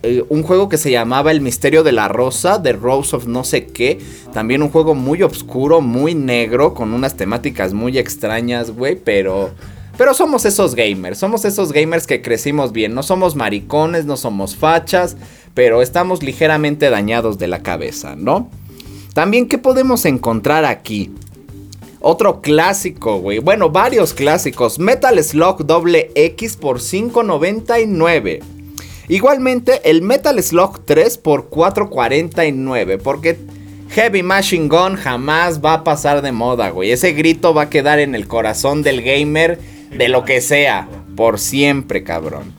eh, 0.03 0.24
un 0.30 0.42
juego 0.42 0.68
que 0.68 0.78
se 0.78 0.90
llamaba 0.90 1.30
El 1.30 1.42
Misterio 1.42 1.82
de 1.82 1.92
la 1.92 2.09
Rosa, 2.09 2.62
The 2.62 2.72
Rose 2.72 3.14
of 3.14 3.26
no 3.26 3.44
sé 3.44 3.66
qué. 3.66 3.98
También 4.32 4.62
un 4.62 4.70
juego 4.70 4.94
muy 4.94 5.22
oscuro, 5.22 5.80
muy 5.80 6.14
negro, 6.14 6.72
con 6.72 6.94
unas 6.94 7.16
temáticas 7.16 7.72
muy 7.72 7.98
extrañas, 7.98 8.70
güey, 8.70 8.96
pero... 8.96 9.51
Pero 9.98 10.14
somos 10.14 10.46
esos 10.46 10.74
gamers, 10.74 11.18
somos 11.18 11.44
esos 11.44 11.72
gamers 11.72 12.07
que 12.07 12.22
crecimos 12.22 12.72
bien. 12.72 12.94
No 12.94 13.03
somos 13.03 13.36
maricones, 13.36 14.07
no 14.07 14.16
somos 14.16 14.57
fachas, 14.57 15.14
pero 15.53 15.82
estamos 15.82 16.22
ligeramente 16.22 16.88
dañados 16.88 17.36
de 17.36 17.48
la 17.48 17.62
cabeza, 17.62 18.16
¿no? 18.16 18.48
También, 19.12 19.46
¿qué 19.46 19.59
podemos 19.59 20.07
encontrar 20.07 20.64
aquí? 20.64 21.12
Otro 22.01 22.40
clásico, 22.40 23.18
güey. 23.18 23.40
Bueno, 23.40 23.68
varios 23.68 24.14
clásicos. 24.14 24.78
Metal 24.78 25.22
Slug 25.22 25.66
X 26.14 26.57
por 26.57 26.78
5.99. 26.78 28.60
Igualmente, 29.11 29.91
el 29.91 30.03
Metal 30.03 30.41
Slug 30.41 30.85
3 30.85 31.19
por 31.19 31.51
4.49. 31.51 33.01
Porque 33.03 33.37
Heavy 33.91 34.23
Machine 34.23 34.69
Gun 34.69 34.95
jamás 34.95 35.61
va 35.61 35.75
a 35.75 35.85
pasar 35.85 36.23
de 36.23 36.31
moda, 36.31 36.71
güey. 36.71 36.93
Ese 36.93 37.13
grito 37.13 37.53
va 37.53 37.63
a 37.63 37.71
quedar 37.71 37.99
en 37.99 38.15
el 38.15 38.29
corazón 38.29 38.85
del 38.85 39.03
gamer 39.03 39.59
de 39.91 40.09
lo 40.09 40.25
que 40.25 40.41
sea. 40.41 40.89
Por 41.17 41.41
siempre, 41.41 42.05
cabrón. 42.05 42.55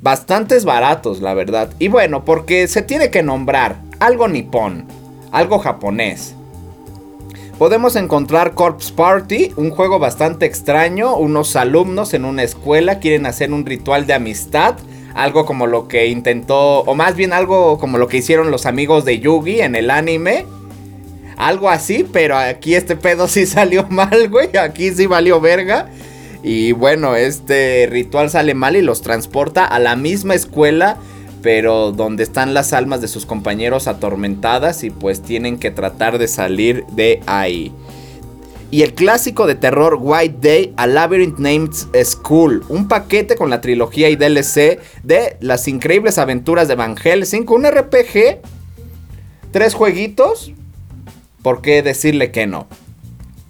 Bastantes 0.00 0.64
baratos, 0.64 1.20
la 1.20 1.34
verdad. 1.34 1.70
Y 1.80 1.88
bueno, 1.88 2.24
porque 2.24 2.68
se 2.68 2.82
tiene 2.82 3.10
que 3.10 3.24
nombrar 3.24 3.80
algo 3.98 4.28
nipón, 4.28 4.86
algo 5.32 5.58
japonés. 5.58 6.36
Podemos 7.58 7.96
encontrar 7.96 8.54
Corpse 8.54 8.92
Party, 8.92 9.50
un 9.56 9.70
juego 9.70 9.98
bastante 9.98 10.46
extraño. 10.46 11.16
Unos 11.16 11.56
alumnos 11.56 12.14
en 12.14 12.24
una 12.24 12.44
escuela 12.44 13.00
quieren 13.00 13.26
hacer 13.26 13.52
un 13.52 13.66
ritual 13.66 14.06
de 14.06 14.14
amistad 14.14 14.76
algo 15.14 15.44
como 15.46 15.66
lo 15.66 15.88
que 15.88 16.06
intentó, 16.06 16.80
o 16.80 16.94
más 16.94 17.16
bien 17.16 17.32
algo 17.32 17.78
como 17.78 17.98
lo 17.98 18.08
que 18.08 18.18
hicieron 18.18 18.50
los 18.50 18.66
amigos 18.66 19.04
de 19.04 19.20
Yugi 19.20 19.60
en 19.60 19.74
el 19.74 19.90
anime. 19.90 20.46
Algo 21.36 21.70
así, 21.70 22.06
pero 22.10 22.36
aquí 22.36 22.74
este 22.74 22.96
pedo 22.96 23.28
sí 23.28 23.46
salió 23.46 23.86
mal, 23.88 24.28
güey. 24.28 24.56
Aquí 24.56 24.90
sí 24.92 25.06
valió 25.06 25.40
verga. 25.40 25.88
Y 26.42 26.72
bueno, 26.72 27.14
este 27.14 27.88
ritual 27.90 28.30
sale 28.30 28.54
mal 28.54 28.76
y 28.76 28.82
los 28.82 29.02
transporta 29.02 29.64
a 29.64 29.78
la 29.78 29.94
misma 29.94 30.34
escuela, 30.34 30.96
pero 31.40 31.92
donde 31.92 32.24
están 32.24 32.52
las 32.52 32.72
almas 32.72 33.00
de 33.00 33.08
sus 33.08 33.26
compañeros 33.26 33.86
atormentadas 33.86 34.82
y 34.82 34.90
pues 34.90 35.22
tienen 35.22 35.58
que 35.58 35.70
tratar 35.70 36.18
de 36.18 36.26
salir 36.26 36.84
de 36.92 37.20
ahí. 37.26 37.72
Y 38.72 38.82
el 38.82 38.94
clásico 38.94 39.46
de 39.46 39.54
terror 39.54 39.98
White 40.00 40.38
Day 40.40 40.72
a 40.78 40.86
Labyrinth 40.86 41.38
Named 41.38 41.72
School, 42.04 42.64
un 42.70 42.88
paquete 42.88 43.36
con 43.36 43.50
la 43.50 43.60
trilogía 43.60 44.08
y 44.08 44.16
DLC 44.16 44.80
de 45.02 45.36
Las 45.40 45.68
increíbles 45.68 46.16
aventuras 46.16 46.68
de 46.68 46.74
Van 46.74 46.96
Helsing, 46.96 47.44
un 47.50 47.66
RPG, 47.66 48.40
tres 49.50 49.74
jueguitos, 49.74 50.52
¿por 51.42 51.60
qué 51.60 51.82
decirle 51.82 52.30
que 52.32 52.46
no? 52.46 52.66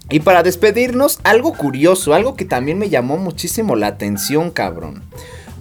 Y 0.09 0.19
para 0.19 0.43
despedirnos, 0.43 1.21
algo 1.23 1.53
curioso, 1.53 2.13
algo 2.13 2.35
que 2.35 2.43
también 2.43 2.77
me 2.77 2.89
llamó 2.89 3.15
muchísimo 3.15 3.77
la 3.77 3.87
atención, 3.87 4.51
cabrón. 4.51 5.03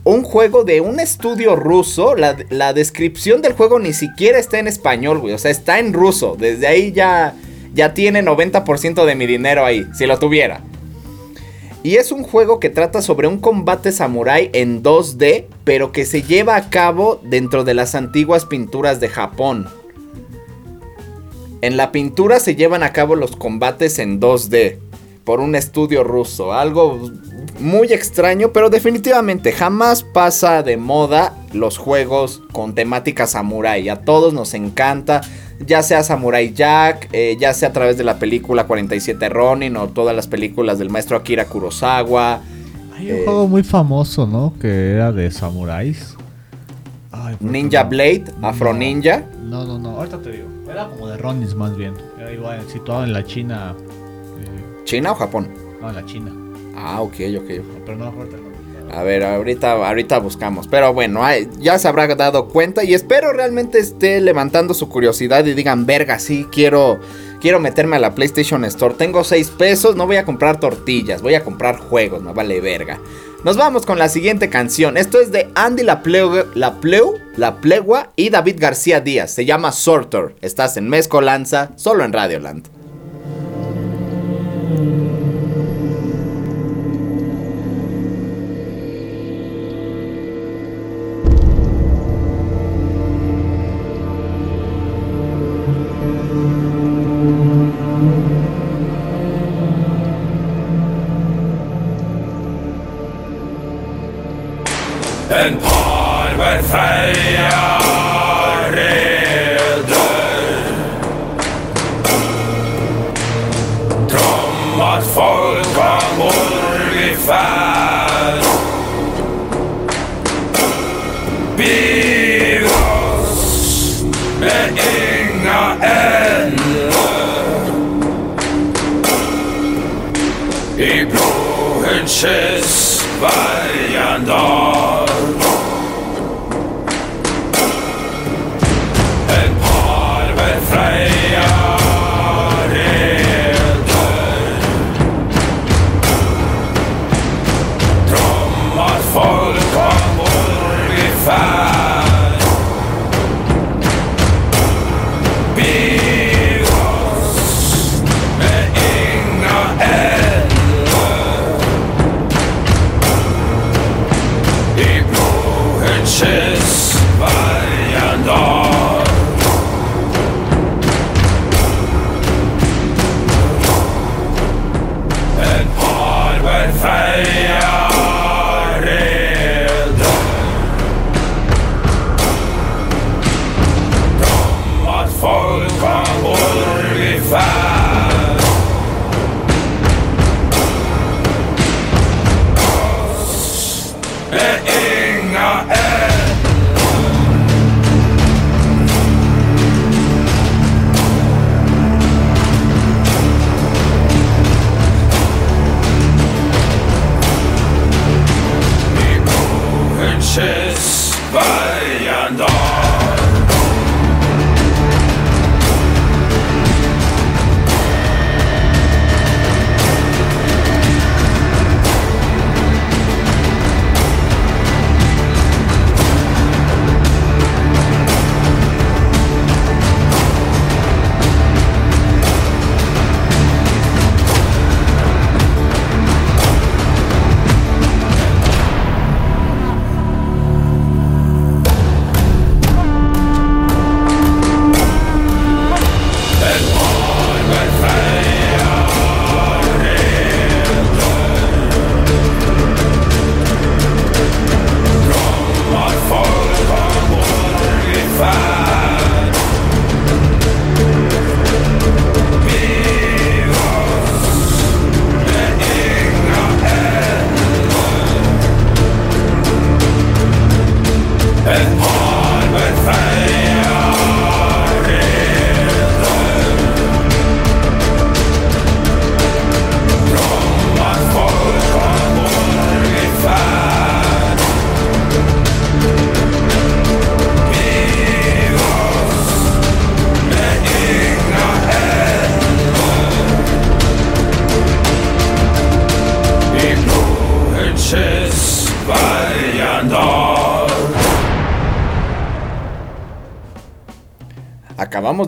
Un 0.03 0.25
juego 0.25 0.65
de 0.65 0.81
un 0.81 0.99
estudio 0.99 1.55
ruso, 1.55 2.17
la, 2.17 2.37
la 2.51 2.73
descripción 2.73 3.43
del 3.43 3.53
juego 3.53 3.79
ni 3.79 3.93
siquiera 3.93 4.41
está 4.41 4.59
en 4.59 4.67
español, 4.67 5.21
güey, 5.21 5.35
o 5.35 5.39
sea, 5.39 5.53
está 5.53 5.79
en 5.79 5.93
ruso, 5.93 6.35
desde 6.37 6.67
ahí 6.67 6.91
ya 6.91 7.37
ya 7.75 7.95
tiene 7.95 8.23
90% 8.23 9.05
de 9.05 9.15
mi 9.15 9.27
dinero 9.27 9.65
ahí, 9.65 9.87
si 9.95 10.07
lo 10.07 10.19
tuviera. 10.19 10.61
Y 11.83 11.97
es 11.97 12.13
un 12.13 12.23
juego 12.23 12.61
que 12.61 12.71
trata 12.71 13.03
sobre 13.03 13.27
un 13.27 13.39
combate 13.39 13.91
samurái 13.91 14.51
en 14.53 14.83
2D, 14.83 15.47
pero 15.65 15.91
que 15.91 16.05
se 16.05 16.23
lleva 16.23 16.55
a 16.55 16.71
cabo 16.71 17.21
dentro 17.25 17.65
de 17.65 17.75
las 17.75 17.97
antiguas 17.97 18.47
pinturas 18.47 19.01
de 19.01 19.09
Japón. 19.09 19.69
En 21.61 21.77
la 21.77 21.91
pintura 21.91 22.39
se 22.39 22.55
llevan 22.55 22.83
a 22.83 22.93
cabo 22.93 23.17
los 23.17 23.35
combates 23.35 23.99
en 23.99 24.21
2D 24.21 24.79
por 25.25 25.41
un 25.41 25.55
estudio 25.55 26.05
ruso. 26.05 26.53
Algo 26.53 27.11
muy 27.59 27.93
extraño, 27.93 28.53
pero 28.53 28.71
definitivamente 28.71 29.53
jamás 29.53 30.03
pasa 30.03 30.63
de 30.63 30.77
moda 30.77 31.37
los 31.53 31.79
juegos 31.79 32.43
con 32.53 32.75
temática 32.75 33.27
samurai. 33.27 33.89
A 33.89 34.03
todos 34.03 34.33
nos 34.33 34.55
encanta 34.55 35.21
ya 35.67 35.83
sea 35.83 36.03
Samurai 36.03 36.53
Jack, 36.53 37.09
eh, 37.13 37.37
ya 37.39 37.55
sea 37.55 37.69
a 37.69 37.73
través 37.73 37.97
de 37.97 38.05
la 38.05 38.19
película 38.19 38.67
47 38.67 39.29
Ronin 39.29 39.77
o 39.77 39.89
todas 39.89 40.15
las 40.15 40.27
películas 40.27 40.79
del 40.79 40.91
maestro 40.91 41.17
Akira 41.17 41.47
Kurosawa. 41.47 42.41
Hay 42.97 43.11
un 43.11 43.25
juego 43.25 43.49
muy 43.49 43.63
famoso, 43.63 44.27
¿no? 44.27 44.55
Que 44.61 44.91
era 44.93 45.13
de 45.13 45.31
samuráis. 45.31 46.17
Ninja 47.41 47.85
Blade, 47.85 48.25
Afro 48.43 48.73
Ninja. 48.73 49.25
No, 49.43 49.65
no, 49.65 49.79
no, 49.79 49.97
ahorita 49.97 50.19
te 50.21 50.33
digo. 50.33 50.49
Era 50.71 50.89
como 50.89 51.09
de 51.09 51.17
Ronins 51.17 51.55
más 51.55 51.77
bien. 51.77 51.95
Era 52.19 52.33
igual, 52.33 52.61
situado 52.69 53.05
en 53.05 53.13
la 53.13 53.25
China. 53.25 53.75
Eh, 54.39 54.85
¿China 54.85 55.13
o 55.13 55.15
Japón? 55.15 55.49
No, 55.81 55.89
en 55.89 55.97
la 55.97 56.05
China. 56.07 56.33
Ah, 56.77 57.01
ok, 57.03 57.15
ok. 57.39 57.51
Pero 57.85 57.99
no, 57.99 58.07
ahorita 58.07 58.37
a 58.93 59.03
ver, 59.03 59.25
ahorita, 59.25 59.73
ahorita 59.73 60.19
buscamos. 60.19 60.69
Pero 60.69 60.93
bueno, 60.93 61.23
ya 61.59 61.79
se 61.79 61.89
habrá 61.89 62.07
dado 62.15 62.49
cuenta. 62.49 62.85
Y 62.85 62.95
espero 62.95 63.33
realmente 63.33 63.79
esté 63.79 64.21
levantando 64.21 64.75
su 64.75 64.89
curiosidad 64.89 65.45
y 65.45 65.55
digan, 65.55 65.87
verga, 65.87 66.19
sí, 66.19 66.47
quiero, 66.53 67.01
quiero 67.41 67.59
meterme 67.59 67.97
a 67.97 68.01
la 68.01 68.15
PlayStation 68.15 68.65
Store. 68.65 68.95
Tengo 68.95 69.25
6 69.25 69.51
pesos, 69.51 69.97
no 69.97 70.07
voy 70.07 70.17
a 70.17 70.25
comprar 70.25 70.61
tortillas, 70.61 71.23
voy 71.23 71.35
a 71.35 71.43
comprar 71.43 71.79
juegos, 71.79 72.23
me 72.23 72.33
vale 72.33 72.61
verga. 72.61 73.01
Nos 73.45 73.57
vamos 73.57 73.87
con 73.87 73.99
la 73.99 74.09
siguiente 74.09 74.49
canción. 74.49 74.97
Esto 74.97 75.21
es 75.21 75.33
de 75.33 75.49
Andy 75.57 75.83
La 75.83 76.03
Pleu, 76.03 76.45
y 78.15 78.31
David 78.31 78.57
García 78.59 79.01
Díaz. 79.01 79.33
Se 79.33 79.45
llama 79.45 79.73
Sorter. 79.73 80.37
Estás 80.43 80.77
en 80.77 80.89
Mezcolanza, 80.89 81.71
solo 81.77 82.05
en 82.05 82.13
Radioland. 82.13 82.82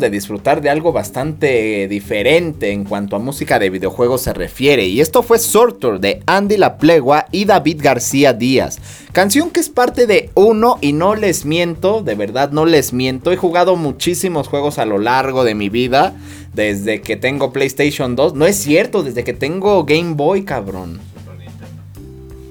De 0.04 0.10
disfrutar 0.10 0.60
de 0.60 0.68
algo 0.68 0.92
bastante 0.92 1.88
diferente 1.88 2.70
en 2.72 2.84
cuanto 2.84 3.16
a 3.16 3.18
música 3.18 3.58
de 3.58 3.70
videojuegos 3.70 4.20
se 4.20 4.34
refiere. 4.34 4.86
Y 4.86 5.00
esto 5.00 5.22
fue 5.22 5.38
Sortor 5.38 5.98
de 5.98 6.22
Andy 6.26 6.58
La 6.58 6.76
Plegua 6.76 7.26
y 7.32 7.46
David 7.46 7.80
García 7.82 8.34
Díaz. 8.34 8.78
Canción 9.12 9.50
que 9.50 9.60
es 9.60 9.70
parte 9.70 10.06
de 10.06 10.28
uno 10.34 10.76
y 10.82 10.92
no 10.92 11.14
les 11.14 11.46
miento, 11.46 12.02
de 12.02 12.14
verdad 12.14 12.50
no 12.50 12.66
les 12.66 12.92
miento. 12.92 13.32
He 13.32 13.36
jugado 13.36 13.76
muchísimos 13.76 14.48
juegos 14.48 14.78
a 14.78 14.84
lo 14.84 14.98
largo 14.98 15.42
de 15.42 15.54
mi 15.54 15.70
vida. 15.70 16.14
Desde 16.52 17.00
que 17.00 17.16
tengo 17.16 17.52
PlayStation 17.52 18.14
2. 18.14 18.34
No 18.34 18.46
es 18.46 18.56
cierto, 18.56 19.02
desde 19.02 19.24
que 19.24 19.32
tengo 19.32 19.84
Game 19.84 20.14
Boy, 20.14 20.44
cabrón. 20.44 21.13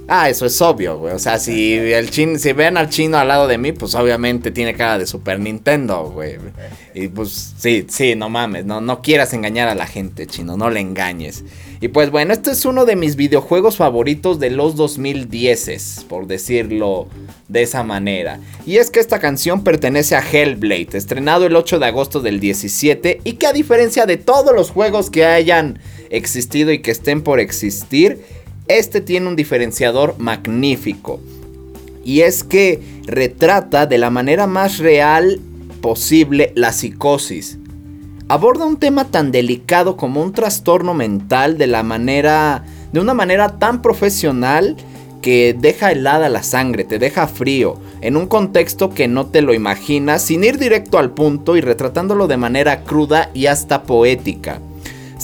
Ah, 0.07 0.29
eso 0.29 0.45
es 0.45 0.61
obvio, 0.61 0.97
güey. 0.97 1.13
O 1.13 1.19
sea, 1.19 1.39
si 1.39 1.75
el 1.75 2.09
chin, 2.09 2.37
si 2.37 2.51
ven 2.51 2.75
al 2.75 2.89
chino 2.89 3.17
al 3.17 3.29
lado 3.29 3.47
de 3.47 3.57
mí, 3.57 3.71
pues 3.71 3.95
obviamente 3.95 4.51
tiene 4.51 4.73
cara 4.73 4.97
de 4.97 5.07
Super 5.07 5.39
Nintendo, 5.39 6.11
güey. 6.11 6.37
Y 6.93 7.07
pues 7.07 7.53
sí, 7.57 7.85
sí, 7.87 8.13
no 8.15 8.29
mames, 8.29 8.65
no, 8.65 8.81
no 8.81 9.01
quieras 9.01 9.33
engañar 9.33 9.69
a 9.69 9.75
la 9.75 9.87
gente, 9.87 10.27
chino, 10.27 10.57
no 10.57 10.69
le 10.69 10.81
engañes. 10.81 11.43
Y 11.79 11.87
pues 11.87 12.11
bueno, 12.11 12.33
este 12.33 12.51
es 12.51 12.65
uno 12.65 12.85
de 12.85 12.95
mis 12.95 13.15
videojuegos 13.15 13.77
favoritos 13.77 14.39
de 14.39 14.49
los 14.49 14.75
2010, 14.75 16.05
por 16.07 16.27
decirlo 16.27 17.07
de 17.47 17.63
esa 17.63 17.83
manera. 17.83 18.39
Y 18.65 18.77
es 18.77 18.89
que 18.89 18.99
esta 18.99 19.19
canción 19.19 19.63
pertenece 19.63 20.15
a 20.15 20.21
Hellblade, 20.21 20.97
estrenado 20.97 21.45
el 21.45 21.55
8 21.55 21.79
de 21.79 21.85
agosto 21.85 22.19
del 22.19 22.39
17, 22.39 23.21
y 23.23 23.33
que 23.33 23.47
a 23.47 23.53
diferencia 23.53 24.05
de 24.05 24.17
todos 24.17 24.53
los 24.53 24.69
juegos 24.69 25.09
que 25.09 25.25
hayan 25.25 25.79
existido 26.09 26.71
y 26.71 26.79
que 26.79 26.91
estén 26.91 27.21
por 27.21 27.39
existir, 27.39 28.42
este 28.67 29.01
tiene 29.01 29.27
un 29.27 29.35
diferenciador 29.35 30.15
magnífico. 30.17 31.19
Y 32.03 32.21
es 32.21 32.43
que 32.43 32.81
retrata 33.05 33.85
de 33.85 33.97
la 33.97 34.09
manera 34.09 34.47
más 34.47 34.77
real 34.77 35.39
posible 35.81 36.51
la 36.55 36.71
psicosis. 36.71 37.57
Aborda 38.29 38.65
un 38.65 38.77
tema 38.77 39.05
tan 39.05 39.31
delicado 39.31 39.97
como 39.97 40.21
un 40.21 40.33
trastorno 40.33 40.93
mental 40.93 41.57
de 41.57 41.67
la 41.67 41.83
manera 41.83 42.63
de 42.91 42.99
una 42.99 43.13
manera 43.13 43.57
tan 43.57 43.81
profesional 43.81 44.77
que 45.21 45.55
deja 45.57 45.91
helada 45.91 46.29
la 46.29 46.43
sangre, 46.43 46.83
te 46.83 46.99
deja 46.99 47.27
frío, 47.27 47.79
en 48.01 48.17
un 48.17 48.27
contexto 48.27 48.91
que 48.91 49.07
no 49.07 49.27
te 49.27 49.41
lo 49.41 49.53
imaginas, 49.53 50.21
sin 50.21 50.43
ir 50.43 50.59
directo 50.59 50.99
al 50.99 51.11
punto 51.11 51.55
y 51.55 51.61
retratándolo 51.61 52.27
de 52.27 52.37
manera 52.37 52.83
cruda 52.83 53.31
y 53.33 53.47
hasta 53.47 53.83
poética 53.83 54.59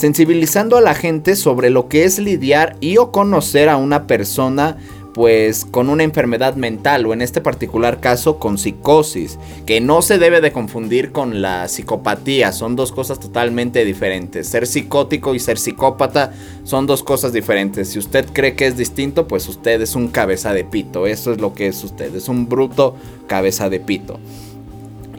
sensibilizando 0.00 0.78
a 0.78 0.80
la 0.80 0.94
gente 0.94 1.36
sobre 1.36 1.68
lo 1.68 1.86
que 1.88 2.04
es 2.04 2.18
lidiar 2.18 2.74
y 2.80 2.96
o 2.96 3.12
conocer 3.12 3.68
a 3.68 3.76
una 3.76 4.06
persona 4.06 4.78
pues 5.12 5.66
con 5.66 5.90
una 5.90 6.04
enfermedad 6.04 6.54
mental 6.54 7.04
o 7.04 7.12
en 7.12 7.20
este 7.20 7.42
particular 7.42 8.00
caso 8.00 8.38
con 8.38 8.56
psicosis, 8.56 9.38
que 9.66 9.82
no 9.82 10.00
se 10.00 10.18
debe 10.18 10.40
de 10.40 10.52
confundir 10.52 11.12
con 11.12 11.42
la 11.42 11.68
psicopatía, 11.68 12.52
son 12.52 12.76
dos 12.76 12.92
cosas 12.92 13.20
totalmente 13.20 13.84
diferentes. 13.84 14.48
Ser 14.48 14.66
psicótico 14.66 15.34
y 15.34 15.38
ser 15.38 15.58
psicópata 15.58 16.32
son 16.64 16.86
dos 16.86 17.02
cosas 17.02 17.34
diferentes. 17.34 17.88
Si 17.90 17.98
usted 17.98 18.24
cree 18.32 18.54
que 18.54 18.68
es 18.68 18.78
distinto, 18.78 19.28
pues 19.28 19.48
usted 19.48 19.82
es 19.82 19.96
un 19.96 20.08
cabeza 20.08 20.54
de 20.54 20.64
pito, 20.64 21.06
eso 21.06 21.32
es 21.32 21.40
lo 21.40 21.52
que 21.52 21.66
es 21.66 21.84
usted, 21.84 22.14
es 22.14 22.28
un 22.28 22.48
bruto 22.48 22.94
cabeza 23.26 23.68
de 23.68 23.80
pito. 23.80 24.18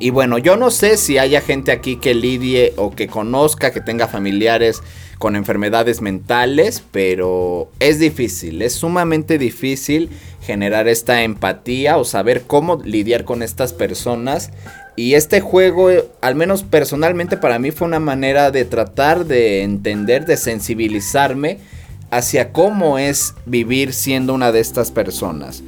Y 0.02 0.10
bueno, 0.10 0.40
yo 0.40 0.58
no 0.58 0.72
sé 0.72 0.98
si 0.98 1.20
haya 1.20 1.42
gente 1.42 1.72
aquí 1.72 1.98
que 1.98 2.16
lidie 2.16 2.74
o 2.76 2.90
que 2.90 3.08
conozca, 3.08 3.70
que 3.70 3.82
tenga 3.82 4.08
familiares 4.08 4.82
con 5.20 5.36
enfermedades 5.36 6.02
mentales, 6.02 6.82
pero 6.92 7.70
es 7.80 8.00
difícil, 8.00 8.64
es 8.64 8.74
sumamente 8.74 9.38
difícil 9.38 10.10
generar 10.42 10.88
esta 10.88 11.22
empatía 11.22 12.00
o 12.00 12.04
saber 12.04 12.42
cómo 12.48 12.82
lidiar 12.84 13.26
con 13.26 13.44
estas 13.44 13.74
personas. 13.74 14.50
Y 14.96 15.14
este 15.14 15.40
juego, 15.40 15.90
al 16.22 16.34
menos 16.34 16.64
personalmente 16.64 17.38
para 17.38 17.60
mí, 17.60 17.70
fue 17.70 17.88
una 17.88 18.00
manera 18.00 18.50
de 18.50 18.66
tratar 18.66 19.26
de 19.26 19.62
entender, 19.62 20.26
de 20.26 20.36
sensibilizarme 20.36 21.60
hacia 22.10 22.52
cómo 22.52 22.98
es 22.98 23.36
vivir 23.46 23.94
siendo 23.94 24.34
una 24.34 24.52
de 24.52 24.62
estas 24.62 24.90
personas. 24.90 25.62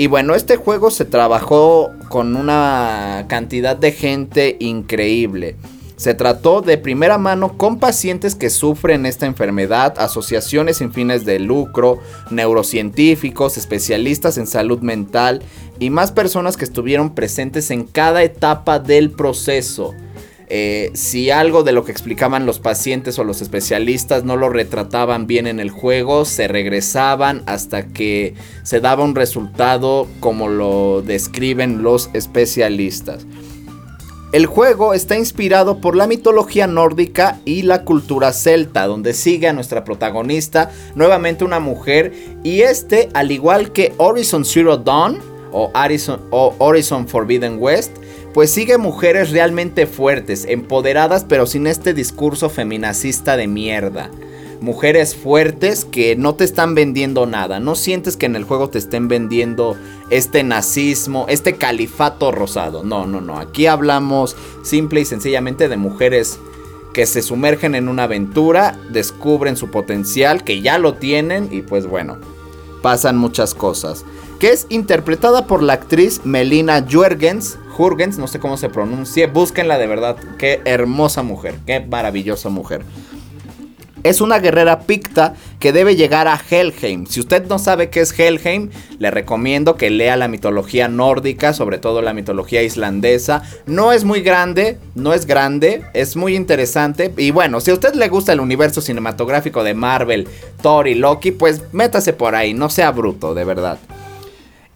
Y 0.00 0.06
bueno, 0.06 0.36
este 0.36 0.54
juego 0.54 0.92
se 0.92 1.04
trabajó 1.04 1.90
con 2.08 2.36
una 2.36 3.24
cantidad 3.28 3.76
de 3.76 3.90
gente 3.90 4.56
increíble. 4.60 5.56
Se 5.96 6.14
trató 6.14 6.62
de 6.62 6.78
primera 6.78 7.18
mano 7.18 7.58
con 7.58 7.80
pacientes 7.80 8.36
que 8.36 8.48
sufren 8.48 9.06
esta 9.06 9.26
enfermedad, 9.26 9.94
asociaciones 9.98 10.76
sin 10.76 10.92
fines 10.92 11.24
de 11.24 11.40
lucro, 11.40 11.98
neurocientíficos, 12.30 13.58
especialistas 13.58 14.38
en 14.38 14.46
salud 14.46 14.78
mental 14.82 15.42
y 15.80 15.90
más 15.90 16.12
personas 16.12 16.56
que 16.56 16.64
estuvieron 16.64 17.16
presentes 17.16 17.72
en 17.72 17.82
cada 17.82 18.22
etapa 18.22 18.78
del 18.78 19.10
proceso. 19.10 19.94
Eh, 20.50 20.90
si 20.94 21.30
algo 21.30 21.62
de 21.62 21.72
lo 21.72 21.84
que 21.84 21.92
explicaban 21.92 22.46
los 22.46 22.58
pacientes 22.58 23.18
o 23.18 23.24
los 23.24 23.42
especialistas 23.42 24.24
no 24.24 24.36
lo 24.36 24.48
retrataban 24.48 25.26
bien 25.26 25.46
en 25.46 25.60
el 25.60 25.70
juego, 25.70 26.24
se 26.24 26.48
regresaban 26.48 27.42
hasta 27.44 27.88
que 27.88 28.34
se 28.62 28.80
daba 28.80 29.04
un 29.04 29.14
resultado 29.14 30.08
como 30.20 30.48
lo 30.48 31.02
describen 31.02 31.82
los 31.82 32.08
especialistas. 32.14 33.26
El 34.32 34.46
juego 34.46 34.94
está 34.94 35.16
inspirado 35.16 35.80
por 35.80 35.96
la 35.96 36.06
mitología 36.06 36.66
nórdica 36.66 37.40
y 37.44 37.62
la 37.62 37.84
cultura 37.84 38.32
celta, 38.32 38.86
donde 38.86 39.14
sigue 39.14 39.48
a 39.48 39.54
nuestra 39.54 39.84
protagonista, 39.84 40.70
nuevamente 40.94 41.44
una 41.44 41.60
mujer, 41.60 42.12
y 42.42 42.60
este, 42.60 43.08
al 43.14 43.32
igual 43.32 43.72
que 43.72 43.92
Horizon 43.96 44.44
Zero 44.44 44.76
Dawn 44.76 45.18
o 45.50 45.72
Horizon 46.58 47.08
Forbidden 47.08 47.56
West, 47.58 47.92
pues 48.38 48.52
sigue 48.52 48.78
mujeres 48.78 49.32
realmente 49.32 49.88
fuertes, 49.88 50.44
empoderadas, 50.44 51.24
pero 51.28 51.44
sin 51.44 51.66
este 51.66 51.92
discurso 51.92 52.48
feminacista 52.48 53.36
de 53.36 53.48
mierda. 53.48 54.12
Mujeres 54.60 55.16
fuertes 55.16 55.84
que 55.84 56.14
no 56.14 56.36
te 56.36 56.44
están 56.44 56.76
vendiendo 56.76 57.26
nada. 57.26 57.58
No 57.58 57.74
sientes 57.74 58.16
que 58.16 58.26
en 58.26 58.36
el 58.36 58.44
juego 58.44 58.70
te 58.70 58.78
estén 58.78 59.08
vendiendo 59.08 59.76
este 60.10 60.44
nazismo, 60.44 61.26
este 61.28 61.56
califato 61.56 62.30
rosado. 62.30 62.84
No, 62.84 63.06
no, 63.06 63.20
no. 63.20 63.40
Aquí 63.40 63.66
hablamos 63.66 64.36
simple 64.62 65.00
y 65.00 65.04
sencillamente 65.04 65.68
de 65.68 65.76
mujeres 65.76 66.38
que 66.94 67.06
se 67.06 67.22
sumergen 67.22 67.74
en 67.74 67.88
una 67.88 68.04
aventura, 68.04 68.78
descubren 68.88 69.56
su 69.56 69.68
potencial, 69.72 70.44
que 70.44 70.60
ya 70.60 70.78
lo 70.78 70.94
tienen 70.94 71.48
y 71.50 71.62
pues 71.62 71.88
bueno, 71.88 72.18
pasan 72.82 73.16
muchas 73.16 73.52
cosas 73.52 74.04
que 74.38 74.52
es 74.52 74.66
interpretada 74.68 75.46
por 75.46 75.62
la 75.62 75.74
actriz 75.74 76.20
Melina 76.24 76.84
Jurgens. 76.88 77.58
No 77.78 78.26
sé 78.26 78.40
cómo 78.40 78.56
se 78.56 78.68
pronuncia, 78.68 79.28
búsquenla 79.28 79.78
de 79.78 79.86
verdad, 79.86 80.16
qué 80.36 80.60
hermosa 80.64 81.22
mujer, 81.22 81.54
qué 81.64 81.78
maravillosa 81.78 82.48
mujer. 82.48 82.82
Es 84.02 84.20
una 84.20 84.40
guerrera 84.40 84.80
picta 84.80 85.34
que 85.60 85.72
debe 85.72 85.94
llegar 85.94 86.26
a 86.26 86.40
Helheim. 86.50 87.06
Si 87.06 87.20
usted 87.20 87.46
no 87.46 87.60
sabe 87.60 87.88
qué 87.88 88.00
es 88.00 88.18
Helheim, 88.18 88.70
le 88.98 89.12
recomiendo 89.12 89.76
que 89.76 89.90
lea 89.90 90.16
la 90.16 90.26
mitología 90.26 90.88
nórdica, 90.88 91.52
sobre 91.52 91.78
todo 91.78 92.02
la 92.02 92.14
mitología 92.14 92.64
islandesa. 92.64 93.42
No 93.66 93.92
es 93.92 94.02
muy 94.02 94.22
grande, 94.22 94.78
no 94.96 95.14
es 95.14 95.24
grande, 95.24 95.84
es 95.94 96.16
muy 96.16 96.34
interesante. 96.34 97.14
Y 97.16 97.30
bueno, 97.30 97.60
si 97.60 97.70
a 97.70 97.74
usted 97.74 97.94
le 97.94 98.08
gusta 98.08 98.32
el 98.32 98.40
universo 98.40 98.80
cinematográfico 98.80 99.62
de 99.62 99.74
Marvel, 99.74 100.26
Thor 100.62 100.88
y 100.88 100.96
Loki, 100.96 101.30
pues 101.30 101.62
métase 101.70 102.12
por 102.12 102.34
ahí, 102.34 102.54
no 102.54 102.70
sea 102.70 102.90
bruto, 102.90 103.34
de 103.34 103.44
verdad 103.44 103.78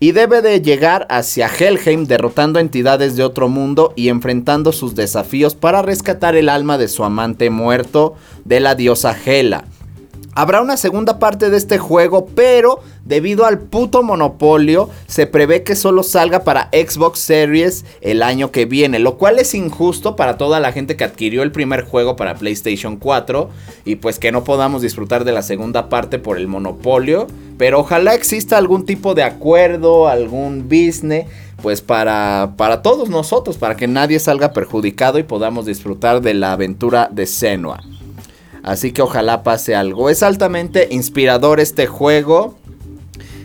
y 0.03 0.11
debe 0.11 0.43
de 0.43 0.61
llegar 0.61 1.07
hacia 1.11 1.47
Helheim 1.47 2.07
derrotando 2.07 2.59
entidades 2.59 3.15
de 3.15 3.23
otro 3.23 3.49
mundo 3.49 3.93
y 3.95 4.09
enfrentando 4.09 4.73
sus 4.73 4.97
desafíos 4.97 5.55
para 5.55 5.81
rescatar 5.81 6.35
el 6.35 6.49
alma 6.49 6.77
de 6.77 6.89
su 6.89 7.05
amante 7.05 7.51
muerto 7.51 8.17
de 8.45 8.59
la 8.59 8.75
diosa 8.75 9.17
Hela. 9.25 9.65
Habrá 10.35 10.63
una 10.63 10.79
segunda 10.79 11.19
parte 11.19 11.51
de 11.51 11.59
este 11.59 11.77
juego, 11.77 12.27
pero 12.35 12.81
debido 13.05 13.45
al 13.45 13.59
puto 13.59 14.03
monopolio, 14.03 14.89
se 15.07 15.27
prevé 15.27 15.63
que 15.63 15.77
solo 15.77 16.03
salga 16.03 16.43
para 16.43 16.71
Xbox 16.73 17.19
Series 17.19 17.85
el 18.01 18.23
año 18.23 18.51
que 18.51 18.65
viene, 18.65 18.99
lo 18.99 19.19
cual 19.19 19.39
es 19.39 19.55
injusto 19.55 20.17
para 20.17 20.39
toda 20.39 20.59
la 20.59 20.73
gente 20.73 20.97
que 20.97 21.05
adquirió 21.05 21.43
el 21.43 21.53
primer 21.53 21.83
juego 21.83 22.17
para 22.17 22.37
PlayStation 22.37 22.97
4 22.97 23.51
y 23.85 23.97
pues 23.97 24.19
que 24.19 24.33
no 24.33 24.43
podamos 24.43 24.81
disfrutar 24.81 25.25
de 25.25 25.33
la 25.33 25.43
segunda 25.43 25.91
parte 25.91 26.19
por 26.19 26.39
el 26.39 26.49
monopolio, 26.49 27.27
pero 27.59 27.81
ojalá 27.81 28.15
exista 28.15 28.57
algún 28.57 28.87
tipo 28.87 29.15
de 29.15 29.25
acuerdo, 29.25 30.09
algún 30.09 30.63
business 30.63 31.27
pues 31.61 31.83
para, 31.83 32.55
para 32.57 32.81
todos 32.81 33.11
nosotros, 33.11 33.59
para 33.59 33.77
que 33.77 33.87
nadie 33.87 34.19
salga 34.19 34.55
perjudicado 34.55 35.19
y 35.19 35.25
podamos 35.25 35.67
disfrutar 35.67 36.23
de 36.23 36.33
la 36.33 36.53
aventura 36.53 37.11
de 37.13 37.27
Senua. 37.27 37.83
Así 38.63 38.93
que 38.93 39.03
ojalá 39.03 39.43
pase 39.43 39.75
algo. 39.75 40.09
Es 40.09 40.23
altamente 40.23 40.89
inspirador 40.91 41.61
este 41.61 41.87
juego. 41.87 42.57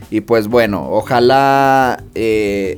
Y 0.09 0.22
pues 0.22 0.47
bueno, 0.47 0.88
ojalá 0.89 2.03
eh, 2.15 2.78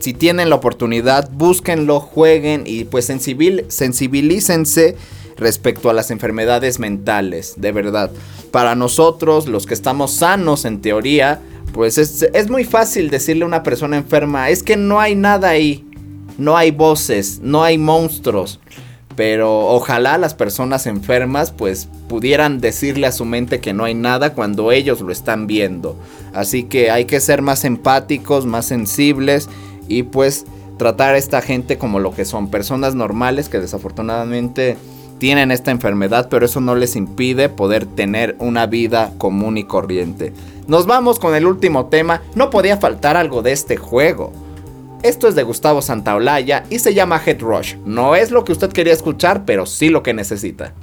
si 0.00 0.14
tienen 0.14 0.50
la 0.50 0.56
oportunidad, 0.56 1.30
búsquenlo, 1.30 2.00
jueguen 2.00 2.64
y 2.66 2.84
pues 2.84 3.04
sensibilícense 3.06 4.96
respecto 5.36 5.90
a 5.90 5.92
las 5.92 6.10
enfermedades 6.10 6.78
mentales, 6.78 7.54
de 7.56 7.72
verdad. 7.72 8.10
Para 8.50 8.74
nosotros, 8.74 9.46
los 9.46 9.66
que 9.66 9.74
estamos 9.74 10.12
sanos 10.12 10.64
en 10.64 10.80
teoría, 10.80 11.40
pues 11.72 11.98
es, 11.98 12.22
es 12.34 12.50
muy 12.50 12.64
fácil 12.64 13.10
decirle 13.10 13.44
a 13.44 13.46
una 13.46 13.62
persona 13.62 13.96
enferma, 13.96 14.50
es 14.50 14.62
que 14.62 14.76
no 14.76 15.00
hay 15.00 15.14
nada 15.14 15.50
ahí, 15.50 15.86
no 16.36 16.56
hay 16.56 16.70
voces, 16.70 17.40
no 17.42 17.62
hay 17.62 17.78
monstruos. 17.78 18.60
Pero 19.20 19.66
ojalá 19.66 20.16
las 20.16 20.32
personas 20.32 20.86
enfermas 20.86 21.50
pues 21.52 21.90
pudieran 22.08 22.58
decirle 22.58 23.06
a 23.06 23.12
su 23.12 23.26
mente 23.26 23.60
que 23.60 23.74
no 23.74 23.84
hay 23.84 23.92
nada 23.92 24.32
cuando 24.32 24.72
ellos 24.72 25.02
lo 25.02 25.12
están 25.12 25.46
viendo. 25.46 25.94
Así 26.32 26.62
que 26.62 26.90
hay 26.90 27.04
que 27.04 27.20
ser 27.20 27.42
más 27.42 27.66
empáticos, 27.66 28.46
más 28.46 28.64
sensibles 28.64 29.50
y 29.88 30.04
pues 30.04 30.46
tratar 30.78 31.16
a 31.16 31.18
esta 31.18 31.42
gente 31.42 31.76
como 31.76 31.98
lo 31.98 32.14
que 32.14 32.24
son 32.24 32.50
personas 32.50 32.94
normales 32.94 33.50
que 33.50 33.60
desafortunadamente 33.60 34.78
tienen 35.18 35.50
esta 35.50 35.70
enfermedad, 35.70 36.28
pero 36.30 36.46
eso 36.46 36.62
no 36.62 36.74
les 36.74 36.96
impide 36.96 37.50
poder 37.50 37.84
tener 37.84 38.36
una 38.38 38.64
vida 38.64 39.12
común 39.18 39.58
y 39.58 39.64
corriente. 39.64 40.32
Nos 40.66 40.86
vamos 40.86 41.18
con 41.18 41.34
el 41.34 41.44
último 41.44 41.88
tema, 41.88 42.22
no 42.34 42.48
podía 42.48 42.78
faltar 42.78 43.18
algo 43.18 43.42
de 43.42 43.52
este 43.52 43.76
juego. 43.76 44.32
Esto 45.02 45.28
es 45.28 45.34
de 45.34 45.44
Gustavo 45.44 45.80
Santaolalla 45.80 46.64
y 46.68 46.78
se 46.78 46.92
llama 46.92 47.22
Head 47.24 47.40
Rush. 47.40 47.76
No 47.86 48.16
es 48.16 48.30
lo 48.30 48.44
que 48.44 48.52
usted 48.52 48.70
quería 48.70 48.92
escuchar, 48.92 49.46
pero 49.46 49.64
sí 49.64 49.88
lo 49.88 50.02
que 50.02 50.12
necesita. 50.12 50.74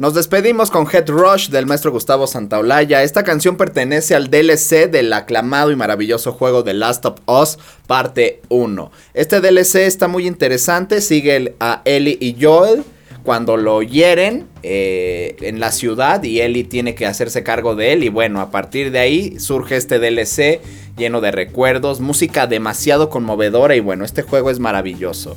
Nos 0.00 0.14
despedimos 0.14 0.70
con 0.70 0.86
Head 0.90 1.10
Rush 1.10 1.50
del 1.50 1.66
maestro 1.66 1.92
Gustavo 1.92 2.26
Santaolalla. 2.26 3.02
Esta 3.02 3.22
canción 3.22 3.58
pertenece 3.58 4.14
al 4.14 4.30
DLC 4.30 4.90
del 4.90 5.12
aclamado 5.12 5.72
y 5.72 5.76
maravilloso 5.76 6.32
juego 6.32 6.64
The 6.64 6.72
Last 6.72 7.04
of 7.04 7.18
Us, 7.26 7.58
parte 7.86 8.40
1. 8.48 8.90
Este 9.12 9.42
DLC 9.42 9.80
está 9.80 10.08
muy 10.08 10.26
interesante, 10.26 11.02
sigue 11.02 11.54
a 11.60 11.82
Ellie 11.84 12.16
y 12.18 12.34
Joel 12.40 12.82
cuando 13.24 13.58
lo 13.58 13.82
hieren 13.82 14.46
eh, 14.62 15.36
en 15.42 15.60
la 15.60 15.70
ciudad 15.70 16.22
y 16.22 16.40
Ellie 16.40 16.64
tiene 16.64 16.94
que 16.94 17.04
hacerse 17.04 17.42
cargo 17.42 17.74
de 17.76 17.92
él 17.92 18.02
y 18.02 18.08
bueno, 18.08 18.40
a 18.40 18.50
partir 18.50 18.92
de 18.92 19.00
ahí 19.00 19.38
surge 19.38 19.76
este 19.76 19.98
DLC 19.98 20.62
lleno 20.96 21.20
de 21.20 21.30
recuerdos, 21.30 22.00
música 22.00 22.46
demasiado 22.46 23.10
conmovedora 23.10 23.76
y 23.76 23.80
bueno, 23.80 24.06
este 24.06 24.22
juego 24.22 24.48
es 24.48 24.60
maravilloso. 24.60 25.36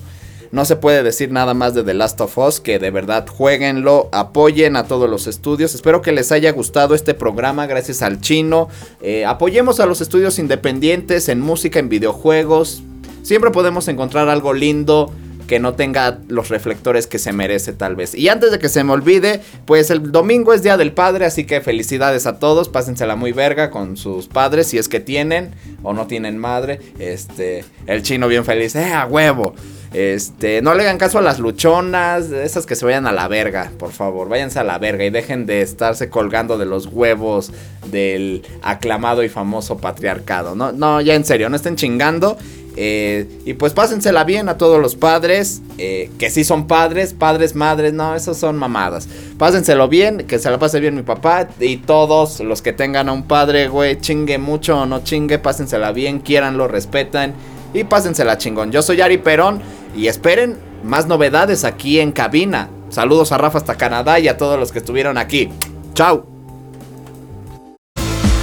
No 0.54 0.66
se 0.66 0.76
puede 0.76 1.02
decir 1.02 1.32
nada 1.32 1.56
más 1.56 1.74
de 1.74 1.84
The 1.84 1.96
Last 1.96 2.22
of 2.22 2.38
Us, 2.38 2.60
que 2.60 2.78
de 2.78 2.92
verdad 2.92 3.26
jueguenlo, 3.28 4.08
apoyen 4.12 4.76
a 4.76 4.84
todos 4.84 5.10
los 5.10 5.26
estudios. 5.26 5.74
Espero 5.74 6.04
que 6.04 6.12
les 6.12 6.32
haya 6.32 6.52
gustado 6.52 6.94
este 6.94 7.16
programa 7.16 7.66
gracias 7.66 8.04
al 8.04 8.22
chino. 8.22 8.70
Eh, 9.02 9.26
apoyemos 9.26 9.80
a 9.80 9.88
los 9.88 10.00
estudios 10.00 10.38
independientes 10.38 11.28
en 11.28 11.42
música, 11.42 11.80
en 11.80 11.90
videojuegos. 11.90 12.84
Siempre 13.24 13.50
podemos 13.50 13.88
encontrar 13.88 14.30
algo 14.30 14.54
lindo 14.54 15.12
que 15.48 15.58
no 15.60 15.74
tenga 15.74 16.20
los 16.28 16.50
reflectores 16.50 17.08
que 17.08 17.18
se 17.18 17.34
merece 17.34 17.74
tal 17.74 17.96
vez. 17.96 18.14
Y 18.14 18.30
antes 18.30 18.52
de 18.52 18.60
que 18.60 18.70
se 18.70 18.84
me 18.84 18.94
olvide, 18.94 19.42
pues 19.66 19.90
el 19.90 20.12
domingo 20.12 20.54
es 20.54 20.62
Día 20.62 20.78
del 20.78 20.92
Padre, 20.92 21.26
así 21.26 21.46
que 21.46 21.62
felicidades 21.62 22.28
a 22.28 22.38
todos, 22.38 22.70
pásensela 22.70 23.16
muy 23.16 23.32
verga 23.32 23.72
con 23.72 23.98
sus 23.98 24.28
padres 24.28 24.68
si 24.68 24.78
es 24.78 24.88
que 24.88 25.00
tienen 25.00 25.56
o 25.82 25.94
no 25.94 26.06
tienen 26.06 26.38
madre. 26.38 26.80
Este, 27.00 27.66
el 27.88 28.04
chino 28.04 28.28
bien 28.28 28.46
feliz, 28.46 28.76
eh, 28.76 28.94
a 28.94 29.08
huevo. 29.08 29.56
Este, 29.94 30.64
no 30.64 30.74
le 30.74 30.82
hagan 30.82 30.98
caso 30.98 31.20
a 31.20 31.22
las 31.22 31.38
luchonas, 31.38 32.32
esas 32.32 32.66
que 32.66 32.76
se 32.76 32.84
vayan 32.84 33.06
a 33.06 33.12
la 33.12 33.28
verga, 33.28 33.72
por 33.78 33.92
favor, 33.92 34.28
váyanse 34.28 34.58
a 34.58 34.64
la 34.64 34.80
verga 34.80 35.06
y 35.06 35.12
dejen 35.12 35.46
de 35.46 35.62
estarse 35.62 36.10
colgando 36.10 36.58
de 36.58 36.66
los 36.66 36.88
huevos 36.88 37.52
del 37.92 38.42
aclamado 38.64 39.24
y 39.24 39.30
famoso 39.30 39.78
patriarcado. 39.78 40.56
No, 40.56 40.72
no, 40.72 41.00
ya 41.00 41.14
en 41.14 41.24
serio, 41.24 41.48
no 41.50 41.56
estén 41.56 41.76
chingando. 41.76 42.38
Eh, 42.76 43.28
y 43.46 43.54
pues 43.54 43.74
pásensela 43.74 44.24
bien 44.24 44.50
a 44.50 44.58
todos 44.58 44.82
los 44.82 44.96
padres, 44.96 45.62
eh, 45.78 46.10
que 46.18 46.32
sí 46.32 46.44
son 46.44 46.66
padres, 46.66 47.14
padres, 47.14 47.54
madres, 47.54 47.94
no, 47.94 48.16
esos 48.16 48.38
son 48.38 48.58
mamadas. 48.58 49.08
Pásenselo 49.38 49.88
bien, 49.88 50.26
que 50.26 50.40
se 50.40 50.50
la 50.50 50.58
pase 50.58 50.80
bien 50.80 50.96
mi 50.96 51.04
papá 51.04 51.48
y 51.60 51.78
todos 51.78 52.40
los 52.40 52.64
que 52.64 52.74
tengan 52.74 53.10
a 53.10 53.14
un 53.14 53.28
padre, 53.28 53.68
güey, 53.68 54.00
chingue 54.00 54.40
mucho 54.40 54.82
o 54.82 54.86
no 54.88 55.04
chingue, 55.04 55.38
pásensela 55.38 55.92
bien, 55.92 56.20
quieranlo, 56.20 56.68
respetan 56.68 57.36
y 57.76 57.84
pásensela 57.84 58.40
chingón. 58.40 58.72
Yo 58.72 58.82
soy 58.82 59.02
Ari 59.02 59.18
Perón 59.18 59.62
y 59.96 60.08
esperen 60.08 60.58
más 60.84 61.08
novedades 61.08 61.64
aquí 61.64 62.00
en 62.00 62.12
cabina. 62.12 62.70
Saludos 62.90 63.32
a 63.32 63.38
Rafa 63.38 63.58
hasta 63.58 63.76
Canadá 63.76 64.20
y 64.20 64.28
a 64.28 64.38
todos 64.38 64.60
los 64.60 64.72
que 64.72 64.80
estuvieron 64.80 65.18
aquí. 65.18 65.50
Chao. 65.94 66.28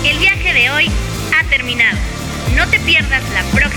El 0.04 0.18
viaje 0.18 0.52
de 0.52 0.70
hoy 0.70 0.90
ha 1.38 1.48
terminado. 1.48 1.98
No 2.56 2.66
te 2.68 2.78
pierdas 2.80 3.22
la 3.32 3.42
próxima 3.56 3.69